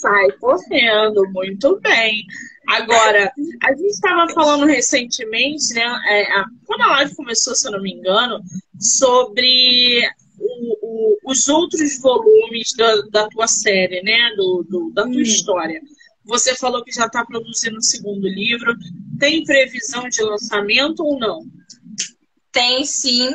Sai 0.00 0.32
correndo, 0.32 1.30
muito 1.32 1.78
bem. 1.80 2.24
Agora, 2.68 3.32
a 3.62 3.72
gente 3.72 3.90
estava 3.90 4.32
falando 4.32 4.64
recentemente, 4.64 5.74
né? 5.74 5.84
É, 6.08 6.26
quando 6.66 6.82
a 6.82 6.92
live 6.92 7.14
começou, 7.16 7.54
se 7.54 7.66
eu 7.66 7.72
não 7.72 7.82
me 7.82 7.92
engano, 7.92 8.40
sobre 8.78 10.02
o, 10.38 10.78
o, 10.82 11.18
os 11.24 11.48
outros 11.48 12.00
volumes 12.00 12.72
da, 12.76 13.02
da, 13.10 13.28
tua 13.28 13.46
série, 13.46 14.02
né? 14.02 14.30
Do, 14.36 14.64
do 14.68 14.90
da 14.92 15.02
tua 15.02 15.12
hum. 15.12 15.20
história. 15.20 15.80
Você 16.24 16.54
falou 16.54 16.84
que 16.84 16.92
já 16.92 17.06
está 17.06 17.24
produzindo 17.24 17.78
o 17.78 17.82
segundo 17.82 18.26
livro. 18.28 18.74
Tem 19.18 19.44
previsão 19.44 20.08
de 20.08 20.22
lançamento 20.22 21.00
ou 21.04 21.18
não? 21.18 21.44
Tem 22.52 22.84
sim. 22.84 23.30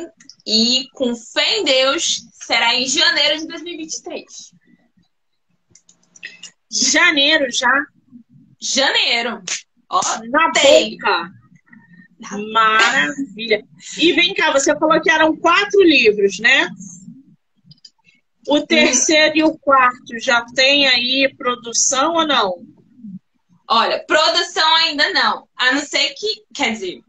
E 0.46 0.88
com 0.92 1.14
fé 1.16 1.58
em 1.58 1.64
Deus, 1.64 2.22
será 2.32 2.74
em 2.74 2.86
janeiro 2.86 3.38
de 3.38 3.46
2023. 3.48 4.24
Janeiro 6.70 7.50
já? 7.50 7.72
Janeiro. 8.60 9.42
Ó, 9.90 10.00
Na 10.30 10.50
tem. 10.52 10.96
boca. 10.96 11.30
Maravilha. 12.52 13.64
E 13.98 14.12
vem 14.12 14.34
cá, 14.34 14.52
você 14.52 14.76
falou 14.78 15.00
que 15.00 15.10
eram 15.10 15.36
quatro 15.36 15.82
livros, 15.82 16.38
né? 16.38 16.68
O 18.48 18.60
terceiro 18.64 19.36
e 19.36 19.42
o 19.42 19.58
quarto 19.58 20.18
já 20.20 20.44
tem 20.54 20.86
aí 20.86 21.34
produção 21.36 22.14
ou 22.14 22.26
não? 22.26 22.64
Olha, 23.68 24.04
produção 24.06 24.74
ainda 24.76 25.12
não. 25.12 25.48
A 25.56 25.72
não 25.72 25.80
ser 25.80 26.14
que, 26.14 26.44
quer 26.54 26.70
dizer, 26.72 27.00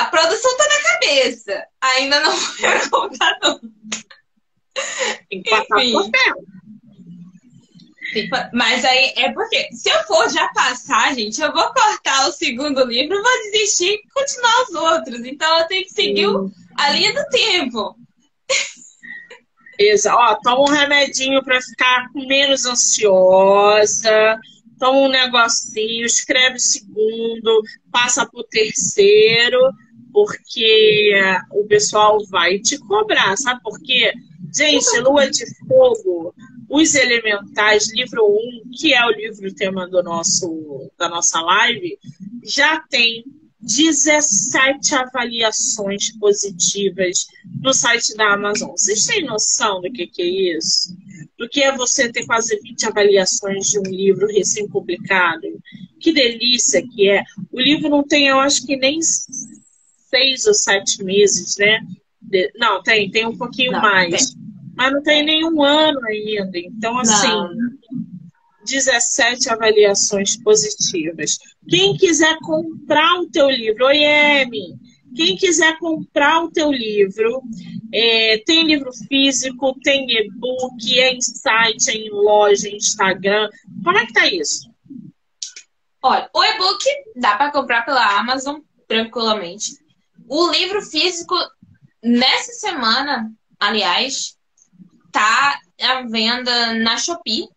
a 0.00 0.04
produção 0.06 0.56
tá 0.56 0.64
na 0.68 0.82
cabeça. 0.92 1.64
Ainda 1.80 2.20
não 2.20 2.32
foi 2.36 2.74
no 2.78 2.90
computador. 2.90 3.60
Tem 5.30 5.42
que 5.42 5.50
passar 5.50 5.84
Enfim. 5.84 6.10
papel. 6.10 6.34
Tem 8.12 8.28
pa- 8.28 8.50
Mas 8.54 8.84
aí 8.84 9.12
é 9.16 9.32
porque, 9.32 9.68
se 9.72 9.88
eu 9.90 10.02
for 10.04 10.28
já 10.30 10.48
passar, 10.48 11.14
gente, 11.14 11.40
eu 11.40 11.52
vou 11.52 11.72
cortar 11.72 12.28
o 12.28 12.32
segundo 12.32 12.84
livro, 12.84 13.22
vou 13.22 13.42
desistir 13.50 13.94
e 13.94 14.02
continuar 14.12 14.62
os 14.62 14.74
outros. 14.74 15.24
Então 15.24 15.58
eu 15.60 15.66
tenho 15.66 15.84
que 15.84 15.92
seguir 15.92 16.26
o- 16.28 16.50
a 16.76 16.90
linha 16.90 17.12
do 17.12 17.28
tempo. 17.30 17.96
Exa 19.78 20.14
ó, 20.14 20.34
toma 20.36 20.62
um 20.62 20.72
remedinho 20.72 21.42
para 21.44 21.60
ficar 21.60 22.08
menos 22.14 22.64
ansiosa. 22.64 24.38
Toma 24.78 24.98
um 25.00 25.08
negocinho, 25.08 26.04
escreve 26.04 26.56
o 26.56 26.60
segundo, 26.60 27.62
passa 27.90 28.26
pro 28.26 28.44
terceiro, 28.44 29.58
porque 30.16 31.12
o 31.50 31.66
pessoal 31.66 32.18
vai 32.30 32.58
te 32.58 32.78
cobrar, 32.78 33.36
sabe 33.36 33.60
por 33.62 33.78
quê? 33.78 34.14
Gente, 34.50 34.98
Lua 35.00 35.30
de 35.30 35.44
Fogo, 35.58 36.34
os 36.70 36.94
Elementais, 36.94 37.92
livro 37.92 38.24
1, 38.26 38.70
que 38.72 38.94
é 38.94 39.04
o 39.04 39.10
livro 39.10 39.54
tema 39.54 39.86
do 39.86 40.02
nosso, 40.02 40.90
da 40.98 41.10
nossa 41.10 41.38
live, 41.42 41.98
já 42.42 42.80
tem 42.88 43.26
17 43.60 44.94
avaliações 44.94 46.16
positivas 46.18 47.26
no 47.60 47.74
site 47.74 48.16
da 48.16 48.32
Amazon. 48.32 48.70
Vocês 48.70 49.04
têm 49.04 49.26
noção 49.26 49.82
do 49.82 49.92
que, 49.92 50.06
que 50.06 50.22
é 50.22 50.56
isso? 50.56 50.96
Do 51.36 51.46
que 51.46 51.62
é 51.62 51.76
você 51.76 52.10
ter 52.10 52.24
quase 52.24 52.58
20 52.58 52.86
avaliações 52.86 53.66
de 53.66 53.78
um 53.78 53.82
livro 53.82 54.28
recém-publicado? 54.28 55.46
Que 56.00 56.10
delícia 56.10 56.82
que 56.82 57.10
é! 57.10 57.22
O 57.52 57.60
livro 57.60 57.90
não 57.90 58.02
tem, 58.02 58.28
eu 58.28 58.38
acho 58.38 58.64
que 58.64 58.76
nem 58.76 58.98
seis 60.16 60.46
ou 60.46 60.54
sete 60.54 61.02
meses, 61.04 61.56
né? 61.58 61.80
De- 62.20 62.52
Não, 62.56 62.82
tem, 62.82 63.10
tem 63.10 63.26
um 63.26 63.36
pouquinho 63.36 63.72
Não, 63.72 63.80
mais. 63.80 64.34
Mas 64.76 64.92
não 64.92 65.02
tem 65.02 65.24
nenhum 65.24 65.62
ano 65.62 66.00
ainda. 66.06 66.58
Então, 66.58 66.98
assim, 66.98 67.28
Não. 67.28 67.50
17 68.64 69.48
avaliações 69.48 70.36
positivas. 70.42 71.38
Quem 71.68 71.96
quiser 71.96 72.36
comprar 72.40 73.20
o 73.20 73.30
teu 73.30 73.48
livro, 73.48 73.86
oi, 73.86 73.98
Emi. 73.98 74.74
Quem 75.14 75.36
quiser 75.36 75.78
comprar 75.78 76.42
o 76.44 76.50
teu 76.50 76.70
livro, 76.70 77.40
é, 77.94 78.38
tem 78.44 78.66
livro 78.66 78.90
físico, 79.08 79.74
tem 79.82 80.04
e-book, 80.10 80.98
é 80.98 81.14
em 81.14 81.20
site, 81.22 81.90
é 81.90 81.94
em 81.94 82.10
loja, 82.10 82.68
em 82.68 82.76
Instagram. 82.76 83.48
Como 83.82 83.96
é 83.96 84.04
que 84.04 84.12
tá 84.12 84.26
isso? 84.26 84.68
Olha, 86.02 86.28
o 86.34 86.44
e-book 86.44 86.84
dá 87.16 87.36
para 87.36 87.50
comprar 87.50 87.82
pela 87.86 88.18
Amazon 88.18 88.58
tranquilamente. 88.86 89.76
O 90.28 90.50
livro 90.50 90.82
físico, 90.82 91.34
nessa 92.02 92.52
semana, 92.52 93.30
aliás, 93.58 94.36
tá 95.12 95.60
à 95.80 96.02
venda 96.02 96.74
na 96.74 96.96
Shopee. 96.98 97.48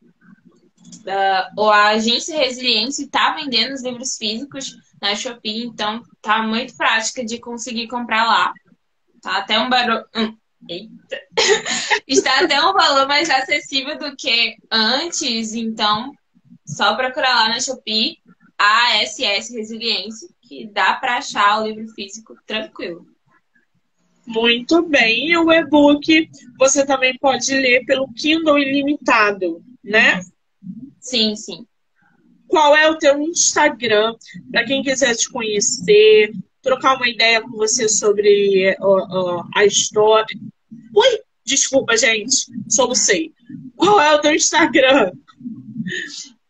Ah, 1.07 1.49
ou 1.57 1.69
a 1.69 1.89
agência 1.89 2.37
Resiliência 2.37 3.03
está 3.03 3.33
vendendo 3.33 3.73
os 3.73 3.83
livros 3.83 4.17
físicos 4.17 4.75
na 5.01 5.15
Shopee, 5.15 5.65
então 5.65 6.03
tá 6.21 6.43
muito 6.43 6.75
prática 6.75 7.23
de 7.25 7.39
conseguir 7.39 7.87
comprar 7.87 8.25
lá. 8.25 8.53
Tá 9.21 9.37
até 9.37 9.59
um 9.59 9.69
barulho. 9.69 10.05
Eita! 10.67 11.21
Está 12.05 12.41
até 12.41 12.61
um 12.61 12.73
valor 12.73 13.07
mais 13.07 13.29
acessível 13.29 13.97
do 13.97 14.15
que 14.15 14.57
antes, 14.69 15.53
então 15.53 16.11
só 16.65 16.95
procurar 16.95 17.33
lá 17.33 17.49
na 17.49 17.61
Shopee 17.61 18.17
a 18.57 19.05
SS 19.05 19.55
Resiliência, 19.55 20.27
que 20.49 20.65
dá 20.65 20.95
para 20.95 21.17
achar 21.17 21.61
o 21.61 21.67
livro 21.67 21.87
físico 21.93 22.35
tranquilo. 22.47 23.05
Muito 24.25 24.81
bem. 24.81 25.29
E 25.29 25.37
o 25.37 25.51
e-book 25.51 26.27
você 26.57 26.83
também 26.83 27.15
pode 27.19 27.53
ler 27.53 27.85
pelo 27.85 28.11
Kindle 28.13 28.57
Ilimitado, 28.57 29.63
né? 29.83 30.23
Sim, 30.99 31.35
sim. 31.35 31.67
Qual 32.47 32.75
é 32.75 32.89
o 32.89 32.97
teu 32.97 33.21
Instagram 33.21 34.15
para 34.51 34.65
quem 34.65 34.81
quiser 34.81 35.15
te 35.15 35.29
conhecer, 35.29 36.33
trocar 36.63 36.95
uma 36.95 37.07
ideia 37.07 37.41
com 37.41 37.51
você 37.51 37.87
sobre 37.87 38.75
ó, 38.81 39.07
ó, 39.07 39.45
a 39.55 39.65
história. 39.65 40.35
Ui, 40.95 41.21
desculpa, 41.45 41.95
gente, 41.95 42.47
solucei. 42.67 43.31
Qual 43.75 44.01
é 44.01 44.15
o 44.15 44.19
teu 44.19 44.33
Instagram? 44.33 45.11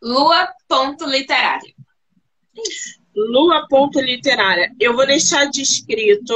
Lua.literário. 0.01 1.75
Lua.literária. 3.27 4.71
Eu 4.79 4.95
vou 4.95 5.05
deixar 5.05 5.49
descrito 5.49 6.33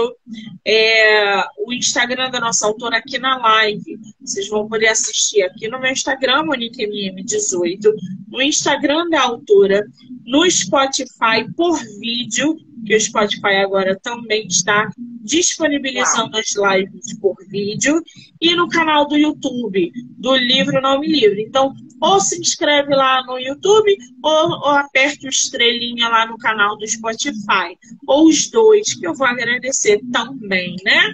é, 0.66 1.42
o 1.66 1.72
Instagram 1.72 2.30
da 2.30 2.40
nossa 2.40 2.68
autora 2.68 2.98
aqui 2.98 3.18
na 3.18 3.38
live. 3.38 4.00
Vocês 4.20 4.50
vão 4.50 4.68
poder 4.68 4.88
assistir 4.88 5.44
aqui 5.44 5.68
no 5.70 5.80
meu 5.80 5.92
Instagram, 5.92 6.44
MoniqueMM18, 6.44 7.94
no 8.28 8.42
Instagram 8.42 9.10
da 9.10 9.22
autora, 9.22 9.86
no 10.26 10.50
Spotify 10.50 11.50
por 11.56 11.80
vídeo, 12.00 12.58
que 12.86 12.96
o 12.96 13.00
Spotify 13.00 13.56
agora 13.64 13.98
também 14.02 14.48
está 14.48 14.90
disponibilizando 14.98 16.38
as 16.38 16.54
lives 16.56 17.18
por 17.20 17.36
vídeo, 17.48 18.02
e 18.42 18.56
no 18.56 18.68
canal 18.68 19.08
do 19.08 19.18
YouTube, 19.18 19.92
do 20.18 20.36
Livro 20.36 20.82
Não 20.82 21.00
Me 21.00 21.08
Livre. 21.08 21.44
Então, 21.44 21.74
ou 22.02 22.20
se 22.20 22.40
inscreve 22.40 22.94
lá 22.94 23.24
no 23.26 23.40
YouTube, 23.40 23.98
ou, 24.22 24.50
ou 24.50 24.70
aperta 24.72 25.26
o 25.26 25.30
estrelinha 25.30 26.10
lá 26.10 26.26
no 26.26 26.38
canal 26.38 26.78
do 26.78 26.88
Spotify. 26.88 27.78
Ou 28.06 28.28
os 28.28 28.50
dois, 28.50 28.94
que 28.94 29.08
eu 29.08 29.14
vou 29.14 29.28
agradecer 29.28 30.02
também, 30.12 30.76
né? 30.84 31.14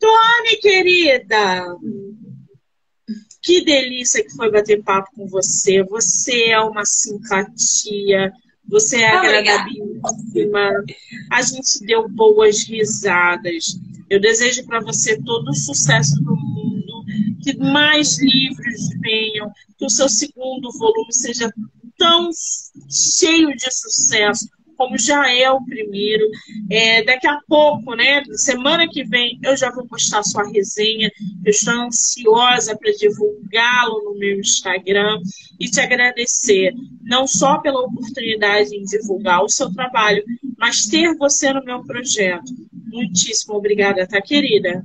Tony, 0.00 0.56
querida! 0.60 1.64
Que 3.40 3.64
delícia 3.64 4.22
que 4.22 4.34
foi 4.34 4.50
bater 4.50 4.82
papo 4.82 5.10
com 5.14 5.26
você. 5.26 5.82
Você 5.84 6.46
é 6.46 6.60
uma 6.60 6.84
simpatia. 6.84 8.32
Você 8.68 9.02
é 9.02 9.16
Obrigada. 9.16 9.38
agradabilíssima. 9.38 10.84
A 11.30 11.42
gente 11.42 11.84
deu 11.84 12.08
boas 12.08 12.64
risadas. 12.64 13.78
Eu 14.08 14.20
desejo 14.20 14.64
para 14.66 14.80
você 14.80 15.20
todo 15.22 15.48
o 15.48 15.54
sucesso 15.54 16.16
do 16.22 16.36
mundo, 16.36 17.04
que 17.42 17.56
mais 17.56 18.18
livros 18.18 18.88
venham, 19.00 19.50
que 19.78 19.84
o 19.84 19.90
seu 19.90 20.08
segundo 20.08 20.70
volume 20.72 21.12
seja 21.12 21.52
tão 21.96 22.30
cheio 22.90 23.54
de 23.56 23.70
sucesso 23.70 24.48
como 24.76 24.98
já 24.98 25.30
é 25.30 25.50
o 25.50 25.64
primeiro. 25.64 26.24
É, 26.70 27.02
daqui 27.04 27.26
a 27.26 27.38
pouco, 27.48 27.94
né? 27.94 28.22
Semana 28.32 28.88
que 28.88 29.04
vem, 29.04 29.38
eu 29.42 29.56
já 29.56 29.70
vou 29.70 29.86
postar 29.86 30.22
sua 30.22 30.48
resenha. 30.48 31.10
Eu 31.44 31.50
estou 31.50 31.74
ansiosa 31.74 32.76
para 32.76 32.92
divulgá-lo 32.92 34.04
no 34.04 34.18
meu 34.18 34.40
Instagram 34.40 35.18
e 35.58 35.68
te 35.68 35.80
agradecer, 35.80 36.72
não 37.02 37.26
só 37.26 37.58
pela 37.58 37.80
oportunidade 37.80 38.74
em 38.76 38.84
divulgar 38.84 39.42
o 39.42 39.48
seu 39.48 39.72
trabalho, 39.72 40.24
mas 40.58 40.86
ter 40.86 41.14
você 41.16 41.52
no 41.52 41.64
meu 41.64 41.84
projeto. 41.84 42.52
Muitíssimo 42.92 43.54
obrigada, 43.54 44.06
tá, 44.06 44.20
querida? 44.20 44.82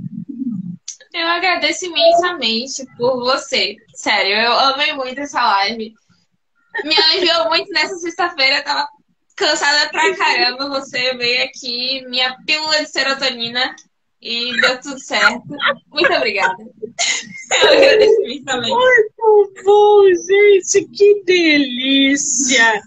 Eu 1.13 1.27
agradeço 1.27 1.85
imensamente 1.85 2.85
por 2.95 3.19
você. 3.19 3.75
Sério, 3.95 4.35
eu 4.35 4.51
amei 4.51 4.93
muito 4.93 5.19
essa 5.19 5.41
live. 5.41 5.93
Me 6.83 6.95
aliviou 7.01 7.49
muito 7.49 7.71
nessa 7.71 7.95
sexta-feira. 7.95 8.61
Tava 8.61 8.87
cansada 9.37 9.89
pra 9.89 10.17
caramba. 10.17 10.67
Você 10.69 11.13
veio 11.13 11.45
aqui, 11.45 12.05
minha 12.09 12.35
pílula 12.45 12.83
de 12.83 12.89
serotonina, 12.89 13.73
e 14.21 14.59
deu 14.59 14.81
tudo 14.81 14.99
certo. 14.99 15.47
Muito 15.93 16.13
obrigada. 16.13 16.57
Eu 17.61 17.67
agradeço 17.69 18.21
imensamente. 18.23 18.73
Muito 19.17 19.63
bom, 19.63 20.03
gente, 20.13 20.85
que 20.89 21.23
delícia! 21.23 22.81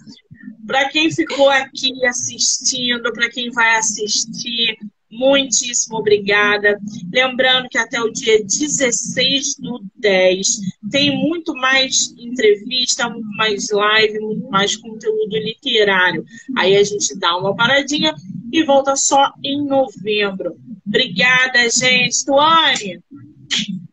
Para 0.66 0.88
quem 0.88 1.11
ficou 1.11 1.48
aqui 1.48 2.05
assistindo, 2.07 3.12
para 3.12 3.30
quem 3.30 3.51
vai 3.51 3.76
assistir, 3.76 4.76
muitíssimo 5.11 5.98
obrigada. 5.98 6.78
Lembrando 7.12 7.68
que 7.68 7.78
até 7.78 8.00
o 8.00 8.11
dia 8.11 8.42
16 8.42 9.56
do 9.58 9.84
10 9.96 10.61
tem 10.90 11.16
muito 11.16 11.54
mais 11.54 12.14
entrevista, 12.16 13.08
muito 13.08 13.28
mais 13.36 13.70
live, 13.70 14.20
muito 14.20 14.48
mais 14.50 14.76
conteúdo 14.76 15.36
literário. 15.36 16.24
Aí 16.56 16.76
a 16.76 16.84
gente 16.84 17.18
dá 17.18 17.36
uma 17.36 17.54
paradinha 17.54 18.14
e 18.52 18.62
volta 18.64 18.96
só 18.96 19.32
em 19.44 19.64
novembro. 19.66 20.56
Obrigada, 20.86 21.68
gente. 21.70 22.24
Tuane, 22.24 23.00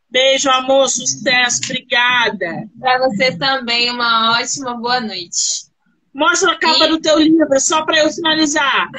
beijo, 0.09 0.49
amor, 0.49 0.89
sucesso. 0.89 1.61
Obrigada. 1.65 2.67
Para 2.79 3.07
você 3.07 3.35
também, 3.37 3.91
uma 3.91 4.39
ótima 4.39 4.75
boa 4.75 4.99
noite. 4.99 5.67
Mostra 6.13 6.53
a 6.53 6.55
capa 6.57 6.85
e... 6.85 6.89
do 6.89 6.99
teu 6.99 7.19
livro, 7.19 7.59
só 7.59 7.85
para 7.85 7.99
eu 7.99 8.09
finalizar. 8.09 8.89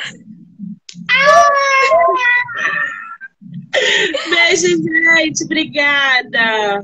Beijo, 4.30 4.68
gente. 4.68 5.44
Obrigada. 5.44 6.80